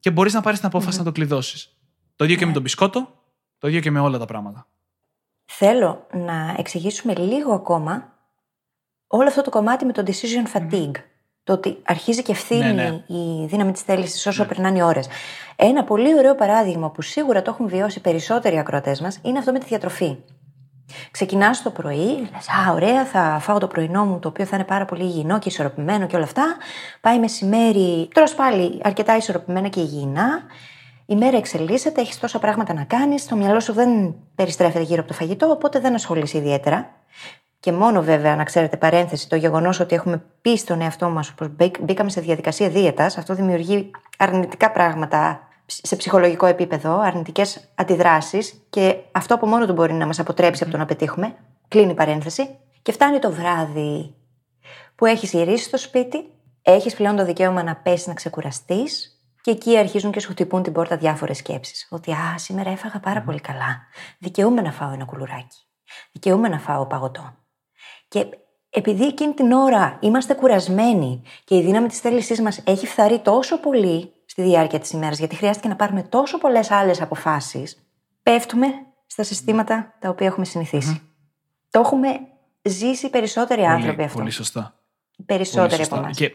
Και 0.00 0.10
μπορείς 0.10 0.32
να 0.32 0.40
πάρεις 0.40 0.58
την 0.58 0.68
απόφαση 0.68 0.98
να 0.98 1.04
το 1.04 1.12
κλειδώσεις. 1.12 1.76
Το 2.16 2.24
ίδιο 2.24 2.36
και 2.36 2.46
με 2.46 2.52
τον 2.52 2.62
μπισκότο, 2.62 3.08
το 3.58 3.68
ίδιο 3.68 3.80
και 3.80 3.90
με 3.90 4.00
όλα 4.00 4.18
τα 4.18 4.24
πράγματα. 4.24 4.66
Θέλω 5.44 6.06
να 6.12 6.54
εξηγήσουμε 6.58 7.14
λίγο 7.14 7.52
ακόμα 7.54 8.12
όλο 9.06 9.28
αυτό 9.28 9.42
το 9.42 9.50
κομμάτι 9.50 9.84
με 9.84 9.92
το 9.92 10.02
decision 10.06 10.58
fatigue. 10.58 10.94
Το 11.44 11.52
ότι 11.52 11.78
αρχίζει 11.82 12.22
και 12.22 12.32
ευθύνει 12.32 12.72
Ναι, 12.72 12.72
ναι. 12.72 13.04
η 13.06 13.46
δύναμη 13.46 13.72
της 13.72 13.82
θέλησης 13.82 14.26
όσο 14.26 14.44
περνάνε 14.46 14.78
οι 14.78 14.82
ώρες. 14.82 15.08
Ένα 15.56 15.84
πολύ 15.84 16.14
ωραίο 16.14 16.34
παράδειγμα 16.34 16.90
που 16.90 17.02
σίγουρα 17.02 17.42
το 17.42 17.50
έχουν 17.50 17.68
βιώσει 17.68 18.00
περισσότεροι 18.00 18.58
ακροατές 18.58 19.00
μας 19.00 19.18
είναι 19.22 19.38
αυτό 19.38 19.52
με 19.52 19.58
τη 19.58 19.66
διατροφή. 19.66 20.16
Ξεκινάς 21.10 21.62
το 21.62 21.70
πρωί, 21.70 22.16
λες: 22.16 22.48
Α, 22.66 22.72
ωραία, 22.72 23.04
θα 23.04 23.38
φάω 23.40 23.58
το 23.58 23.66
πρωινό 23.66 24.04
μου, 24.04 24.18
το 24.18 24.28
οποίο 24.28 24.44
θα 24.44 24.56
είναι 24.56 24.64
πάρα 24.64 24.84
πολύ 24.84 25.02
υγιεινό 25.02 25.38
και 25.38 25.48
ισορροπημένο 25.48 26.06
και 26.06 26.16
όλα 26.16 26.24
αυτά. 26.24 26.56
Πάει 27.00 27.18
μεσημέρι, 27.18 28.08
τρως 28.14 28.34
πάλι 28.34 28.80
αρκετά 28.82 29.16
ισορροπημένα 29.16 29.68
και 29.68 29.80
υγιεινά. 29.80 30.42
Η 31.06 31.16
μέρα 31.16 31.36
εξελίσσεται, 31.36 32.00
έχεις 32.00 32.18
τόσα 32.20 32.38
πράγματα 32.38 32.74
να 32.74 32.84
κάνεις, 32.84 33.26
το 33.26 33.36
μυαλό 33.36 33.60
σου 33.60 33.72
δεν 33.72 34.14
περιστρέφεται 34.34 34.84
γύρω 34.84 35.00
από 35.00 35.08
το 35.08 35.14
φαγητό, 35.14 35.50
οπότε 35.50 35.80
δεν 35.80 35.94
ασχολείσαι 35.94 36.38
ιδιαίτερα. 36.38 36.90
Και 37.60 37.72
μόνο 37.72 38.02
βέβαια, 38.02 38.36
να 38.36 38.44
ξέρετε, 38.44 38.76
παρένθεση, 38.76 39.28
το 39.28 39.36
γεγονός 39.36 39.80
ότι 39.80 39.94
έχουμε 39.94 40.22
πει 40.40 40.56
στον 40.56 40.80
εαυτό 40.80 41.08
μας 41.08 41.32
πως 41.32 41.48
μπήκαμε 41.80 42.10
σε 42.10 42.20
διαδικασία 42.20 42.68
δίαιτας, 42.68 43.18
αυτό 43.18 43.34
δημιουργεί 43.34 43.90
αρνητικά 44.18 44.70
πράγματα 44.70 45.48
σε 45.66 45.96
ψυχολογικό 45.96 46.46
επίπεδο, 46.46 46.98
αρνητικές 46.98 47.68
αντιδράσεις 47.74 48.66
και 48.70 48.96
αυτό 49.12 49.34
από 49.34 49.46
μόνο 49.46 49.66
του 49.66 49.72
μπορεί 49.72 49.92
να 49.92 50.06
μας 50.06 50.18
αποτρέψει 50.18 50.62
από 50.62 50.72
το 50.72 50.78
να 50.78 50.84
πετύχουμε. 50.84 51.36
Κλείνει 51.68 51.90
η 51.90 51.94
παρένθεση. 51.94 52.58
Και 52.82 52.92
φτάνει 52.92 53.18
το 53.18 53.32
βράδυ 53.32 54.14
που 54.94 55.06
έχεις 55.06 55.32
γυρίσει 55.32 55.64
στο 55.64 55.76
σπίτι, 55.76 56.24
έχεις 56.62 56.94
πλέον 56.94 57.16
το 57.16 57.24
δικαίωμα 57.24 57.62
να 57.62 57.76
πέσεις 57.76 58.06
να 58.06 58.14
ξεκουραστείς 58.14 59.18
και 59.40 59.50
εκεί 59.50 59.78
αρχίζουν 59.78 60.12
και 60.12 60.20
σου 60.20 60.30
χτυπούν 60.30 60.62
την 60.62 60.72
πόρτα 60.72 60.96
διάφορες 60.96 61.36
σκέψεις. 61.36 61.86
Ότι 61.90 62.12
α, 62.12 62.38
σήμερα 62.38 62.70
έφαγα 62.70 63.00
πάρα 63.00 63.22
πολύ 63.22 63.40
καλά. 63.40 63.80
Δικαιούμαι 64.18 64.60
να 64.60 64.72
φάω 64.72 64.92
ένα 64.92 65.04
κουλουράκι. 65.04 65.58
Δικαιούμαι 66.12 66.48
να 66.48 66.58
φάω 66.58 66.86
παγωτό. 66.86 67.34
Και 68.08 68.26
επειδή 68.70 69.06
εκείνη 69.06 69.32
την 69.32 69.52
ώρα 69.52 69.98
είμαστε 70.00 70.34
κουρασμένοι 70.34 71.22
και 71.44 71.56
η 71.56 71.62
δύναμη 71.62 71.88
της 71.88 71.98
θέλησής 71.98 72.40
μας 72.40 72.60
έχει 72.64 72.86
φθαρεί 72.86 73.18
τόσο 73.18 73.60
πολύ 73.60 74.13
στη 74.34 74.42
διάρκεια 74.42 74.78
της 74.78 74.90
ημέρας, 74.90 75.18
γιατί 75.18 75.36
χρειάστηκε 75.36 75.68
να 75.68 75.76
πάρουμε 75.76 76.02
τόσο 76.02 76.38
πολλές 76.38 76.70
άλλες 76.70 77.00
αποφάσεις, 77.00 77.82
πέφτουμε 78.22 78.66
στα 79.06 79.22
συστήματα 79.22 79.94
τα 80.00 80.08
οποία 80.08 80.26
έχουμε 80.26 80.46
Το 81.70 81.80
έχουμε 81.80 82.08
ζήσει 82.62 83.10
περισσότεροι 83.10 83.64
άνθρωποι 83.64 83.94
πολύ, 83.94 84.06
αυτό. 84.06 84.18
Πολύ 84.18 84.30
σωστά. 84.30 84.80
Περισσότεροι 85.26 85.68
Πολύ 85.68 85.82
από 85.82 85.84
σωστά. 85.84 85.98
εμάς. 85.98 86.16
Και 86.16 86.32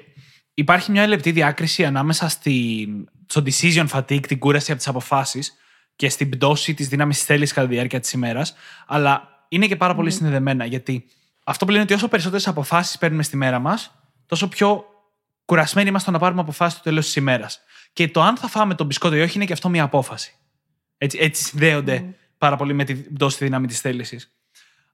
υπάρχει 0.54 0.92
μια 0.92 1.08
λεπτή 1.08 1.32
διάκριση 1.32 1.86
ανάμεσα 1.86 2.30
στη, 2.30 2.88
στο 3.26 3.44
decision 3.46 3.88
fatigue, 3.88 4.28
την 4.28 4.40
κούραση 4.40 4.72
από 4.72 4.80
τις 4.80 4.90
αποφάσεις 4.90 5.54
και 5.96 6.10
στην 6.10 6.30
πτώση 6.30 6.74
της 6.74 6.88
δύναμης 6.88 7.20
τη 7.20 7.26
θέλησης 7.26 7.54
κατά 7.54 7.68
τη 7.68 7.74
διάρκεια 7.74 8.00
της 8.00 8.12
ημέρας. 8.12 8.54
Αλλά 8.88 9.28
είναι 9.50 9.68
και 9.68 9.76
πάρα 9.76 9.96
πολύ 9.96 10.12
συνδεδεμένα. 10.12 10.66
Γιατί 10.66 11.06
αυτό 11.44 11.66
που 11.66 11.72
λένε 11.72 11.84
ότι 11.84 11.94
όσο 11.94 12.08
περισσότερες 12.08 12.48
αποφάσεις 12.48 12.98
παίρνουμε 12.98 13.24
στη 13.24 13.38
μέρα 13.38 13.60
μας, 13.60 13.92
τόσο 14.26 14.48
πιο 14.48 14.86
κουρασμένοι 15.46 15.90
είμαστε 15.90 16.12
να 16.12 16.20
πάρουμε 16.20 16.42
αποφάσεις 16.42 16.74
στο 16.74 16.84
τέλος 16.84 17.06
της 17.06 17.16
ημέρας. 17.16 17.64
Και 18.00 18.08
το 18.08 18.22
αν 18.22 18.38
θα 18.38 18.48
φάμε 18.48 18.76
τον 18.76 18.86
μπισκότο 18.86 19.16
ή 19.16 19.22
όχι 19.22 19.36
είναι 19.36 19.46
και 19.46 19.54
αυτό 19.54 19.70
μια 19.70 19.84
απόφαση. 19.84 20.36
Έτσι, 20.98 21.18
έτσι 21.22 21.44
συνδέονται 21.44 22.16
πάρα 22.38 22.56
πολύ 22.56 22.74
με 22.74 22.84
την 22.84 23.14
πτώση 23.14 23.38
τη 23.38 23.44
δύναμη 23.44 23.68
της 23.68 23.80
θέλησης. 23.80 24.32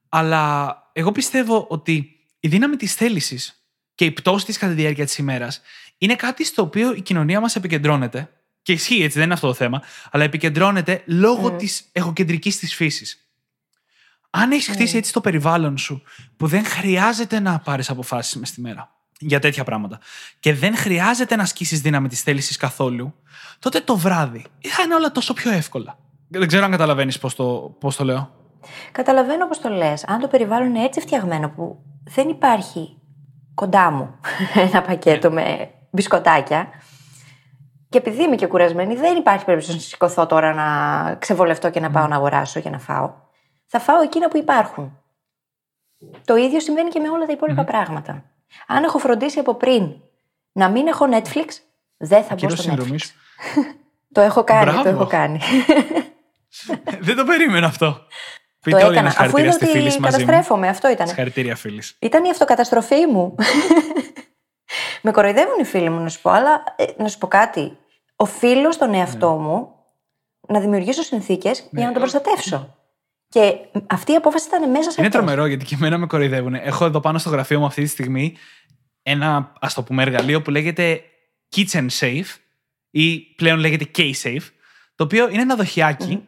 Αλλά 0.08 0.76
εγώ 0.92 1.12
πιστεύω 1.12 1.66
ότι 1.68 2.16
η 2.40 2.48
δύναμη 2.48 2.76
της 2.76 2.94
θέλησης 2.94 3.66
και 3.94 4.04
η 4.04 4.10
πτώση 4.10 4.44
της 4.44 4.58
κατά 4.58 4.74
τη 4.74 4.80
διάρκεια 4.80 5.04
της 5.04 5.18
ημέρας 5.18 5.60
είναι 5.98 6.14
κάτι 6.14 6.44
στο 6.44 6.62
οποίο 6.62 6.94
η 6.94 7.00
κοινωνία 7.00 7.40
μας 7.40 7.56
επικεντρώνεται. 7.56 8.30
Και 8.62 8.72
ισχύει 8.72 9.02
έτσι, 9.02 9.16
δεν 9.16 9.24
είναι 9.24 9.34
αυτό 9.34 9.46
το 9.46 9.54
θέμα, 9.54 9.82
αλλά 10.10 10.24
επικεντρώνεται 10.24 11.02
λόγω 11.06 11.54
Mm. 11.54 11.58
της 11.58 11.82
τη 11.82 11.88
εγωκεντρικής 11.92 12.58
της 12.58 12.74
φύσης. 12.74 13.30
Αν 14.30 14.50
έχεις 14.50 14.68
χτίσει 14.68 14.96
έτσι 14.96 15.12
το 15.12 15.20
περιβάλλον 15.20 15.78
σου, 15.78 16.02
που 16.36 16.46
δεν 16.46 16.64
χρειάζεται 16.64 17.40
να 17.40 17.58
πάρεις 17.58 17.90
αποφάσεις 17.90 18.36
μες 18.36 18.48
στη 18.48 18.60
μέρα 18.60 18.95
για 19.18 19.38
τέτοια 19.38 19.64
πράγματα 19.64 19.98
και 20.40 20.54
δεν 20.54 20.76
χρειάζεται 20.76 21.36
να 21.36 21.42
ασκήσεις 21.42 21.80
δύναμη 21.80 22.08
της 22.08 22.22
θέλησης 22.22 22.56
καθόλου, 22.56 23.14
τότε 23.58 23.80
το 23.80 23.96
βράδυ 23.96 24.44
θα 24.60 24.82
είναι 24.82 24.94
όλα 24.94 25.12
τόσο 25.12 25.32
πιο 25.32 25.50
εύκολα. 25.50 25.98
Δεν 26.28 26.46
ξέρω 26.46 26.64
αν 26.64 26.70
καταλαβαίνεις 26.70 27.18
πώς 27.18 27.34
το, 27.34 27.76
πώς 27.80 27.96
το 27.96 28.04
λέω. 28.04 28.30
Καταλαβαίνω 28.92 29.46
πώς 29.46 29.60
το 29.60 29.68
λες. 29.68 30.04
Αν 30.06 30.20
το 30.20 30.28
περιβάλλον 30.28 30.68
είναι 30.68 30.84
έτσι 30.84 31.00
φτιαγμένο 31.00 31.48
που 31.48 31.78
δεν 32.04 32.28
υπάρχει 32.28 32.96
κοντά 33.54 33.90
μου 33.90 34.20
ένα 34.72 34.82
πακέτο 34.82 35.30
με 35.30 35.70
μπισκοτάκια. 35.90 36.68
Και 37.88 37.98
επειδή 37.98 38.22
είμαι 38.22 38.36
και 38.36 38.46
κουρασμένη, 38.46 38.94
δεν 38.94 39.16
υπάρχει 39.16 39.44
περίπτωση 39.44 39.74
να 39.74 39.80
σηκωθώ 39.80 40.26
τώρα 40.26 40.54
να 40.54 41.14
ξεβολευτώ 41.14 41.70
και 41.70 41.80
να 41.80 41.90
πάω 41.90 42.06
να 42.06 42.16
αγοράσω 42.16 42.58
για 42.58 42.70
να 42.70 42.78
φάω. 42.78 43.12
Θα 43.66 43.78
φάω 43.78 44.02
εκείνα 44.02 44.28
που 44.28 44.36
υπάρχουν. 44.36 44.98
Το 46.24 46.36
ίδιο 46.36 46.60
συμβαίνει 46.60 46.88
και 46.88 47.00
με 47.00 47.08
όλα 47.08 47.26
τα 47.26 47.32
υπόλοιπα 47.32 47.64
πράγματα. 47.64 48.24
Αν 48.66 48.84
έχω 48.84 48.98
φροντίσει 48.98 49.38
από 49.38 49.54
πριν 49.54 49.94
να 50.52 50.68
μην 50.68 50.86
έχω 50.86 51.06
Netflix, 51.12 51.46
δεν 51.96 52.22
θα 52.22 52.28
μπω 52.28 52.34
Κύριο 52.36 52.54
στο 52.56 52.62
συνδρομής 52.62 53.04
Netflix. 53.04 53.52
σου. 53.54 53.76
Το 54.12 54.20
έχω 54.20 54.44
κάνει, 54.44 54.64
Μπράβο. 54.64 54.82
το 54.82 54.88
έχω 54.88 55.06
κάνει. 55.06 55.40
δεν 57.00 57.16
το 57.16 57.24
περίμενα 57.24 57.66
αυτό. 57.66 57.92
το 57.92 58.06
Πείτε 58.60 58.76
όλοι 58.84 58.84
έκανα. 58.96 58.98
ένα 58.98 59.08
Αφού 59.08 59.12
συγχαρητήρια 59.38 59.44
είδα 59.44 59.52
στη 59.52 59.66
φίλη 59.66 59.88
ότι 59.88 60.00
μαζί 60.00 60.16
μου. 60.18 60.24
καταστρέφομαι, 60.26 60.68
αυτό 60.68 60.88
ήταν. 60.90 61.06
Συγχαρητήρια 61.06 61.56
φίλης. 61.56 61.96
Ήταν 61.98 62.24
η 62.24 62.30
αυτοκαταστροφή 62.30 63.06
μου. 63.06 63.34
με 65.02 65.10
κοροϊδεύουν 65.10 65.58
οι 65.60 65.64
φίλοι 65.64 65.90
μου 65.90 66.00
να 66.00 66.08
σου 66.08 66.20
πω, 66.20 66.30
αλλά 66.30 66.62
ε, 66.76 66.84
να 66.96 67.08
σου 67.08 67.18
πω 67.18 67.26
κάτι. 67.26 67.78
Οφείλω 68.16 68.72
στον 68.72 68.94
εαυτό 68.94 69.30
Ναι. 69.30 69.36
μου 69.38 69.74
να 70.48 70.60
δημιουργήσω 70.60 71.02
συνθήκες 71.02 71.68
για 71.70 71.86
να 71.86 71.92
τον 71.92 72.00
προστατεύσω. 72.00 72.76
Και 73.28 73.54
αυτή 73.86 74.12
η 74.12 74.14
απόφαση 74.14 74.46
ήταν 74.46 74.70
μέσα 74.70 74.90
σε 74.90 74.94
Είναι 74.98 75.06
αυτό. 75.06 75.18
τρομερό 75.18 75.46
γιατί 75.46 75.64
και 75.64 75.74
εμένα 75.74 75.98
με 75.98 76.06
κοροϊδεύουν. 76.06 76.54
Έχω 76.54 76.84
εδώ 76.84 77.00
πάνω 77.00 77.18
στο 77.18 77.30
γραφείο 77.30 77.58
μου 77.58 77.66
αυτή 77.66 77.82
τη 77.82 77.88
στιγμή 77.88 78.36
ένα 79.02 79.52
ας 79.60 79.74
το 79.74 79.82
πούμε 79.82 80.02
εργαλείο 80.02 80.42
που 80.42 80.50
λέγεται 80.50 81.00
Kitchen 81.56 81.86
Safe 82.00 82.24
ή 82.90 83.18
πλέον 83.18 83.58
λέγεται 83.58 83.90
K-Safe, 83.96 84.42
το 84.94 85.04
οποίο 85.04 85.28
είναι 85.28 85.42
ένα 85.42 85.56
δοχειάκι 85.56 86.24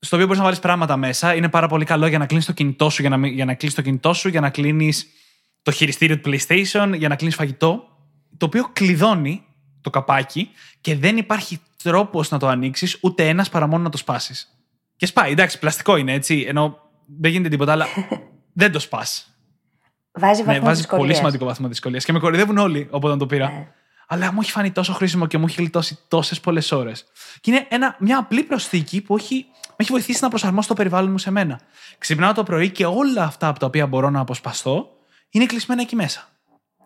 στο 0.00 0.16
οποίο 0.16 0.26
μπορείς 0.26 0.38
να 0.38 0.44
βάλεις 0.44 0.58
πράγματα 0.60 0.96
μέσα. 0.96 1.34
Είναι 1.34 1.48
πάρα 1.48 1.68
πολύ 1.68 1.84
καλό 1.84 2.06
για 2.06 2.18
να 2.18 2.26
κλείνεις 2.26 2.46
το 2.46 2.52
κινητό 2.52 2.90
σου, 2.90 3.00
για 3.00 3.10
να, 3.10 3.16
μην- 3.16 3.32
για 3.34 3.44
να 3.44 3.54
κλείσει 3.54 3.74
το 3.74 3.82
κινητό 3.82 4.12
σου, 4.12 4.28
για 4.28 4.40
να 4.40 4.50
κλείνεις 4.50 5.06
το 5.62 5.70
χειριστήριο 5.70 6.18
του 6.20 6.30
PlayStation, 6.30 6.92
για 6.96 7.08
να 7.08 7.16
κλείνεις 7.16 7.34
φαγητό. 7.34 7.88
Το 8.36 8.46
οποίο 8.46 8.70
κλειδώνει 8.72 9.44
το 9.80 9.90
καπάκι 9.90 10.50
και 10.80 10.96
δεν 10.96 11.16
υπάρχει 11.16 11.60
τρόπος 11.82 12.30
να 12.30 12.38
το 12.38 12.46
ανοίξεις 12.48 12.98
ούτε 13.00 13.28
ένας 13.28 13.48
παρά 13.48 13.66
μόνο 13.66 13.82
να 13.82 13.90
το 13.90 13.96
σπάσεις. 13.96 14.57
Και 14.98 15.06
σπάει. 15.06 15.30
Εντάξει, 15.30 15.58
πλαστικό 15.58 15.96
είναι 15.96 16.12
έτσι, 16.12 16.44
ενώ 16.48 16.78
δεν 17.18 17.30
γίνεται 17.30 17.48
τίποτα, 17.48 17.72
αλλά 17.72 17.86
δεν 18.60 18.72
το 18.72 18.78
σπάς. 18.78 19.32
Βάζει 20.12 20.42
βαθμό 20.42 20.52
Ναι, 20.52 20.58
βάζει 20.60 20.76
δυσκολίας. 20.76 21.06
πολύ 21.06 21.14
σημαντικό 21.14 21.44
βαθμό 21.44 21.68
δυσκολίας. 21.68 22.04
Και 22.04 22.12
με 22.12 22.18
κορυδεύουν 22.18 22.58
όλοι 22.58 22.88
όποτε 22.90 23.16
το 23.16 23.26
πήρα. 23.26 23.48
Ναι. 23.48 23.68
Αλλά 24.08 24.32
μου 24.32 24.40
έχει 24.40 24.50
φανεί 24.50 24.70
τόσο 24.70 24.92
χρήσιμο 24.92 25.26
και 25.26 25.38
μου 25.38 25.44
έχει 25.48 25.56
γλιτώσει 25.60 25.98
τόσες 26.08 26.40
πολλές 26.40 26.72
ώρες. 26.72 27.04
Και 27.40 27.50
είναι 27.50 27.66
ένα, 27.68 27.96
μια 27.98 28.18
απλή 28.18 28.42
προσθήκη 28.42 29.00
που 29.00 29.16
έχει, 29.16 29.46
με 29.60 29.74
έχει 29.76 29.90
βοηθήσει 29.90 30.18
να 30.22 30.28
προσαρμόσω 30.28 30.68
το 30.68 30.74
περιβάλλον 30.74 31.10
μου 31.10 31.18
σε 31.18 31.30
μένα. 31.30 31.60
Ξυπνάω 31.98 32.32
το 32.32 32.42
πρωί 32.42 32.70
και 32.70 32.86
όλα 32.86 33.22
αυτά 33.22 33.48
από 33.48 33.58
τα 33.58 33.66
οποία 33.66 33.86
μπορώ 33.86 34.10
να 34.10 34.20
αποσπαστώ 34.20 34.88
είναι 35.30 35.46
κλεισμένα 35.46 35.80
εκεί 35.80 35.96
μέσα. 35.96 36.28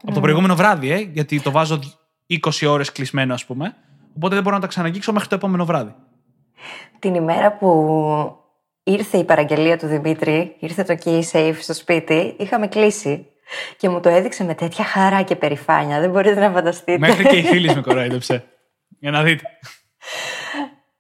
Από 0.03 0.15
το 0.15 0.21
προηγούμενο 0.21 0.57
βράδυ, 0.57 0.91
ε, 0.91 0.99
γιατί 0.99 1.41
το 1.41 1.51
βάζω 1.51 1.79
20 2.27 2.67
ώρες 2.67 2.93
κλεισμένο, 2.93 3.35
ας 3.35 3.45
πούμε. 3.45 3.75
Οπότε 4.17 4.35
δεν 4.35 4.43
μπορώ 4.43 4.55
να 4.57 4.63
τα 4.63 4.69
ξαναγγίξω 4.69 5.13
μέχρι 5.13 5.29
το 5.29 5.35
επόμενο 5.35 5.65
βράδυ. 5.65 5.95
Την 6.99 7.15
ημέρα 7.15 7.53
που 7.53 7.97
ήρθε 8.83 9.19
η 9.19 9.25
παραγγελία 9.25 9.79
του 9.79 9.87
Δημήτρη, 9.87 10.57
ήρθε 10.59 10.83
το 10.83 10.97
key 11.05 11.21
safe 11.33 11.57
στο 11.61 11.75
σπίτι, 11.75 12.35
είχαμε 12.39 12.67
κλείσει. 12.67 13.27
Και 13.77 13.89
μου 13.89 14.01
το 14.01 14.09
έδειξε 14.09 14.45
με 14.45 14.55
τέτοια 14.55 14.85
χαρά 14.85 15.23
και 15.23 15.37
περηφάνεια. 15.37 16.01
Δεν 16.01 16.11
μπορείτε 16.11 16.41
να 16.41 16.51
φανταστείτε. 16.51 16.99
Μέχρι 16.99 17.27
και 17.27 17.37
η 17.37 17.43
φίλη 17.43 17.75
με 17.75 17.81
κοροϊδέψε. 17.81 18.45
Για 18.99 19.11
να 19.11 19.23
δείτε. 19.23 19.43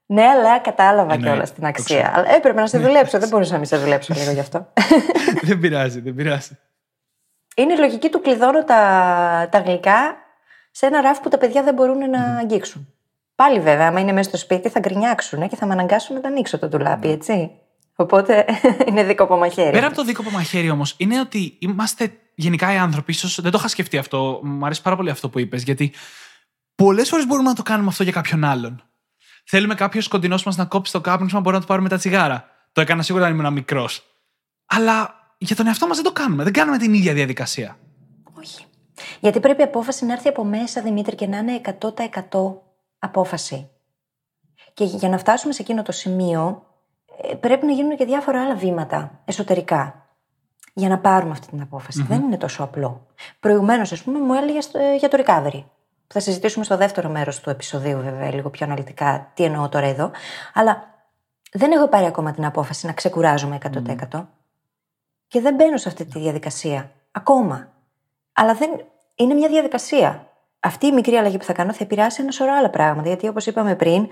Ναι, 0.06 0.22
αλλά 0.24 0.58
κατάλαβα 0.58 1.00
Εννοείται. 1.02 1.26
κιόλας 1.28 1.52
την 1.52 1.62
Το 1.62 1.68
αξία. 1.68 2.00
ξέρω. 2.00 2.12
Αλλά 2.14 2.34
έπρεπε 2.34 2.60
να 2.60 2.66
σε 2.66 2.78
δουλέψω. 2.78 3.18
δεν 3.18 3.28
μπορούσα 3.28 3.52
να 3.52 3.58
μην 3.58 3.66
σε 3.66 3.76
δουλέψω 3.76 4.14
λίγο 4.14 4.30
γι' 4.30 4.40
αυτό. 4.40 4.72
δεν 5.48 5.58
πειράζει, 5.58 6.00
δεν 6.00 6.14
πειράζει. 6.14 6.58
Είναι 7.56 7.72
η 7.72 7.76
λογική 7.78 8.08
του 8.08 8.20
κλειδώνω 8.20 8.64
τα, 8.64 9.48
τα 9.50 9.58
γλυκά 9.58 10.16
σε 10.70 10.86
ένα 10.86 11.00
ράφι 11.00 11.20
που 11.20 11.28
τα 11.28 11.38
παιδιά 11.38 11.62
δεν 11.62 11.74
μπορούν 11.74 12.10
να 12.10 12.36
αγγίξουν. 12.36 12.91
Πάλι 13.42 13.60
βέβαια, 13.60 13.86
άμα 13.86 14.00
είναι 14.00 14.12
μέσα 14.12 14.28
στο 14.28 14.38
σπίτι, 14.38 14.68
θα 14.68 14.80
γκρινιάξουν 14.80 15.48
και 15.48 15.56
θα 15.56 15.66
με 15.66 15.72
αναγκάσουν 15.72 16.14
να 16.14 16.20
τα 16.20 16.28
ανοίξω 16.28 16.58
το 16.58 16.68
ντουλάπι, 16.68 17.08
έτσι. 17.08 17.50
Οπότε 17.94 18.44
είναι 18.88 19.04
δίκοπο 19.04 19.36
μαχαίρι. 19.36 19.70
Πέρα 19.70 19.86
από 19.86 19.96
το 19.96 20.04
δίκοπο 20.04 20.30
μαχαίρι 20.30 20.70
όμως, 20.70 20.94
είναι 20.96 21.20
ότι 21.20 21.56
είμαστε 21.58 22.12
γενικά 22.34 22.72
οι 22.72 22.76
άνθρωποι, 22.76 23.12
ίσως 23.12 23.40
δεν 23.40 23.50
το 23.50 23.58
είχα 23.58 23.68
σκεφτεί 23.68 23.98
αυτό. 23.98 24.40
Μου 24.42 24.64
αρέσει 24.64 24.82
πάρα 24.82 24.96
πολύ 24.96 25.10
αυτό 25.10 25.28
που 25.28 25.38
είπες, 25.38 25.62
γιατί 25.62 25.92
πολλές 26.74 27.08
φορές 27.08 27.26
μπορούμε 27.26 27.48
να 27.48 27.54
το 27.54 27.62
κάνουμε 27.62 27.88
αυτό 27.88 28.02
για 28.02 28.12
κάποιον 28.12 28.44
άλλον. 28.44 28.82
Θέλουμε 29.44 29.74
κάποιος 29.74 30.08
κοντινός 30.08 30.44
μας 30.44 30.56
να 30.56 30.64
κόψει 30.64 30.92
το 30.92 31.00
κάπνισμα, 31.00 31.38
μπορούμε 31.40 31.56
να 31.56 31.60
του 31.60 31.68
πάρουμε 31.70 31.88
τα 31.88 31.96
τσιγάρα. 31.96 32.48
Το 32.72 32.80
έκανα 32.80 33.02
σίγουρα 33.02 33.24
όταν 33.24 33.38
ήμουν 33.38 33.52
μικρός. 33.52 34.02
Αλλά 34.66 35.14
για 35.38 35.56
τον 35.56 35.66
εαυτό 35.66 35.86
μας 35.86 35.96
δεν 35.96 36.04
το 36.04 36.12
κάνουμε. 36.12 36.42
Δεν 36.42 36.52
κάνουμε 36.52 36.78
την 36.78 36.94
ίδια 36.94 37.12
διαδικασία. 37.12 37.78
Όχι. 38.38 38.64
Γιατί 39.20 39.40
πρέπει 39.40 39.60
η 39.60 39.64
απόφαση 39.64 40.06
να 40.06 40.12
έρθει 40.12 40.28
από 40.28 40.44
μέσα, 40.44 40.82
Δημήτρη, 40.82 41.14
και 41.14 41.26
να 41.26 41.38
είναι 41.38 41.60
100% 41.64 42.71
απόφαση. 43.04 43.70
Και 44.74 44.84
για 44.84 45.08
να 45.08 45.18
φτάσουμε 45.18 45.52
σε 45.52 45.62
εκείνο 45.62 45.82
το 45.82 45.92
σημείο, 45.92 46.66
ε, 47.22 47.34
πρέπει 47.34 47.66
να 47.66 47.72
γίνουν 47.72 47.96
και 47.96 48.04
διάφορα 48.04 48.42
άλλα 48.42 48.54
βήματα 48.54 49.20
εσωτερικά 49.24 50.06
για 50.74 50.88
να 50.88 50.98
πάρουμε 50.98 51.32
αυτή 51.32 51.46
την 51.46 51.60
αποφαση 51.60 52.02
Δεν 52.02 52.22
είναι 52.22 52.36
τόσο 52.36 52.62
απλό. 52.62 53.06
Προηγουμένως, 53.40 53.92
ας 53.92 54.02
πούμε, 54.02 54.18
μου 54.18 54.34
έλεγε 54.34 54.58
για 54.98 55.08
το 55.08 55.22
recovery. 55.24 55.64
Θα 56.06 56.20
συζητήσουμε 56.20 56.64
στο 56.64 56.76
δεύτερο 56.76 57.08
μέρος 57.08 57.40
του 57.40 57.50
επεισοδίου, 57.50 57.98
βέβαια, 58.00 58.34
λίγο 58.34 58.50
πιο 58.50 58.66
αναλυτικά 58.66 59.30
τι 59.34 59.44
εννοώ 59.44 59.68
τώρα 59.68 59.86
εδώ. 59.86 60.10
Αλλά 60.54 60.92
δεν 61.52 61.72
έχω 61.72 61.88
πάρει 61.88 62.06
ακόμα 62.06 62.32
την 62.32 62.44
απόφαση 62.44 62.86
να 62.86 62.92
ξεκουράζομαι 62.92 63.58
100%. 64.10 64.26
Και 65.26 65.40
δεν 65.40 65.54
μπαίνω 65.54 65.76
σε 65.76 65.88
αυτή 65.88 66.04
τη 66.04 66.18
διαδικασία. 66.18 66.90
Ακόμα. 67.10 67.72
Αλλά 68.32 68.54
δεν... 68.54 68.70
είναι 69.14 69.34
μια 69.34 69.48
διαδικασία. 69.48 70.31
Αυτή 70.64 70.86
η 70.86 70.92
μικρή 70.92 71.14
αλλαγή 71.14 71.36
που 71.36 71.44
θα 71.44 71.52
κάνω 71.52 71.72
θα 71.72 71.84
επηρεάσει 71.84 72.22
ένα 72.22 72.30
σωρό 72.30 72.52
άλλα 72.52 72.70
πράγματα. 72.70 73.08
Γιατί 73.08 73.28
όπως 73.28 73.46
είπαμε 73.46 73.76
πριν, 73.76 74.08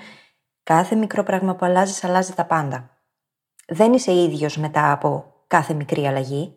κάθε 0.62 0.94
μικρό 0.94 1.22
πράγμα 1.22 1.54
που 1.54 1.64
αλλάζεις, 1.64 2.04
αλλάζει 2.04 2.32
τα 2.32 2.44
πάντα. 2.44 2.90
Δεν 3.66 3.92
είσαι 3.92 4.12
ίδιος 4.12 4.56
μετά 4.56 4.92
από 4.92 5.34
κάθε 5.46 5.74
μικρή 5.74 6.06
αλλαγή. 6.06 6.54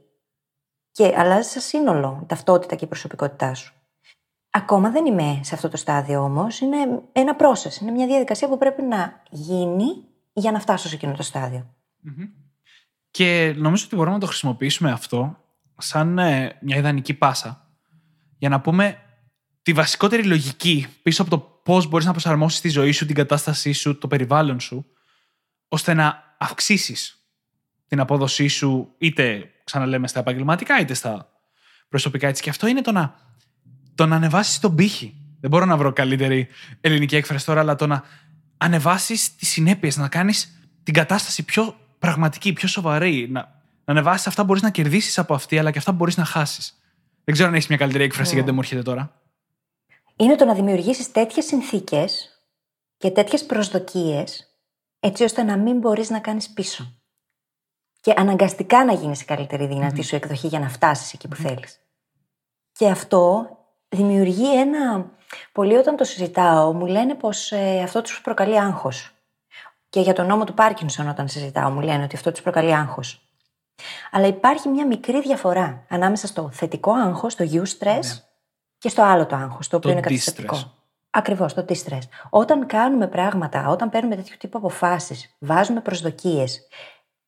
Και 0.92 1.14
αλλάζει 1.18 1.50
σαν 1.50 1.62
σύνολο 1.62 2.20
η 2.24 2.26
ταυτότητα 2.26 2.76
και 2.76 2.86
η 2.86 2.88
προσωπικότητά 2.88 3.54
σου. 3.54 3.74
Ακόμα 4.50 4.90
δεν 4.90 5.06
είμαι 5.06 5.40
σε 5.44 5.56
αυτό 5.56 5.70
το 5.70 5.78
στάδιο 5.78 6.24
όμως. 6.24 6.60
Είναι 6.60 6.78
ένα 7.12 7.36
process. 7.40 7.82
Είναι 7.82 7.92
μια 7.92 8.08
διαδικασία 8.08 8.48
που 8.48 8.58
πρέπει 8.58 8.82
να 8.82 9.22
γίνει 9.30 9.86
για 10.34 10.52
να 10.52 10.60
φτάσω 10.60 10.88
σε 10.88 10.96
εκείνο 10.96 11.14
το 11.14 11.24
στάδιο. 11.24 11.74
Και 13.12 13.54
νομίζω 13.58 13.86
ότι 13.86 13.96
μπορούμε 13.96 14.16
να 14.16 14.22
το 14.22 14.28
χρησιμοποιήσουμε 14.28 14.92
αυτό 14.92 15.38
σαν 15.78 16.18
ε, 16.18 16.58
μια 16.62 16.78
ιδανική 16.78 17.14
πάσα 17.14 17.68
για 18.38 18.50
να 18.50 18.62
πούμε 18.62 18.98
τη 19.64 19.74
βασικότερη 19.74 20.24
λογική 20.24 20.88
πίσω 21.04 21.22
από 21.22 21.32
το 21.32 21.40
πώς 21.64 21.88
μπορείς 21.88 22.06
να 22.06 22.12
προσαρμόσεις 22.12 22.62
τη 22.62 22.70
ζωή 22.70 22.92
σου, 22.92 23.06
την 23.06 23.16
κατάστασή 23.16 23.72
σου, 23.72 23.98
το 23.98 24.08
περιβάλλον 24.08 24.60
σου, 24.60 24.86
ώστε 25.68 25.94
να 25.94 26.36
αυξήσεις 26.38 27.18
την 27.88 28.00
απόδοσή 28.00 28.48
σου, 28.48 28.94
είτε 28.98 29.52
ξαναλέμε 29.64 30.08
στα 30.08 30.20
επαγγελματικά, 30.20 30.80
είτε 30.80 30.94
στα 30.94 31.30
προσωπικά 31.90 32.28
έτσι. 32.28 32.42
Και 32.42 32.50
αυτό 32.50 32.68
είναι 32.68 32.82
το 32.82 32.92
να, 32.92 33.16
το 33.96 34.06
να 34.06 34.16
ανεβάσεις 34.16 34.60
τον 34.60 34.76
πύχη. 34.76 35.14
Δεν 35.40 35.50
μπορώ 35.50 35.66
να 35.66 35.78
βρω 35.78 35.94
καλύτερη 35.94 36.48
ελληνική 36.82 37.16
έκφραση 37.16 37.46
τώρα, 37.46 37.60
αλλά 37.60 37.76
το 37.76 37.88
να 37.88 38.04
ανεβάσεις 38.58 39.36
τις 39.36 39.50
συνέπειες, 39.50 39.98
να 39.98 40.08
κάνεις 40.08 40.68
την 40.84 40.94
κατάσταση 40.94 41.44
πιο 41.44 41.76
πραγματική, 42.00 42.54
πιο 42.54 42.68
σοβαρή. 42.68 43.28
Να, 43.32 43.40
να 43.86 43.94
ανεβάσεις 43.94 44.28
αυτά 44.28 44.42
που 44.42 44.48
μπορείς 44.48 44.62
να 44.62 44.70
κερδίσεις 44.70 45.20
από 45.20 45.34
αυτή, 45.34 45.58
αλλά 45.58 45.72
και 45.72 45.78
αυτά 45.78 45.92
που 45.92 45.98
μπορείς 45.98 46.18
να 46.18 46.26
χάσεις. 46.26 46.74
Δεν 47.24 47.34
ξέρω 47.34 47.50
αν 47.50 47.56
έχεις 47.56 47.68
μια 47.68 47.78
καλύτερη 47.78 48.04
έκφραση 48.04 48.30
Ναι. 48.30 48.34
γιατί 48.36 48.46
δεν 48.46 48.56
μου 48.56 48.62
έρχεται 48.62 48.82
τώρα. 48.82 49.23
Είναι 50.16 50.36
το 50.36 50.46
να 50.46 50.54
δημιουργήσεις 50.54 51.12
τέτοιες 51.12 51.46
συνθήκες 51.46 52.42
και 52.98 53.12
τέτοιες 53.12 53.46
προσδοκίες, 53.46 54.58
έτσι 55.00 55.24
ώστε 55.24 55.44
να 55.44 55.58
μην 55.58 55.78
μπορείς 55.78 56.10
να 56.10 56.20
κάνεις 56.20 56.50
πίσω. 56.50 56.94
Και 58.02 58.14
αναγκαστικά 58.16 58.86
να 58.86 58.94
γίνεις 58.94 59.22
η 59.22 59.26
καλύτερη 59.26 59.66
δυνατή 59.66 60.02
σου 60.04 60.16
εκδοχή 60.16 60.48
για 60.48 60.60
να 60.60 60.70
φτάσεις 60.70 61.14
εκεί 61.14 61.28
που 61.28 61.36
θέλεις. 61.36 61.80
Και 62.72 62.90
αυτό 62.90 63.50
δημιουργεί 63.90 64.60
ένα. 64.60 65.12
Πολλοί 65.52 65.76
όταν 65.76 65.96
το 65.96 66.04
συζητάω 66.04 66.74
μου 66.74 66.86
λένε 66.86 67.16
πως 67.16 67.52
αυτό 67.84 68.02
τους 68.02 68.22
προκαλεί 68.22 68.60
άγχος. 68.60 69.12
Και 69.90 70.00
για 70.00 70.14
τον 70.14 70.26
νόμο 70.26 70.44
του 70.44 70.54
Πάρκινσον, 70.54 71.10
όταν 71.10 71.28
συζητάω, 71.28 71.70
μου 71.70 71.82
λένε 71.82 72.04
ότι 72.04 72.16
αυτό 72.16 72.32
τους 72.32 72.42
προκαλεί 72.42 72.76
άγχος. 72.76 73.22
Αλλά 74.12 74.28
υπάρχει 74.28 74.70
μια 74.70 74.88
μικρή 74.88 75.22
διαφορά 75.22 75.86
ανάμεσα 75.90 76.28
στο 76.28 76.50
θετικό 76.52 76.92
άγχος, 76.92 77.36
το 77.36 77.50
you 77.52 77.64
stress, 77.78 78.22
και 78.84 78.90
στο 78.90 79.02
άλλο 79.02 79.26
το 79.26 79.36
άγχος, 79.36 79.68
το 79.68 79.78
οποίο 79.78 79.90
Το 79.90 79.98
είναι 79.98 80.08
καταστατικό. 80.08 80.56
distress. 80.56 80.70
Ακριβώς, 81.10 81.54
το 81.54 81.66
distress. 81.68 82.02
Όταν 82.30 82.66
κάνουμε 82.66 83.08
πράγματα, 83.08 83.68
όταν 83.70 83.90
παίρνουμε 83.90 84.16
τέτοιου 84.16 84.36
τύπου 84.40 84.58
αποφάσεις, 84.58 85.36
βάζουμε 85.40 85.82
προσδοκίες, 85.82 86.68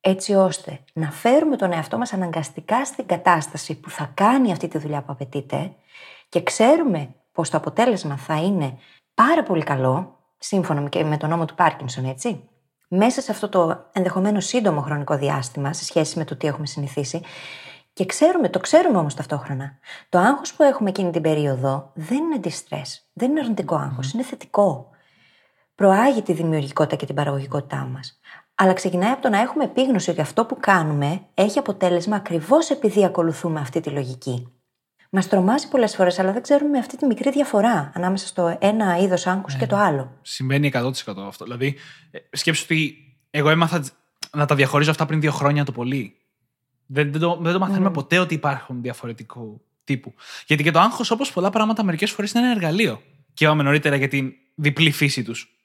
έτσι 0.01 0.34
ώστε 0.34 0.80
να 0.93 1.12
φέρουμε 1.12 1.56
τον 1.56 1.72
εαυτό 1.72 1.97
μας 1.97 2.14
αναγκαστικά 2.14 2.86
στην 2.86 3.06
κατάσταση 3.06 3.76
που 3.80 3.89
θα 3.89 4.12
κάνει 4.14 4.51
αυτή 4.51 4.68
τη 4.68 4.78
δουλειά 4.78 5.01
που 5.01 5.12
απαιτείται 5.12 5.74
και 6.30 6.43
ξέρουμε 6.43 7.16
πως 7.32 7.49
το 7.49 7.58
αποτέλεσμα 7.58 8.18
θα 8.18 8.36
είναι 8.41 8.78
πάρα 9.14 9.43
πολύ 9.43 9.64
καλό, 9.64 10.20
σύμφωνα 10.38 10.89
και 10.89 11.03
με 11.03 11.18
τον 11.18 11.30
νόμο 11.30 11.45
του 11.45 11.56
Πάρκινσον, 11.56 12.06
έτσι. 12.06 12.49
Μέσα 12.88 13.22
σε 13.22 13.32
αυτό 13.32 13.49
το 13.49 13.86
ενδεχομένως 13.91 14.45
σύντομο 14.45 14.82
χρονικό 14.82 15.18
διάστημα, 15.18 15.74
σε 15.74 15.84
σχέση 15.84 16.18
με 16.18 16.26
το 16.26 16.36
τι 16.36 16.47
έχουμε 16.47 16.66
συνηθίσει, 16.66 17.22
και 17.96 18.06
ξέρουμε, 18.06 18.50
το 18.50 18.60
ξέρουμε 18.60 18.98
όμως 18.98 19.14
ταυτόχρονα. 19.14 19.78
Το 20.10 20.18
άγχος 20.20 20.54
που 20.54 20.64
έχουμε 20.64 20.89
εκείνη 20.89 21.12
την 21.12 21.22
περίοδο 21.22 21.91
δεν 21.93 22.18
είναι 22.18 22.39
distress, 22.43 23.02
δεν 23.14 23.30
είναι 23.30 23.39
αρνητικό 23.39 23.76
άγχος, 23.76 24.12
είναι 24.12 24.24
θετικό. 24.24 24.89
Προάγει 25.76 26.22
τη 26.22 26.34
δημιουργικότητα 26.34 26.96
και 26.96 27.06
την 27.06 27.16
παραγωγικότητά 27.16 27.78
μας. 27.78 28.20
Αλλά 28.56 28.74
ξεκινάει 28.74 29.12
από 29.12 29.22
το 29.22 29.30
να 29.30 29.39
έχουμε 29.39 29.64
επίγνωση 29.64 30.10
ότι 30.10 30.22
αυτό 30.22 30.46
που 30.46 30.58
κάνουμε 30.60 31.22
έχει 31.34 31.60
αποτέλεσμα 31.60 32.16
ακριβώς 32.16 32.70
επειδή 32.70 33.06
ακολουθούμε 33.06 33.60
αυτή 33.60 33.80
τη 33.80 33.89
λογική. 33.89 34.52
Μας 35.10 35.28
τρομάζει 35.28 35.68
πολλές 35.68 35.96
φορές, 35.96 36.20
αλλά 36.20 36.32
δεν 36.32 36.41
ξέρουμε 36.41 36.78
αυτή 36.78 36.98
τη 36.98 37.06
μικρή 37.06 37.32
διαφορά 37.32 37.91
ανάμεσα 37.96 38.28
στο 38.28 38.58
ένα 38.62 38.98
είδος 38.98 39.28
άγχους 39.28 39.56
και 39.56 39.68
το 39.68 39.76
άλλο. 39.76 40.18
Συμβαίνει 40.22 40.72
100% 40.74 40.91
αυτό. 41.28 41.43
Δηλαδή, 41.43 41.76
ε, 42.12 42.20
σκέψου 42.32 42.64
ότι 42.64 42.98
εγώ 43.30 43.50
έμαθα 43.50 43.84
να 44.32 44.46
τα 44.46 44.56
διαχωρίζω 44.56 44.91
αυτά 44.91 45.06
πριν 45.06 45.20
δύο 45.20 45.32
χρόνια 45.32 45.66
το 45.66 45.72
πολύ. 45.72 46.20
Δεν, 46.86 47.12
δεν, 47.12 47.22
το, 47.22 47.38
δεν 47.42 47.54
το 47.54 47.60
μαθαίνουμε 47.60 47.92
ποτέ 47.92 48.20
ότι 48.20 48.34
υπάρχουν 48.34 48.82
διαφορετικού 48.82 49.62
τύπου. 49.84 50.14
Γιατί 50.48 50.64
και 50.64 50.72
το 50.72 50.80
άγχος, 50.80 51.12
όπως 51.12 51.32
πολλά 51.32 51.50
πράγματα, 51.50 51.84
μερικές 51.84 52.12
φορές 52.12 52.32
είναι 52.32 52.44
ένα 52.44 52.52
εργαλείο. 52.52 53.02
Και 53.34 53.46
είπαμε 53.46 53.64
νωρίτερα 53.64 53.96
για 53.96 54.08
την 54.08 54.34
διπλή 54.56 54.92
φύση 54.92 55.24
τους. 55.24 55.56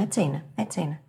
Έτσι 0.00 0.20
είναι, 0.20 0.44
έτσι 0.54 0.80
είναι. 0.80 1.00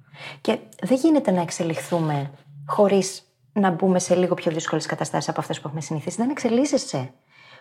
Και 0.42 0.58
δεν 0.82 0.98
γίνεται 0.98 1.32
να 1.32 1.42
εξελιχθούμε 1.42 2.32
χωρίς 2.66 3.24
να 3.54 3.72
μπούμε 3.72 4.00
σε 4.00 4.16
λίγο 4.16 4.34
πιο 4.34 4.52
δύσκολες 4.52 4.86
καταστάσεις 4.86 5.30
από 5.30 5.40
αυτές 5.40 5.60
που 5.60 5.68
έχουμε 5.68 5.82
συνηθίσει. 5.82 6.18
Δεν 6.18 6.30
εξελίσσεσαι. 6.30 7.14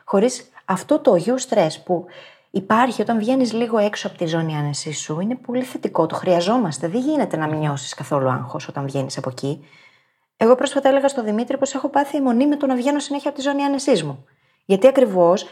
Χωρίς 0.04 0.50
αυτό 0.64 0.98
το 0.98 1.12
you 1.26 1.34
stress 1.48 1.70
που 1.84 2.06
υπάρχει 2.50 3.02
όταν 3.02 3.18
βγαίνεις 3.18 3.52
λίγο 3.52 3.78
έξω 3.78 4.06
από 4.06 4.16
τη 4.16 4.26
ζώνη 4.26 4.56
άνεσής 4.56 5.00
σου, 5.00 5.20
είναι 5.20 5.34
πολύ 5.34 5.62
θετικό. 5.62 6.06
Το 6.06 6.14
χρειαζόμαστε. 6.14 6.88
Δεν 6.88 7.00
γίνεται 7.00 7.36
να 7.36 7.46
μην 7.46 7.58
νιώσει 7.58 7.94
καθόλου 7.94 8.28
άγχος 8.28 8.68
όταν 8.68 8.84
βγαίνεις 8.86 9.18
από 9.18 9.30
εκεί. 9.30 9.64
Εγώ 10.36 10.54
πρόσφατα 10.54 10.88
έλεγα 10.88 11.08
στον 11.08 11.24
Δημήτρη 11.24 11.58
πως 11.58 11.74
έχω 11.74 11.88
πάθει 11.88 12.16
αιμονή 12.16 12.46
με 12.46 12.56
το 12.56 12.66
να 12.66 12.74
βγαίνω 12.74 12.98
συνέχεια 12.98 13.30
από 13.30 13.38
τη 13.38 13.44
ζώνη 13.44 13.62
άνεσής 13.62 14.02
μου. 14.02 14.24
Γιατί 14.64 14.86
ακριβώς 14.86 15.46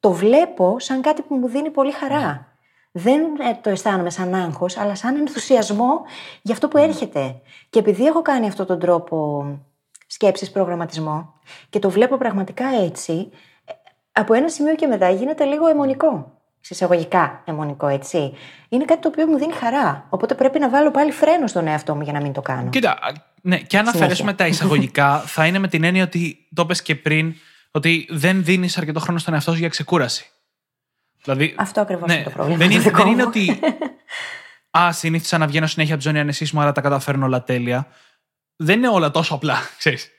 το 0.00 0.12
βλέπω 0.12 0.78
σαν 0.78 1.00
κάτι 1.00 1.22
που 1.22 1.34
μου 1.34 1.48
δίνει 1.48 1.70
πολύ 1.70 1.92
χαρά. 1.92 2.48
Δεν 2.92 3.20
ε, 3.22 3.58
το 3.60 3.70
αισθάνομαι 3.70 4.10
σαν 4.10 4.34
άγχος, 4.34 4.76
αλλά 4.76 4.94
σαν 4.94 5.16
ενθουσιασμό 5.16 6.02
για 6.42 6.54
αυτό 6.54 6.68
που 6.68 6.78
έρχεται. 6.78 7.40
Και 7.70 7.78
επειδή 7.78 8.06
έχω 8.06 8.22
κάνει 8.22 8.46
αυτόν 8.46 8.66
τον 8.66 8.78
τρόπο 8.78 9.44
σκέψης, 10.06 10.50
προγραμματισμό 10.50 11.34
και 11.70 11.78
το 11.78 11.90
βλέπω 11.90 12.16
πραγματικά 12.16 12.66
έτσι, 12.66 13.30
ε, 13.64 13.72
από 14.12 14.34
ένα 14.34 14.48
σημείο 14.48 14.74
και 14.74 14.86
μετά 14.86 15.10
γίνεται 15.10 15.44
λίγο 15.44 15.66
αιμονικό. 15.66 16.38
Συσσαγωγικά 16.66 17.42
αιμονικό, 17.44 17.86
έτσι. 17.86 18.34
Είναι 18.68 18.84
κάτι 18.84 19.00
το 19.00 19.08
οποίο 19.08 19.26
μου 19.26 19.38
δίνει 19.38 19.52
χαρά. 19.52 20.06
Οπότε 20.10 20.34
πρέπει 20.34 20.58
να 20.58 20.68
βάλω 20.68 20.90
πάλι 20.90 21.10
φρένο 21.12 21.46
στον 21.46 21.66
εαυτό 21.66 21.94
μου 21.94 22.02
για 22.02 22.12
να 22.12 22.20
μην 22.20 22.32
το 22.32 22.40
κάνω. 22.42 22.70
Κοίτα, 22.70 22.98
ναι, 23.40 23.56
και 23.58 23.76
αν 23.78 23.84
Συνέχεια. 23.84 24.00
αφαιρέσουμε 24.00 24.34
τα 24.34 24.46
εισαγωγικά, 24.46 25.18
θα 25.34 25.46
είναι 25.46 25.58
με 25.58 25.68
την 25.68 25.84
έννοια 25.84 26.02
ότι 26.02 26.48
το 26.54 26.66
πες 26.66 26.82
και 26.82 26.94
πριν, 26.94 27.34
ότι 27.70 28.06
δεν 28.10 28.44
δίνεις 28.44 28.78
αρκετό 28.78 29.00
χρόνο 29.00 29.18
στον 29.18 29.34
εαυτό 29.34 29.52
σου 29.52 29.58
για 29.58 29.68
ξεκούραση. 29.68 30.26
Δηλαδή, 31.22 31.54
Αυτό 31.58 31.80
ακριβώς 31.80 32.12
είναι 32.14 32.22
το 32.22 32.30
πρόβλημα. 32.30 32.58
Δεν 32.58 32.68
το 32.68 32.74
είναι, 32.74 32.82
δικό 32.82 32.96
δεν 33.02 33.06
είναι 33.12 33.22
μου. 33.22 33.28
ότι. 33.28 33.60
Α, 34.78 34.92
συνήθισα 34.92 35.38
να 35.38 35.46
βγαίνω 35.46 35.66
συνέχεια 35.66 35.94
από 35.94 36.02
τη 36.02 36.08
ζώνη 36.08 36.20
ανεσή 36.20 36.50
μου, 36.52 36.60
άρα 36.60 36.72
τα 36.72 36.80
καταφέρνω 36.80 37.26
όλα 37.26 37.42
τέλεια. 37.42 37.86
Δεν 38.56 38.78
είναι 38.78 38.88
όλα 38.88 39.10
τόσο 39.10 39.34
απλά, 39.34 39.58
ξέρεις. 39.78 40.10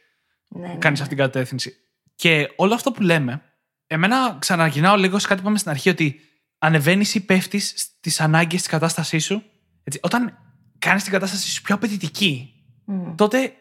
Ναι, 0.48 0.68
ναι. 0.68 0.76
Κάνεις 0.76 1.02
αυτήν 1.02 1.18
την 1.18 1.26
κατεύθυνση. 1.26 1.76
Και 2.16 2.50
όλο 2.56 2.74
αυτό 2.74 2.92
που 2.92 3.02
λέμε, 3.02 3.42
εμένα 3.88 4.36
ξαναγυρνάω 4.40 4.96
λίγο 4.96 5.20
σε 5.20 5.28
κάτι 5.28 5.36
που 5.36 5.42
είπαμε 5.46 5.58
στην 5.58 5.72
αρχή, 5.72 5.90
ότι 5.90 6.20
ανεβαίνεις 6.66 7.16
ή 7.16 7.20
πέφτεις 7.20 7.74
στις 7.78 8.22
ανάγκες 8.22 8.60
της 8.60 8.70
κατάστασής 8.70 9.26
σου. 9.26 9.44
Έτσι, 9.84 10.00
όταν 10.04 10.38
κάνεις 10.80 11.04
την 11.04 11.12
κατάστασή 11.12 11.52
σου 11.52 11.62
πιο 11.62 11.76
απαιτητική, 11.76 12.54
Μμ. 12.86 13.16
τότε 13.16 13.54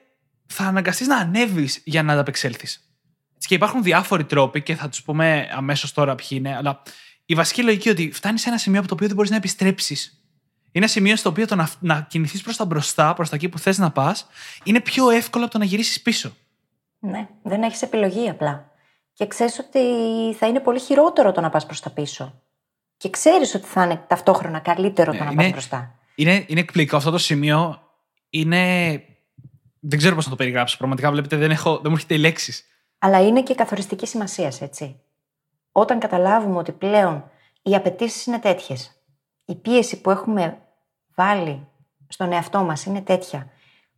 θα 0.47 0.65
αναγκαστείς 0.65 1.07
να 1.07 1.17
ανέβεις 1.17 1.81
για 1.85 2.03
να 2.03 2.13
ανταπεξέλθεις. 2.13 2.89
Και 3.39 3.55
υπάρχουν 3.55 3.83
διάφοροι 3.83 4.25
τρόποι 4.25 4.63
και 4.63 4.75
θα 4.75 4.89
τους 4.89 5.03
πούμε 5.03 5.49
αμέσως 5.53 5.93
τώρα 5.93 6.15
ποιοι 6.15 6.29
είναι, 6.31 6.57
αλλά 6.57 6.83
η 7.27 7.35
βασική 7.35 7.63
λογική 7.63 7.89
είναι 7.89 8.01
ότι 8.01 8.13
φτάνεις 8.13 8.41
σε 8.41 8.49
ένα 8.49 8.59
σημείο 8.59 8.79
από 8.79 8.89
το 8.89 8.95
οποίο 8.95 9.07
δεν 9.07 9.17
μπορείς 9.17 9.31
να 9.31 9.37
επιστρέψεις. 9.37 10.19
Είναι 10.73 10.85
ένα 10.85 10.87
σημείο 10.87 11.17
στο 11.17 11.29
οποίο 11.29 11.47
το 11.47 11.55
να, 11.55 11.71
να 11.81 12.07
κινηθείς 12.09 12.43
προς 12.43 12.57
τα 12.57 12.65
μπροστά, 12.65 13.15
προς 13.15 13.29
τα 13.29 13.37
εκεί 13.37 13.49
που 13.49 13.59
θες 13.59 13.79
να 13.79 13.91
πας, 13.91 14.27
είναι 14.65 14.81
πιο 14.81 15.11
εύκολο 15.11 15.45
από 15.45 15.53
το 15.53 15.59
να 15.59 15.65
γυρίσεις 15.65 16.03
πίσω. 16.03 16.37
Ναι, 16.99 17.29
δεν 17.43 17.63
έχεις 17.63 17.83
επιλογή 17.83 18.29
απλά. 18.29 18.73
Και 19.13 19.27
ξέρεις 19.27 19.59
ότι 19.59 19.81
θα 20.39 20.47
είναι 20.47 20.61
πολύ 20.61 20.81
χειρότερο 20.81 21.33
το 21.33 21.41
να 21.41 21.51
πας 21.51 21.67
προς 21.67 21.81
τα 21.81 21.91
πίσω. 21.91 22.43
Και 22.97 23.11
ξέρεις 23.11 23.55
ότι 23.55 23.67
θα 23.67 23.85
είναι 23.85 24.05
ταυτόχρονα 24.07 24.59
καλύτερο 24.59 25.13
το 25.13 25.19
Ναι, 25.19 25.25
να 25.25 25.31
είναι- 25.31 25.43
πα 25.43 25.49
μπροστά. 25.49 25.95
Είναι, 26.15 26.45
είναι 26.47 26.61
εκπληκτικό 26.61 26.97
αυτό 26.97 27.11
το 27.11 27.19
σημείο. 27.19 27.79
Είναι. 28.31 28.93
Δεν 29.81 29.99
ξέρω 29.99 30.15
πώς 30.15 30.25
να 30.25 30.31
το 30.31 30.37
περιγράψω. 30.37 30.77
Πραγματικά 30.77 31.11
βλέπετε, 31.11 31.37
δεν, 31.37 31.51
έχω, 31.51 31.73
δεν 31.73 31.83
μου 31.85 31.93
έρχεται 31.93 32.15
οι 32.15 32.19
λέξει. 32.19 32.65
Αλλά 32.99 33.27
είναι 33.27 33.43
και 33.43 33.55
καθοριστική 33.55 34.07
σημασίας, 34.07 34.61
έτσι. 34.61 35.01
Όταν 35.73 35.99
καταλάβουμε 35.99 36.57
ότι 36.59 36.73
πλέον 36.73 37.31
οι 37.63 37.75
απαιτήσεις 37.75 38.27
είναι 38.27 38.39
τέτοιες, 38.39 38.91
η 39.45 39.55
πίεση 39.55 40.01
που 40.01 40.11
έχουμε 40.11 40.59
βάλει 41.15 41.67
στον 42.09 42.33
εαυτό 42.33 42.63
μας 42.63 42.85
είναι 42.85 43.01
τέτοια, 43.01 43.49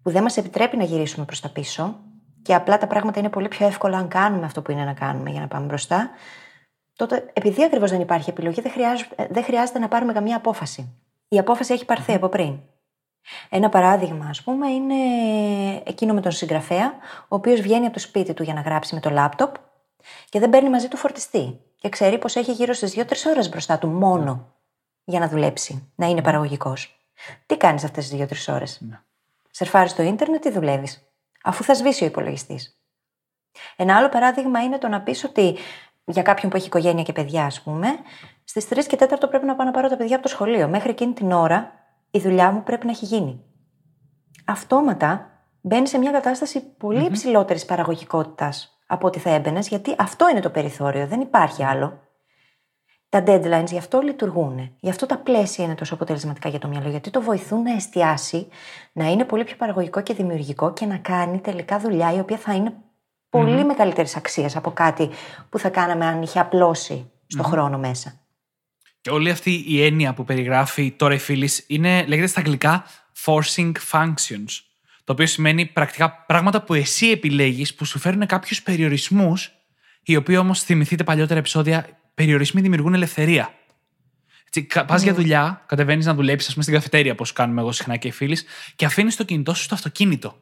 που 0.03 0.11
δεν 0.11 0.23
μας 0.23 0.37
επιτρέπει 0.37 0.77
να 0.77 0.85
γυρίσουμε 0.85 1.25
προς 1.25 1.41
τα 1.41 1.49
πίσω 1.49 2.01
και 2.43 2.55
απλά 2.55 2.79
τα 2.79 2.87
πράγματα 2.87 3.19
είναι 3.21 3.29
πολύ 3.29 3.49
πιο 3.49 3.67
εύκολα 3.67 3.99
αν 3.99 4.09
κάνουμε 4.09 4.45
αυτό 4.45 4.63
που 4.63 4.71
είναι 4.73 4.85
να 4.85 4.93
κάνουμε 4.93 5.31
για 5.31 5.41
να 5.41 5.49
πάμε 5.49 5.67
μπροστά, 5.67 6.11
τότε 6.97 7.31
επειδή 7.33 7.65
ακριβώς 7.65 7.91
δεν 7.91 8.01
υπάρχει 8.01 8.31
επιλογή, 8.31 8.61
δεν 8.61 8.73
χρειάζεται, 8.73 9.27
δεν 9.31 9.45
χρειάζεται 9.45 9.79
να 9.79 9.89
πάρουμε 9.89 10.13
καμία 10.13 10.37
απόφαση. 10.37 10.95
Η 11.29 11.39
απόφαση 11.39 11.73
έχει 11.73 11.85
πάρθει 11.85 12.15
από 12.15 12.29
πριν. 12.29 12.61
Ένα 13.49 13.69
παράδειγμα, 13.69 14.27
ας 14.29 14.43
πούμε, 14.43 14.71
είναι 14.71 14.95
εκείνο 15.87 16.15
με 16.15 16.21
τον 16.21 16.33
συγγραφέα, 16.33 16.95
ο 17.21 17.35
οποίος 17.35 17.61
βγαίνει 17.61 17.85
από 17.85 17.95
το 17.95 18.01
σπίτι 18.01 18.35
του 18.35 18.43
για 18.43 18.55
να 18.55 18.61
γράψει 18.61 18.95
με 18.95 19.01
το 19.01 19.11
λάπτοπ 19.11 19.55
και 20.29 20.39
δεν 20.39 20.51
παίρνει 20.51 20.71
μαζί 20.71 20.89
του 20.89 20.97
φορτιστή. 20.97 21.61
Και 21.77 21.89
ξέρει 21.89 22.19
πως 22.19 22.37
έχει 22.37 22.53
γύρω 22.53 22.73
στις 22.73 22.95
2-3 22.95 23.27
ώρες 23.27 23.49
μπροστά 23.49 23.79
του 23.79 23.89
μόνο 23.89 24.55
για 25.05 25.21
να 25.21 25.29
δουλέψει, 25.29 25.93
να 25.95 26.07
είναι 26.07 26.23
παραγωγικός. 26.23 27.01
Τι 27.47 27.57
κάνεις 27.57 27.85
αυτές 27.85 28.09
τις 28.09 28.19
2-3 28.19 28.55
ώρες; 28.55 28.83
Σερφάρεις 29.51 29.91
στο 29.91 30.03
ίντερνετ 30.03 30.45
ή 30.45 30.51
δουλεύεις, 30.51 31.09
αφού 31.43 31.65
θα 31.65 31.75
σβήσει 31.75 32.05
ο 32.05 32.07
υπολογιστής. 32.07 32.81
Ένα 33.77 33.97
άλλο 33.97 34.09
παράδειγμα 34.09 34.63
είναι 34.63 34.79
το 34.79 34.89
να 34.89 35.01
πεις 35.01 35.25
ότι 35.25 35.57
για 36.07 36.23
κάποιον 36.23 36.51
που 36.51 36.57
έχει 36.57 36.67
οικογένεια 36.67 37.03
και 37.03 37.13
παιδιά, 37.13 37.45
ας 37.45 37.63
πούμε, 37.63 37.89
στις 38.45 38.69
3 38.69 38.87
και 38.87 38.97
4 39.01 39.29
πρέπει 39.29 39.47
να 39.47 39.55
πάω 39.55 39.67
να 39.67 39.73
πάρω 39.73 39.89
τα 39.89 39.97
παιδιά 39.97 40.15
από 40.15 40.25
το 40.25 40.31
σχολείο. 40.31 40.69
Μέχρι 40.69 40.91
εκείνη 40.91 41.13
την 41.13 41.33
ώρα 41.33 41.73
η 42.11 42.19
δουλειά 42.19 42.51
μου 42.51 42.63
πρέπει 42.63 42.87
να 42.87 42.93
έχει 42.93 43.05
γίνει. 43.05 43.45
Αυτόματα 44.45 45.31
μπαίνει 45.61 45.89
σε 45.89 45.99
μια 45.99 46.11
κατάσταση 46.11 46.61
πολύ 46.61 47.05
υψηλότερης 47.05 47.65
παραγωγικότητας 47.65 48.81
από 48.87 49.07
ό,τι 49.07 49.19
θα 49.19 49.31
έμπαινες, 49.31 49.69
γιατί 49.69 49.95
αυτό 49.99 50.29
είναι 50.29 50.41
το 50.41 50.51
περιθώριο, 50.51 51.07
δεν 51.07 51.21
υπάρχει 51.21 51.65
άλλο. 51.65 52.01
Τα 53.09 53.23
deadlines 53.27 53.67
γι' 53.67 53.79
αυτό 53.79 54.01
λειτουργούν. 54.01 54.77
Γι' 54.81 54.91
αυτό 54.91 55.07
τα 55.07 55.19
πλαίσια 55.19 55.65
είναι 55.65 55.75
τόσο 55.75 55.95
αποτελεσματικά 55.95 56.49
για 56.49 56.59
το 56.59 56.69
μυαλό, 56.69 56.89
γιατί 56.89 57.11
το 57.11 57.23
βοηθούν 57.23 57.63
να 57.63 57.73
εστιάσει, 57.73 58.49
να 58.93 59.11
είναι 59.11 59.25
πολύ 59.25 59.45
πιο 59.45 59.57
παραγωγικό 59.57 60.01
και 60.01 60.15
δημιουργικό 60.15 60.73
και 60.73 60.87
να 60.87 60.97
κάνει 60.97 61.41
τελικά 61.41 61.79
δουλειά 61.79 62.15
η 62.15 62.19
οποία 62.19 62.37
θα 62.37 62.55
είναι 62.55 62.73
πολύ 63.43 63.65
μεγαλύτερης 63.65 64.17
αξίας 64.17 64.57
από 64.57 64.71
κάτι 64.71 65.11
που 65.49 65.59
θα 65.59 65.69
κάναμε 65.69 66.07
αν 66.07 66.23
είχε 66.23 66.39
απλώσει 66.39 67.11
στο 67.27 67.43
χρόνο 67.43 67.79
μέσα. 67.79 68.21
Και 69.01 69.11
όλη 69.11 69.31
αυτή 69.31 69.65
η 69.67 69.85
έννοια 69.85 70.15
που 70.15 70.25
περιγράφει 70.25 70.91
τώρα 70.91 71.15
η 71.15 71.19
φίλη 71.19 71.51
είναι, 71.67 72.05
λέγεται 72.07 72.27
στα 72.27 72.41
αγγλικά 72.41 72.85
forcing 73.25 73.73
functions. 73.93 74.61
Το 75.05 75.13
οποίο 75.13 75.27
σημαίνει 75.27 75.67
πρακτικά 75.67 76.11
πράγματα 76.11 76.63
που 76.63 76.75
εσύ 76.75 77.11
επιλέγεις 77.11 77.75
που 77.75 77.85
σου 77.85 77.99
φέρουν 77.99 78.27
κάποιους 78.27 78.63
περιορισμούς, 78.63 79.51
οι 80.03 80.17
οποίοι 80.17 80.37
όμως 80.39 80.63
θυμηθείτε 80.63 81.05
παλιότερα 81.05 81.39
επεισόδια, 81.39 81.89
περιορισμοί 82.15 82.61
δημιουργούν 82.61 82.95
ελευθερία. 82.95 83.55
Πας 84.87 85.03
για 85.03 85.15
δουλειά, 85.15 85.65
κατεβαίνεις 85.67 86.07
να 86.07 86.15
δουλέψεις, 86.15 86.47
ας 86.47 86.53
πούμε, 86.53 86.65
στην 86.65 86.77
καφετέρια, 86.77 87.13
όπως 87.13 87.33
κάνουμε 87.33 87.61
εγώ 87.61 87.73
συχνά 87.73 87.97
και 87.97 88.09
οι 88.09 88.11
φίλοι, 88.11 88.39
και 88.77 88.85
αφήνεις 88.85 89.17
το 89.17 89.25
κινητό 89.25 89.55
σου 89.55 89.63
στο 89.63 89.75
αυτοκίνητο. 89.75 90.41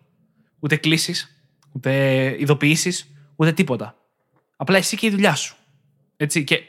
Ούτε 0.59 0.77
κλήσει, 0.77 1.15
ούτε 1.75 1.91
ειδοποιήσεις, 2.39 3.15
ούτε 3.37 3.53
τίποτα. 3.53 3.97
Απλά 4.57 4.77
εσύ 4.77 4.97
και 4.97 5.07
η 5.07 5.11
δουλειά 5.11 5.35
σου. 5.35 5.57
Έτσι, 6.17 6.45
και 6.45 6.61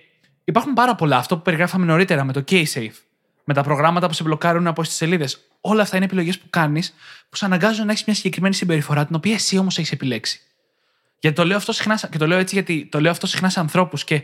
υπάρχουν 0.43 0.73
πάρα 0.73 0.95
πολλά. 0.95 1.17
Αυτό 1.17 1.35
που 1.35 1.41
περιγράφαμε 1.41 1.85
νωρίτερα 1.85 2.23
με 2.23 2.33
το 2.33 2.43
K-Safe, 2.47 2.95
με 3.43 3.53
τα 3.53 3.63
προγράμματα 3.63 4.07
που 4.07 4.13
σε 4.13 4.23
μπλοκάρουν 4.23 4.67
από 4.67 4.81
τι 4.81 4.91
σελίδες. 4.91 5.39
Όλα 5.61 5.81
αυτά 5.81 5.95
είναι 5.95 6.05
επιλογές 6.05 6.39
που 6.39 6.45
κάνεις 6.49 6.93
που 7.29 7.35
σε 7.35 7.45
αναγκάζουν 7.45 7.85
να 7.85 7.91
έχεις 7.91 8.05
μια 8.05 8.15
συγκεκριμένη 8.15 8.53
συμπεριφορά, 8.53 9.05
την 9.05 9.15
οποία 9.15 9.33
εσύ 9.33 9.57
όμως 9.57 9.77
έχεις 9.77 9.91
επιλέξει. 9.91 10.39
Γιατί 11.19 11.37
το 11.37 11.45
λέω 11.45 11.57
αυτό 11.57 11.71
συχνά, 11.71 11.99
και 12.11 12.17
το 12.17 12.27
λέω 12.27 12.37
έτσι 12.37 12.55
γιατί 12.55 12.85
το 12.91 13.01
λέω 13.01 13.11
αυτό 13.11 13.27
συχνά 13.27 13.49
σε 13.49 13.59
ανθρώπους 13.59 14.03
και 14.03 14.23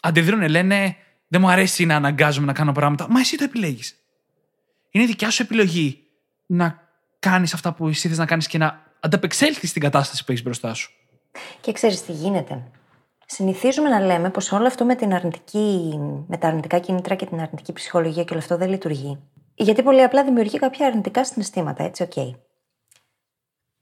αντιδρούν, 0.00 0.48
λένε 0.48 0.96
Δεν 1.28 1.40
μου 1.40 1.50
αρέσει 1.50 1.86
να 1.86 1.96
αναγκάζομαι 1.96 2.46
να 2.46 2.52
κάνω 2.52 2.72
πράγματα. 2.72 3.08
Μα 3.10 3.20
εσύ 3.20 3.36
το 3.36 3.44
επιλέγεις. 3.44 3.94
Είναι 4.90 5.04
δικιά 5.04 5.30
σου 5.30 5.42
επιλογή 5.42 6.02
να 6.46 6.88
κάνεις 7.18 7.54
αυτά 7.54 7.72
που 7.72 7.88
εσύ 7.88 8.08
θες 8.08 8.18
να 8.18 8.26
κάνεις 8.26 8.46
και 8.46 8.58
να 8.58 8.87
ανταπεξέλθεις 9.00 9.66
στην 9.66 9.82
κατάσταση 9.82 10.24
που 10.24 10.32
έχεις 10.32 10.44
μπροστά 10.44 10.74
σου. 10.74 10.92
Και 11.60 11.72
ξέρεις 11.72 12.02
τι 12.04 12.12
γίνεται. 12.12 12.62
Συνηθίζουμε 13.26 13.88
να 13.88 14.00
λέμε 14.00 14.30
πως 14.30 14.52
όλο 14.52 14.66
αυτό 14.66 14.84
με, 14.84 14.94
την 14.94 15.14
αρνητική, 15.14 15.98
με 16.26 16.36
τα 16.36 16.48
αρνητικά 16.48 16.78
κίνητρα 16.78 17.14
και 17.14 17.26
την 17.26 17.40
αρνητική 17.40 17.72
ψυχολογία 17.72 18.24
και 18.24 18.32
όλο 18.32 18.40
αυτό 18.42 18.56
δεν 18.56 18.68
λειτουργεί. 18.68 19.18
Γιατί 19.54 19.82
πολύ 19.82 20.02
απλά 20.02 20.24
δημιουργεί 20.24 20.58
κάποια 20.58 20.86
αρνητικά 20.86 21.24
συναισθήματα, 21.24 21.82
έτσι, 21.82 22.02
οκ. 22.02 22.12
Okay. 22.16 22.34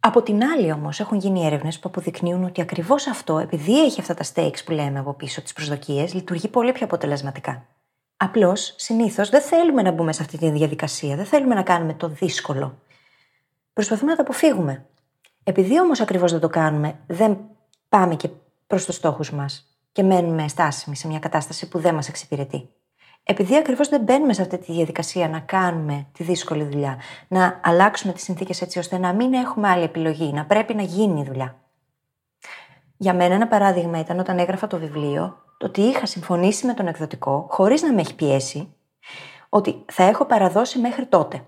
Από 0.01 0.23
την 0.23 0.45
άλλη, 0.45 0.73
όμως, 0.73 1.01
έχουν 1.01 1.19
γίνει 1.19 1.47
έρευνες 1.47 1.79
που 1.79 1.89
αποδεικνύουν 1.89 2.45
ότι 2.45 2.61
ακριβώς 2.61 3.07
αυτό, 3.07 3.39
επειδή 3.39 3.85
έχει 3.85 4.01
αυτά 4.01 4.15
τα 4.15 4.25
stakes 4.35 4.65
που 4.65 4.73
λέμε 4.73 4.99
από 4.99 5.15
πίσω, 5.15 5.43
τις 5.43 5.53
προσδοκίες, 5.53 6.15
λειτουργεί 6.15 6.49
πολύ 6.49 6.73
πιο 6.73 6.85
αποτελεσματικά. 6.87 7.67
Απλώς, 8.17 8.75
συνήθως, 8.77 9.29
δεν 9.29 9.41
θέλουμε 9.41 9.83
να 9.83 9.91
μπούμε 9.91 10.13
σε 10.13 10.23
αυτή 10.23 10.39
τη 10.39 10.51
διαδικασία, 10.51 11.17
δεν 11.17 11.25
θέλουμε 11.25 11.55
να 11.55 11.63
κάνουμε 11.63 11.95
το 11.95 12.09
δύσκολο. 12.09 12.79
Προσπαθούμε 13.73 14.11
να 14.11 14.17
το 14.17 14.23
αποφύγουμε. 14.23 14.87
Επειδή 15.49 15.81
όμως 15.81 16.01
ακριβώς 16.01 16.31
δεν 16.31 16.41
το 16.41 16.49
κάνουμε, 16.49 16.99
δεν 17.07 17.39
πάμε 17.89 18.17
και 18.17 18.29
προς 18.67 18.85
του 18.85 18.93
στόχου 18.93 19.25
μας 19.33 19.79
και 19.93 20.03
μένουμε 20.03 20.49
στάσιμοι 20.49 20.97
σε 20.97 21.09
μια 21.09 21.19
κατάσταση 21.19 21.69
που 21.69 21.79
δεν 21.79 21.95
μας 21.95 22.09
εξυπηρετεί. 22.09 22.69
Επειδή 23.23 23.57
ακριβώς 23.57 23.89
δεν 23.89 24.03
μπαίνουμε 24.03 24.33
σε 24.33 24.43
αυτή 24.43 24.59
τη 24.59 24.73
διαδικασία 24.73 25.29
να 25.29 25.39
κάνουμε 25.41 26.07
τη 26.13 26.23
δύσκολη 26.25 26.65
δουλειά, 26.65 26.99
να 27.29 27.61
αλλάξουμε 27.65 28.13
τις 28.13 28.23
συνθήκες 28.23 28.63
έτσι 28.63 28.79
ώστε 28.79 28.99
να 28.99 29.13
μην 29.13 29.33
έχουμε 29.33 29.69
άλλη 29.69 29.83
επιλογή, 29.85 30.33
να 30.33 30.45
πρέπει 30.45 30.75
να 30.75 30.83
γίνει 30.83 31.21
η 31.21 31.25
δουλειά. 31.25 31.57
Για 32.97 33.15
μένα, 33.15 33.35
ένα 33.35 33.49
παράδειγμα 33.49 33.99
ήταν 33.99 34.19
όταν 34.19 34.39
έγραφα 34.39 34.67
το 34.67 34.79
βιβλίο, 34.79 35.43
το 35.59 35.67
ότι 35.67 35.81
είχα 35.81 36.07
συμφωνήσει 36.07 36.67
με 36.67 36.75
τον 36.75 36.87
εκδοτικό, 36.87 37.47
χωρίς 37.51 37.83
να 37.83 37.93
με 37.93 38.01
έχει 38.01 38.15
πιέσει, 38.15 38.75
ότι 39.49 39.85
θα 39.93 40.03
έχω 40.03 40.25
παραδώσει 40.25 40.79
μέχρι 40.79 41.07
τότε. 41.07 41.47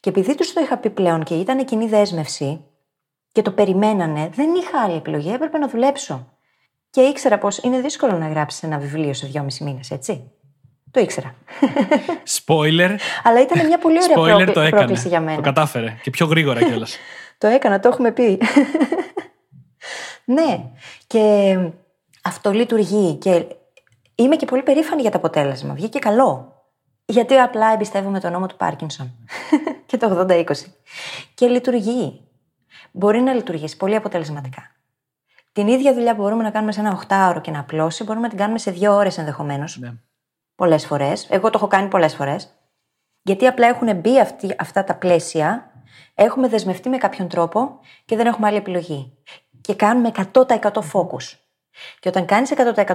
Και 0.00 0.08
επειδή 0.08 0.34
τους 0.34 0.52
το 0.52 0.60
είχα 0.60 0.76
πει 0.76 0.90
πλέον 0.90 1.22
και 1.22 1.34
ήταν 1.34 1.64
κοινή 1.64 1.88
δέσμευση 1.88 2.64
και 3.32 3.42
το 3.42 3.50
περιμένανε, 3.50 4.30
δεν 4.32 4.54
είχα 4.54 4.82
άλλη 4.82 4.96
επιλογή, 4.96 5.32
έπρεπε 5.32 5.58
να 5.58 5.68
δουλέψω. 5.68 6.34
Και 6.90 7.00
ήξερα 7.00 7.38
πως 7.38 7.58
είναι 7.58 7.80
δύσκολο 7.80 8.18
να 8.18 8.28
γράψεις 8.28 8.62
ένα 8.62 8.78
βιβλίο 8.78 9.12
σε 9.14 9.26
δυόμιση 9.26 9.64
μήνες, 9.64 9.90
έτσι. 9.90 10.30
Το 10.90 11.00
ήξερα. 11.00 11.34
Spoiler. 12.38 12.96
Αλλά 13.22 13.40
ήταν 13.40 13.66
μια 13.66 13.78
πολύ 13.78 13.98
ωραία 14.02 14.16
Spoiler 14.16 14.52
το 14.52 14.60
έκανε. 14.60 14.70
πρόκληση 14.70 15.08
για 15.08 15.20
μένα. 15.20 15.36
Το 15.36 15.42
κατάφερε. 15.42 15.98
Και 16.02 16.10
πιο 16.10 16.26
γρήγορα 16.26 16.62
κιόλας. 16.62 16.96
το 17.38 17.46
έκανα, 17.46 17.80
το 17.80 17.88
έχουμε 17.88 18.12
πει. 18.12 18.40
ναι. 20.36 20.64
Και 21.06 21.56
αυτό 22.22 22.50
λειτουργεί. 22.50 23.14
Και 23.14 23.46
είμαι 24.14 24.36
και 24.36 24.46
πολύ 24.46 24.62
περήφανη 24.62 25.00
για 25.00 25.10
το 25.10 25.18
αποτέλεσμα. 25.18 25.74
Βγήκε 25.74 25.98
καλό. 25.98 26.54
Γιατί 27.04 27.34
απλά 27.34 27.72
εμπιστεύομαι 27.72 28.20
τον 28.20 28.32
νόμο 28.32 28.46
του 28.46 28.56
Πάρκινσον 28.56 29.10
και 29.86 29.96
το 29.96 30.26
80-20. 30.28 30.44
Και 31.34 31.46
λειτουργεί. 31.46 32.20
Μπορεί 32.92 33.20
να 33.20 33.32
λειτουργήσει 33.32 33.76
πολύ 33.76 33.94
αποτελεσματικά. 33.94 34.62
Την 35.52 35.68
ίδια 35.68 35.94
δουλειά 35.94 36.14
που 36.16 36.22
μπορούμε 36.22 36.42
να 36.42 36.50
κάνουμε 36.50 36.72
σε 36.72 36.80
ένα 36.80 37.02
8ωρο 37.08 37.40
και 37.40 37.50
να 37.50 37.60
απλώσει, 37.60 38.04
μπορούμε 38.04 38.24
να 38.24 38.28
την 38.28 38.38
κάνουμε 38.38 38.58
σε 38.58 38.70
δύο 38.70 38.94
ώρες 38.94 39.18
ενδεχομένως. 39.18 39.78
Ναι 39.78 39.92
πολλές 40.60 40.86
φορές. 40.86 41.26
Εγώ 41.30 41.50
το 41.50 41.52
έχω 41.54 41.66
κάνει 41.66 41.88
πολλές 41.88 42.14
φορές. 42.14 42.48
Γιατί 43.22 43.46
απλά 43.46 43.66
έχουν 43.66 43.96
μπει 43.96 44.20
αυτοί, 44.20 44.54
αυτά 44.58 44.84
τα 44.84 44.94
πλαίσια, 44.94 45.70
έχουμε 46.14 46.48
δεσμευτεί 46.48 46.88
με 46.88 46.96
κάποιον 46.96 47.28
τρόπο 47.28 47.78
και 48.04 48.16
δεν 48.16 48.26
έχουμε 48.26 48.46
άλλη 48.46 48.56
επιλογή. 48.56 49.12
Και 49.60 49.74
κάνουμε 49.74 50.10
100% 50.32 50.44
focus. 50.92 51.38
Και 52.00 52.08
όταν 52.08 52.24
κάνεις 52.24 52.50
100% 52.50 52.94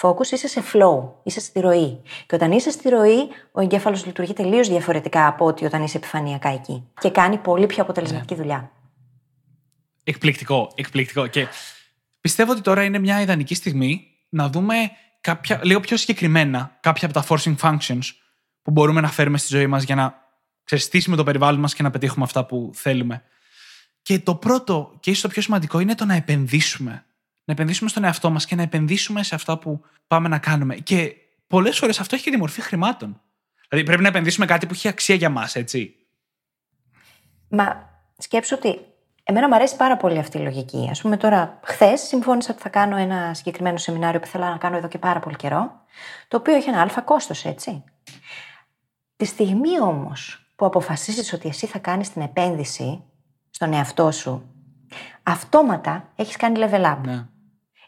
focus, 0.00 0.30
είσαι 0.30 0.48
σε 0.48 0.62
flow, 0.72 1.08
είσαι 1.22 1.40
στη 1.40 1.60
ροή. 1.60 2.02
Και 2.26 2.34
όταν 2.34 2.52
είσαι 2.52 2.70
στη 2.70 2.88
ροή, 2.88 3.28
ο 3.52 3.60
εγκέφαλος 3.60 4.06
λειτουργεί 4.06 4.32
τελείως 4.32 4.68
διαφορετικά 4.68 5.26
από 5.26 5.44
ότι 5.44 5.64
όταν 5.64 5.82
είσαι 5.82 5.96
επιφανειακά 5.96 6.48
εκεί. 6.48 6.88
Και 7.00 7.10
κάνει 7.10 7.36
πολύ 7.36 7.66
πιο 7.66 7.82
αποτελεσματική 7.82 8.34
ναι. 8.34 8.40
δουλειά. 8.40 8.70
Εκπληκτικό, 10.08 10.72
εκπληκτικό. 10.74 11.26
Και 11.26 11.46
πιστεύω 12.20 12.52
ότι 12.52 12.60
τώρα 12.60 12.84
είναι 12.84 12.98
μια 12.98 13.20
ιδανική 13.20 13.54
στιγμή 13.54 14.06
να 14.28 14.48
δούμε 14.48 14.74
κάποια, 15.20 15.60
λίγο 15.64 15.80
πιο 15.80 15.96
συγκεκριμένα 15.96 16.78
κάποια 16.80 17.08
από 17.08 17.20
τα 17.20 17.26
forcing 17.28 17.56
functions 17.56 18.04
που 18.62 18.70
μπορούμε 18.70 19.00
να 19.00 19.08
φέρουμε 19.08 19.38
στη 19.38 19.56
ζωή 19.56 19.66
μας 19.66 19.82
για 19.82 19.94
να 19.94 20.14
ξεστήσουμε 20.64 21.16
το 21.16 21.24
περιβάλλον 21.24 21.60
μας 21.60 21.74
και 21.74 21.82
να 21.82 21.90
πετύχουμε 21.90 22.24
αυτά 22.24 22.46
που 22.46 22.70
θέλουμε. 22.74 23.22
Και 24.02 24.18
το 24.18 24.34
πρώτο 24.34 24.96
και 25.00 25.10
ίσως 25.10 25.22
το 25.22 25.28
πιο 25.28 25.42
σημαντικό 25.42 25.78
είναι 25.78 25.94
το 25.94 26.04
να 26.04 26.14
επενδύσουμε. 26.14 27.06
Να 27.44 27.52
επενδύσουμε 27.52 27.90
στον 27.90 28.04
εαυτό 28.04 28.30
μας 28.30 28.46
και 28.46 28.54
να 28.54 28.62
επενδύσουμε 28.62 29.22
σε 29.22 29.34
αυτά 29.34 29.58
που 29.58 29.84
πάμε 30.06 30.28
να 30.28 30.38
κάνουμε. 30.38 30.76
Και 30.76 31.14
πολλές 31.46 31.78
φορές 31.78 32.00
αυτό 32.00 32.14
έχει 32.14 32.24
και 32.24 32.30
τη 32.30 32.36
μορφή 32.36 32.60
χρημάτων. 32.60 33.20
Δηλαδή 33.68 33.86
πρέπει 33.86 34.02
να 34.02 34.08
επενδύσουμε 34.08 34.46
κάτι 34.46 34.66
που 34.66 34.72
έχει 34.74 34.88
αξία 34.88 35.14
για 35.14 35.30
μας, 35.30 35.54
έτσι. 35.56 35.94
Μα 37.48 37.90
σκέψω 38.18 38.54
ότι 38.54 38.78
Εμένα 39.28 39.48
μου 39.48 39.54
αρέσει 39.54 39.76
πάρα 39.76 39.96
πολύ 39.96 40.18
αυτή 40.18 40.38
η 40.38 40.40
λογική. 40.40 40.90
Α 40.96 41.00
πούμε, 41.00 41.16
τώρα, 41.16 41.58
χθες 41.62 42.00
συμφώνησα 42.00 42.52
ότι 42.52 42.62
θα 42.62 42.68
κάνω 42.68 42.96
ένα 42.96 43.34
συγκεκριμένο 43.34 43.76
σεμινάριο 43.76 44.20
που 44.20 44.26
θέλω 44.26 44.44
να 44.44 44.56
κάνω 44.56 44.76
εδώ 44.76 44.88
και 44.88 44.98
πάρα 44.98 45.20
πολύ 45.20 45.36
καιρό, 45.36 45.80
το 46.28 46.36
οποίο 46.36 46.54
έχει 46.54 46.68
ένα 46.68 46.80
αλφα 46.80 47.00
κόστος, 47.00 47.44
έτσι. 47.44 47.84
Τη 49.16 49.24
στιγμή 49.24 49.80
όμως 49.80 50.50
που 50.56 50.66
αποφασίσει 50.66 51.34
ότι 51.34 51.48
εσύ 51.48 51.66
θα 51.66 51.78
κάνεις 51.78 52.12
την 52.12 52.22
επένδυση 52.22 53.04
στον 53.50 53.72
εαυτό 53.72 54.10
σου, 54.10 54.50
αυτόματα 55.22 56.08
έχεις 56.16 56.36
κάνει 56.36 56.58
level 56.60 56.84
up. 56.84 56.98
Ναι. 57.04 57.24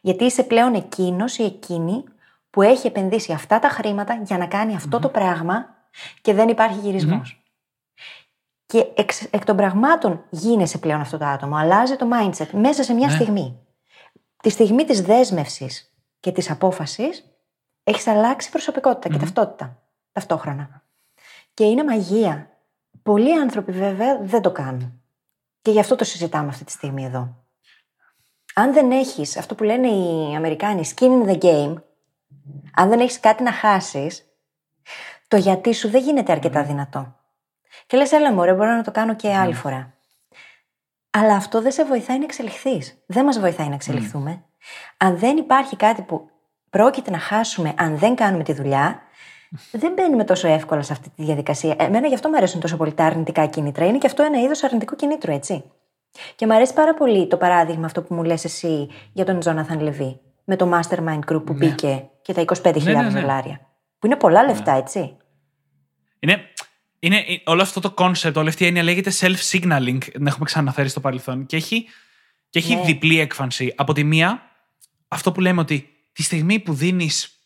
Γιατί 0.01 0.25
είσαι 0.25 0.43
πλέον 0.43 0.75
εκείνος 0.75 1.39
ή 1.39 1.45
εκείνη 1.45 2.05
που 2.51 2.63
έχει 2.63 2.87
επενδύσει 2.87 3.33
αυτά 3.33 3.59
τα 3.59 3.69
χρήματα 3.69 4.21
για 4.25 4.39
να 4.39 4.47
κάνει 4.47 4.77
το 5.01 5.09
πράγμα 5.09 5.67
και 6.21 6.35
δεν 6.35 6.49
υπάρχει 6.49 6.79
και 8.69 8.87
εξ, 8.95 9.23
εκ 9.23 9.45
των 9.45 9.57
πραγμάτων 9.57 10.25
γίνεσαι 10.31 10.79
πλέον 10.79 11.01
αυτό 11.01 11.19
το 11.19 11.25
άτομο. 11.25 11.57
Αλλάζει 11.57 11.97
το 11.97 12.09
mindset 12.13 12.49
μέσα 12.53 12.83
σε 12.83 12.93
μια 12.93 13.07
ναι. 13.07 13.15
στιγμή. 13.15 13.59
Τη 14.43 14.51
στιγμή 14.51 14.85
της 14.85 15.03
δέσμευσης 15.03 15.95
και 16.21 16.33
της 16.33 16.51
απόφασης 16.51 17.25
έχεις 17.85 18.07
αλλάξει 18.07 18.51
προσωπικότητα 18.51 19.09
και 19.09 19.19
ταυτότητα 19.19 19.83
ταυτόχρονα. 20.13 20.83
Και 21.55 21.65
είναι 21.65 21.85
μαγεία. 21.85 22.51
Πολλοί 23.03 23.39
άνθρωποι 23.39 23.73
βέβαια 23.73 24.19
δεν 24.21 24.43
το 24.43 24.53
κάνουν. 24.53 25.03
Και 25.63 25.71
γι' 25.71 25.81
αυτό 25.81 25.97
το 25.97 26.05
συζητάμε 26.05 26.49
αυτή 26.49 26.65
τη 26.65 26.73
στιγμή 26.73 27.05
εδώ. 27.05 27.45
Αν 28.55 28.73
δεν 28.73 28.91
έχεις 28.91 29.37
αυτό 29.37 29.55
που 29.55 29.65
λένε 29.65 29.89
οι 29.89 30.35
Αμερικάνοι 30.35 30.91
skin 30.97 31.25
in 31.25 31.29
the 31.29 31.39
game, 31.43 31.75
αν 32.75 32.89
δεν 32.89 33.01
έχεις 33.01 33.21
κάτι 33.21 33.43
να 33.43 33.53
χάσεις, 33.53 34.27
το 35.29 35.37
γιατί 35.37 35.73
σου 35.73 35.89
δεν 35.89 36.03
γίνεται 36.03 36.33
αρκετά 36.33 36.65
δυνατό. 36.65 37.18
Και 37.89 37.97
λες, 37.97 38.13
έλα 38.13 38.33
μωρέ, 38.33 38.55
μπορώ 38.55 38.71
να 38.71 38.83
το 38.83 38.91
κάνω 38.91 39.15
και 39.15 39.35
άλλη 39.35 39.53
ναι. 39.53 39.59
φορά. 39.59 39.95
Αλλά 41.11 41.35
αυτό 41.35 41.63
δεν 41.63 41.73
σε 41.73 41.85
βοηθάει 41.85 42.19
να 42.19 42.25
εξελιχθείς. 42.25 43.03
Δεν 43.07 43.25
μας 43.25 43.39
βοηθάει 43.39 43.69
να 43.69 43.75
εξελιχθούμε. 43.75 44.45
Αν 44.97 45.19
δεν 45.19 45.37
υπάρχει 45.37 45.77
κάτι 45.77 46.03
που 46.03 46.31
πρόκειται 46.71 47.11
να 47.11 47.19
χάσουμε 47.19 47.75
αν 47.77 47.99
δεν 47.99 48.15
κάνουμε 48.15 48.43
τη 48.43 48.53
δουλειά, 48.53 49.03
δεν 49.73 49.93
μπαίνουμε 49.93 50.25
τόσο 50.25 50.49
εύκολα 50.49 50.83
σε 50.83 50.93
αυτή 50.93 51.11
τη 51.17 51.25
διαδικασία. 51.25 51.75
Εμένα 51.79 52.07
γι' 52.07 52.15
αυτό 52.15 52.29
μου 52.29 52.37
αρέσουν 52.37 52.61
τόσο 52.61 52.77
πολύ 52.77 52.95
τα 52.95 53.05
αρνητικά 53.05 53.47
κίνητρα. 53.47 53.87
Είναι 53.87 53.99
και 53.99 54.07
αυτό 54.07 54.23
ένα 54.23 54.41
είδος 54.41 54.63
αρνητικού 54.63 54.97
κινήτρου, 54.97 55.33
έτσι. 55.33 55.65
Και 56.35 56.47
μου 56.47 56.55
αρέσει 56.55 56.75
πάρα 56.75 56.95
πολύ 56.95 57.27
το 57.27 57.37
παράδειγμα 57.37 57.87
αυτό 57.87 58.03
που 58.03 58.15
μου 58.15 58.23
λες 58.23 58.45
εσύ 58.45 58.89
για 59.13 59.25
τον 59.25 59.39
Τζόναθαν 59.41 59.81
Λεβί. 59.81 60.21
Με 60.45 60.57
το 60.57 60.71
Mastermind 60.75 61.21
Group 61.33 61.47
που 61.47 61.53
ναι. 61.53 61.59
μπήκε 61.59 62.09
και 62.23 62.33
τα 62.33 62.45
25.000 62.63 62.83
ναι, 62.83 62.93
ναι, 62.93 63.03
ναι, 63.03 63.09
δολάρια. 63.09 63.61
Που 63.99 64.07
είναι 64.07 64.17
πολλά 64.17 64.45
λεφτά, 64.45 64.73
έτσι. 64.73 65.17
Είναι, 66.19 66.41
είναι, 66.99 67.25
όλο 67.45 67.63
αυτό 67.63 67.81
το 67.81 67.95
concept, 67.97 68.35
όλη 68.35 68.49
αυτή 68.49 68.65
η 68.65 68.67
έννοια 68.67 68.83
λέγεται 68.83 69.13
self-signaling, 69.21 69.99
την 70.13 70.27
έχουμε 70.27 70.45
ξαναφέρει 70.45 70.89
στο 70.89 71.01
παρελθόν. 71.01 71.47
Και 71.47 71.57
έχει, 71.57 71.87
και 72.51 72.59
έχει 72.59 72.75
ναι. 72.75 72.83
διπλή 72.83 73.19
έκφανση. 73.19 73.73
Από 73.77 73.93
τη 73.93 74.05
μία, 74.05 74.43
αυτό 75.09 75.33
που 75.33 75.41
λέμε 75.41 75.61
ότι 75.61 75.89
τη 76.13 76.23
στιγμή 76.23 76.59
που 76.59 76.75
δίνεις 76.75 77.39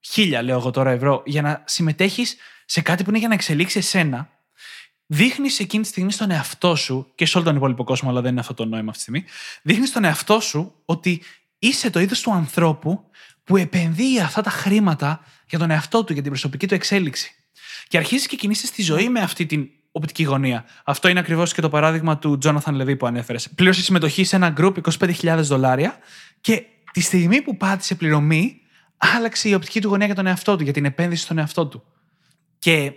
χίλια, 0.00 0.42
λέω 0.42 0.58
εγώ 0.58 0.70
τώρα, 0.70 0.90
ευρώ, 0.90 1.22
για 1.26 1.42
να 1.42 1.62
συμμετέχεις 1.66 2.36
σε 2.64 2.80
κάτι 2.80 3.02
που 3.02 3.10
είναι 3.10 3.18
για 3.18 3.28
να 3.28 3.34
εξελίξει 3.34 3.78
εσένα, 3.78 4.30
δείχνεις 5.06 5.58
εκείνη 5.58 5.82
τη 5.82 5.88
στιγμή 5.88 6.12
στον 6.12 6.30
εαυτό 6.30 6.76
σου 6.76 7.12
και 7.14 7.26
σε 7.26 7.36
όλο 7.38 7.46
τον 7.46 7.56
υπόλοιπο 7.56 7.84
κόσμο, 7.84 8.10
αλλά 8.10 8.20
δεν 8.20 8.30
είναι 8.30 8.40
αυτό 8.40 8.54
το 8.54 8.64
νόημα 8.64 8.90
αυτή 8.90 8.92
τη 8.92 9.00
στιγμή. 9.00 9.24
Δείχνεις 9.62 9.88
στον 9.88 10.04
εαυτό 10.04 10.40
σου 10.40 10.74
ότι 10.84 11.22
είσαι 11.58 11.90
το 11.90 12.00
είδος 12.00 12.20
του 12.20 12.32
ανθρώπου 12.32 13.04
που 13.44 13.56
επενδύει 13.56 14.20
αυτά 14.20 14.42
τα 14.42 14.50
χρήματα 14.50 15.24
για 15.48 15.58
τον 15.58 15.70
εαυτό 15.70 16.04
του, 16.04 16.12
για 16.12 16.22
την 16.22 16.30
προσωπική 16.30 16.66
του 16.66 16.74
εξέλιξη. 16.74 17.34
Και 17.88 17.96
αρχίζεις 17.96 18.26
και 18.26 18.36
κινείσαι 18.36 18.66
στη 18.66 18.82
ζωή 18.82 19.08
με 19.08 19.20
αυτή 19.20 19.46
την 19.46 19.68
οπτική 19.92 20.22
γωνία. 20.22 20.64
Αυτό 20.84 21.08
είναι 21.08 21.20
ακριβώς 21.20 21.54
και 21.54 21.60
το 21.60 21.68
παράδειγμα 21.68 22.18
του 22.18 22.38
Τζόναθαν 22.38 22.74
Λεβί 22.74 22.96
που 22.96 23.06
ανέφερες. 23.06 23.50
Πλήρωσε 23.50 23.82
συμμετοχή 23.82 24.24
σε 24.24 24.36
ένα 24.36 24.54
group 24.56 24.72
25.000 24.98 25.38
δολάρια 25.40 25.98
και 26.40 26.64
τη 26.92 27.00
στιγμή 27.00 27.42
που 27.42 27.56
πάτησε 27.56 27.94
πληρωμή, 27.94 28.60
άλλαξε 28.96 29.48
η 29.48 29.54
οπτική 29.54 29.80
του 29.80 29.88
γωνία 29.88 30.06
για 30.06 30.14
τον 30.14 30.26
εαυτό 30.26 30.56
του, 30.56 30.62
για 30.62 30.72
την 30.72 30.84
επένδυση 30.84 31.22
στον 31.22 31.38
εαυτό 31.38 31.66
του. 31.66 31.82
Και 32.58 32.92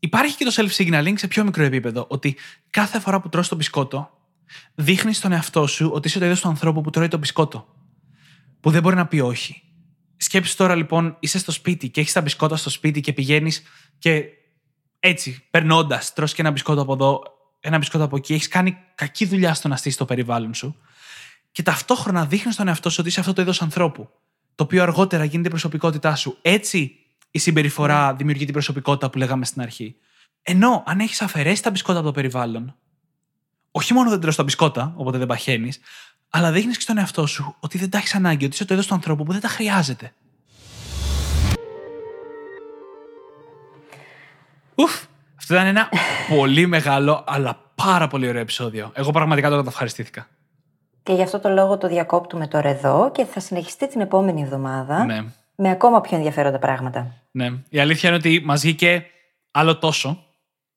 υπάρχει 0.00 0.36
και 0.36 0.44
το 0.44 0.52
self-signaling 0.54 1.14
σε 1.14 1.28
πιο 1.28 1.44
μικρό 1.44 1.64
επίπεδο, 1.64 2.06
ότι 2.08 2.36
κάθε 2.70 3.00
φορά 3.00 3.20
που 3.20 3.28
τρως 3.28 3.48
το 3.48 3.56
μπισκότο, 3.56 4.10
δείχνεις 4.74 5.16
στον 5.16 5.32
εαυτό 5.32 5.66
σου 5.66 5.90
ότι 5.92 6.08
είσαι 6.08 6.18
το 6.18 6.24
είδος 6.24 6.40
του 6.40 6.48
ανθρώπου 6.48 6.80
που 6.80 6.90
τρώει 6.90 7.08
το 7.08 7.18
μπισκότο. 7.18 7.66
Που 8.60 8.70
δεν 8.70 8.82
μπορεί 8.82 8.96
να 8.96 9.06
πει 9.06 9.20
όχι. 9.20 9.62
Σκέψεις 10.24 10.54
τώρα 10.54 10.74
λοιπόν, 10.74 11.16
είσαι 11.20 11.38
στο 11.38 11.52
σπίτι 11.52 11.88
και 11.88 12.00
έχεις 12.00 12.12
τα 12.12 12.20
μπισκότα 12.20 12.56
στο 12.56 12.70
σπίτι 12.70 13.00
και 13.00 13.12
πηγαίνεις 13.12 13.62
και 13.98 14.24
έτσι, 15.00 15.46
περνώντας, 15.50 16.12
τρώ 16.12 16.26
και 16.26 16.34
ένα 16.36 16.50
μπισκότο 16.50 16.80
από 16.80 16.92
εδώ, 16.92 17.22
ένα 17.60 17.78
μπισκότο 17.78 18.04
από 18.04 18.16
εκεί, 18.16 18.34
έχεις 18.34 18.48
κάνει 18.48 18.76
κακή 18.94 19.26
δουλειά 19.26 19.54
στο 19.54 19.68
να 19.68 19.76
στήσεις 19.76 19.98
το 19.98 20.04
περιβάλλον 20.04 20.54
σου. 20.54 20.76
Και 21.52 21.62
ταυτόχρονα 21.62 22.26
δείχνεις 22.26 22.54
στον 22.54 22.68
εαυτό 22.68 22.90
σου 22.90 22.96
ότι 23.00 23.08
είσαι 23.08 23.20
αυτό 23.20 23.32
το 23.32 23.42
είδος 23.42 23.62
ανθρώπου. 23.62 24.08
Το 24.54 24.64
οποίο 24.64 24.82
αργότερα 24.82 25.24
γίνεται 25.24 25.46
η 25.46 25.50
προσωπικότητά 25.50 26.14
σου. 26.14 26.38
Έτσι 26.42 26.96
η 27.30 27.38
συμπεριφορά 27.38 28.14
δημιουργεί 28.14 28.44
την 28.44 28.52
προσωπικότητα 28.52 29.10
που 29.10 29.18
λέγαμε 29.18 29.44
στην 29.44 29.62
αρχή. 29.62 29.96
Ενώ 30.42 30.82
αν 30.86 31.00
έχεις 31.00 31.22
αφαιρέσει 31.22 31.62
τα 31.62 31.70
μπισκότα 31.70 31.98
από 31.98 32.06
το 32.06 32.12
περιβάλλον, 32.12 32.76
όχι 33.70 33.92
μόνο 33.92 34.10
δεν 34.10 34.20
τρως 34.20 34.36
τα 34.36 34.42
μπισκότα, 34.42 34.94
οπότε 34.96 35.18
δεν 35.18 35.26
παχαίνεις, 35.26 35.80
αλλά 36.36 36.52
δείχνεις 36.52 36.76
και 36.76 36.82
στον 36.82 36.98
εαυτό 36.98 37.26
σου 37.26 37.54
ότι 37.60 37.78
δεν 37.78 37.90
τα 37.90 37.98
έχεις 37.98 38.14
ανάγκη, 38.14 38.44
ότι 38.44 38.54
είσαι 38.54 38.64
το 38.64 38.74
είδος 38.74 38.86
του 38.86 38.94
ανθρώπου 38.94 39.24
που 39.24 39.32
δεν 39.32 39.40
τα 39.40 39.48
χρειάζεται. 39.48 40.12
Ουφ! 44.74 45.04
Αυτό 45.38 45.54
ήταν 45.54 45.66
ένα 45.66 45.88
πολύ 46.28 46.66
μεγάλο, 46.66 47.24
αλλά 47.26 47.58
πάρα 47.74 48.06
πολύ 48.06 48.28
ωραίο 48.28 48.40
επεισόδιο. 48.40 48.90
Εγώ 48.94 49.10
πραγματικά 49.10 49.50
το 49.50 49.64
ευχαριστήθηκα. 49.66 50.26
Και 51.02 51.12
γι' 51.12 51.22
αυτό 51.22 51.38
το 51.38 51.48
λόγο 51.48 51.78
το 51.78 51.88
διακόπτουμε 51.88 52.46
τώρα 52.46 52.68
εδώ 52.68 53.10
και 53.14 53.24
θα 53.24 53.40
συνεχιστεί 53.40 53.88
την 53.88 54.00
επόμενη 54.00 54.42
εβδομάδα 54.42 55.04
Ναι. 55.04 55.24
με 55.54 55.70
ακόμα 55.70 56.00
πιο 56.00 56.16
ενδιαφέροντα 56.16 56.58
πράγματα. 56.58 57.14
Ναι. 57.30 57.52
Η 57.68 57.80
αλήθεια 57.80 58.08
είναι 58.08 58.18
ότι 58.18 58.42
μας 58.44 58.60
βγήκε 58.60 59.06
άλλο 59.50 59.76
τόσο 59.78 60.24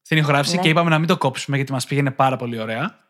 στην 0.02 0.18
ηχογράφηση 0.18 0.56
Ναι. 0.56 0.62
και 0.62 0.70
είπαμε 0.70 0.90
να 0.90 1.00
μην 1.00 1.08
το 1.08 1.18
κόψουμε 1.18 1.56
γιατί 1.58 1.72
μας 1.72 1.86
πήγαινε 1.86 2.12
πάρα 2.12 2.36
πολύ 2.36 2.60
ωραία. 2.60 3.06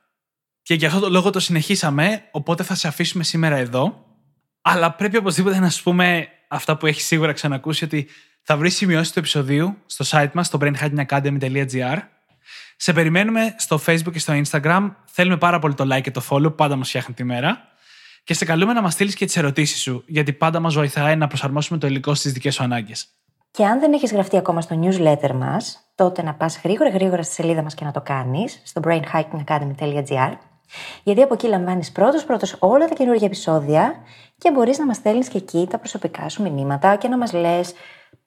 Και 0.68 0.74
γι' 0.74 0.86
αυτό 0.86 1.00
το 1.00 1.10
λόγο 1.10 1.30
το 1.30 1.40
συνεχίσαμε, 1.40 2.24
οπότε 2.32 2.64
θα 2.64 2.76
σε 2.76 2.88
αφήσουμε 2.88 3.24
σήμερα 3.24 3.56
εδώ. 3.56 4.06
Αλλά 4.62 4.92
πρέπει 4.92 5.18
οπωσδήποτε 5.18 5.60
να 5.60 5.70
σου 5.70 5.84
πούμε 5.84 6.28
αυτά 6.48 6.78
που 6.78 6.86
έχεις 6.86 7.06
σίγουρα 7.06 7.32
ξανακούσει 7.32 7.84
ότι 7.84 8.08
θα 8.42 8.58
βρεις 8.58 8.76
σημειώσεις 8.76 9.14
του 9.14 9.20
επεισοδίου 9.20 9.78
στο 9.86 10.06
site 10.10 10.32
μας, 10.34 10.48
στο 10.48 10.60
brainhackingacademy.gr. 10.62 11.98
Σε 12.78 12.94
περιμένουμε 12.94 13.56
στο 13.58 13.80
Facebook 13.86 14.12
και 14.12 14.20
στο 14.20 14.42
Instagram. 14.44 14.92
Θέλουμε 15.06 15.38
πάρα 15.38 15.60
πολύ 15.60 15.74
το 15.74 15.96
like 15.96 16.02
και 16.02 16.12
το 16.12 16.22
follow 16.30 16.44
που 16.44 16.56
πάντα 16.56 16.76
μας 16.76 16.88
φτιάχνει 16.88 17.14
τη 17.14 17.24
μέρα. 17.24 17.58
Και 18.24 18.34
σε 18.34 18.46
καλούμε 18.46 18.74
να 18.74 18.82
μας 18.82 18.94
στείλεις 18.94 19.16
και 19.16 19.26
τις 19.26 19.38
ερωτήσεις 19.38 19.82
σου, 19.82 20.04
γιατί 20.08 20.34
πάντα 20.34 20.60
μας 20.60 20.74
βοηθάει 20.74 21.16
να 21.16 21.28
προσαρμόσουμε 21.28 21.80
το 21.80 21.88
υλικό 21.88 22.14
στις 22.14 22.34
δικές 22.34 22.56
σου 22.56 22.64
ανάγκες. 22.64 23.08
Και 23.52 23.66
αν 23.66 23.80
δεν 23.80 23.94
έχεις 23.94 24.12
γραφτεί 24.12 24.38
ακόμα 24.38 24.62
στο 24.62 24.80
newsletter 24.84 25.32
μας, 25.32 25.92
τότε 25.96 26.22
να 26.24 26.34
πας 26.34 26.60
γρήγορα 26.64 26.90
γρήγορα 26.90 27.24
στη 27.24 27.34
σελίδα 27.34 27.62
μας 27.62 27.74
και 27.74 27.86
να 27.86 27.92
το 27.92 28.02
κάνεις 28.02 28.62
στο 28.64 28.82
brainhackingacademy.gr. 28.84 30.34
Γιατί 31.04 31.22
από 31.22 31.34
εκεί 31.34 31.48
λαμβάνεις 31.48 31.92
πρώτος 31.92 32.26
πρώτος 32.26 32.56
όλα 32.60 32.88
τα 32.88 32.94
καινούργια 32.94 33.28
επεισόδια 33.28 33.96
και 34.38 34.52
μπορείς 34.52 34.78
να 34.78 34.86
μας 34.86 34.96
στέλνεις 34.96 35.28
και 35.28 35.38
εκεί 35.38 35.68
τα 35.70 35.78
προσωπικά 35.78 36.30
σου 36.30 36.42
μηνύματα 36.42 36.96
και 36.96 37.08
να 37.08 37.18
μας 37.18 37.34
λες 37.34 37.74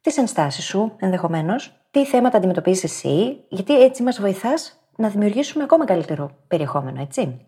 τις 0.01 0.17
ενστάσεις 0.17 0.65
σου 0.65 0.93
ενδεχομένως, 0.97 1.73
τι 1.91 2.07
θέματα 2.07 2.37
αντιμετωπίζεις 2.37 2.85
εσύ, 2.85 3.45
γιατί 3.49 3.83
έτσι 3.83 4.03
μας 4.03 4.21
βοηθάς 4.21 4.81
να 4.97 5.09
δημιουργήσουμε 5.09 5.65
ακόμα 5.65 5.85
καλύτερο 5.85 6.31
περιεχόμενο, 6.49 7.01
έτσι. 7.01 7.45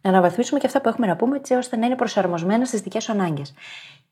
Να 0.00 0.10
αναβαθμίσουμε 0.10 0.60
και 0.60 0.66
αυτά 0.66 0.80
που 0.80 0.88
έχουμε 0.88 1.06
να 1.06 1.16
πούμε, 1.16 1.36
έτσι 1.36 1.54
ώστε 1.54 1.76
να 1.76 1.86
είναι 1.86 1.96
προσαρμοσμένα 1.96 2.64
στις 2.64 2.80
δικές 2.80 3.04
σου 3.04 3.12
ανάγκες. 3.12 3.54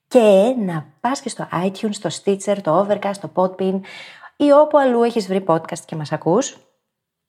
Και 0.09 0.55
να 0.59 0.87
πας 1.01 1.21
και 1.21 1.29
στο 1.29 1.49
iTunes, 1.64 1.89
στο 1.91 2.09
Stitcher, 2.23 2.57
το 2.62 2.87
Overcast, 2.87 3.17
το 3.21 3.31
Podbean 3.35 3.81
ή 4.37 4.51
όπου 4.53 4.79
αλλού 4.79 5.03
έχεις 5.03 5.27
βρει 5.27 5.45
podcast 5.49 5.79
και 5.85 5.97
μας 5.97 6.12
ακούς 6.12 6.57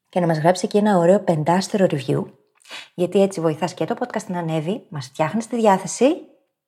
και 0.10 0.20
να 0.20 0.28
μας 0.28 0.40
γράψει 0.40 0.66
εκεί 0.66 0.78
ένα 0.78 0.98
ωραίο 0.98 1.20
πεντάστερο 1.20 1.86
review. 1.90 2.26
Γιατί 2.93 3.22
έτσι 3.22 3.41
βοηθάς 3.41 3.74
και 3.74 3.86
το 3.86 3.95
podcast 3.99 4.26
να 4.28 4.39
ανέβει, 4.39 4.86
μας 4.89 5.05
φτιάχνεις 5.05 5.47
τη 5.47 5.55
διάθεση 5.55 6.05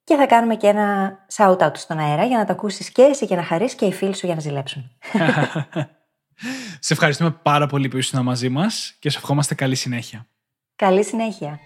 και 0.04 0.16
θα 0.16 0.26
κάνουμε 0.26 0.56
και 0.56 0.68
ένα 0.68 1.18
shout-out 1.36 1.72
στον 1.74 2.00
αέρα 2.00 2.26
για 2.26 2.38
να 2.38 2.46
το 2.46 2.52
ακούσεις 2.52 2.92
και 2.92 3.02
εσύ 3.02 3.26
και 3.26 3.36
να 3.36 3.44
χαρείς 3.44 3.76
και 3.76 3.86
οι 3.86 3.94
φίλοι 3.94 4.16
σου 4.16 4.26
για 4.26 4.36
να 4.36 4.42
ζηλέψουν. 4.42 4.92
Σε 6.80 6.94
ευχαριστούμε 6.94 7.32
πάρα 7.32 7.68
πολύ 7.68 7.88
που 7.88 7.98
ήσουν 7.98 8.24
μαζί 8.24 8.50
μας 8.50 8.96
και 9.00 9.10
σου 9.10 9.18
ευχόμαστε 9.18 9.56
καλή 9.56 9.76
συνέχεια. 9.76 10.28
Καλή 10.76 11.04
συνέχεια. 11.04 11.60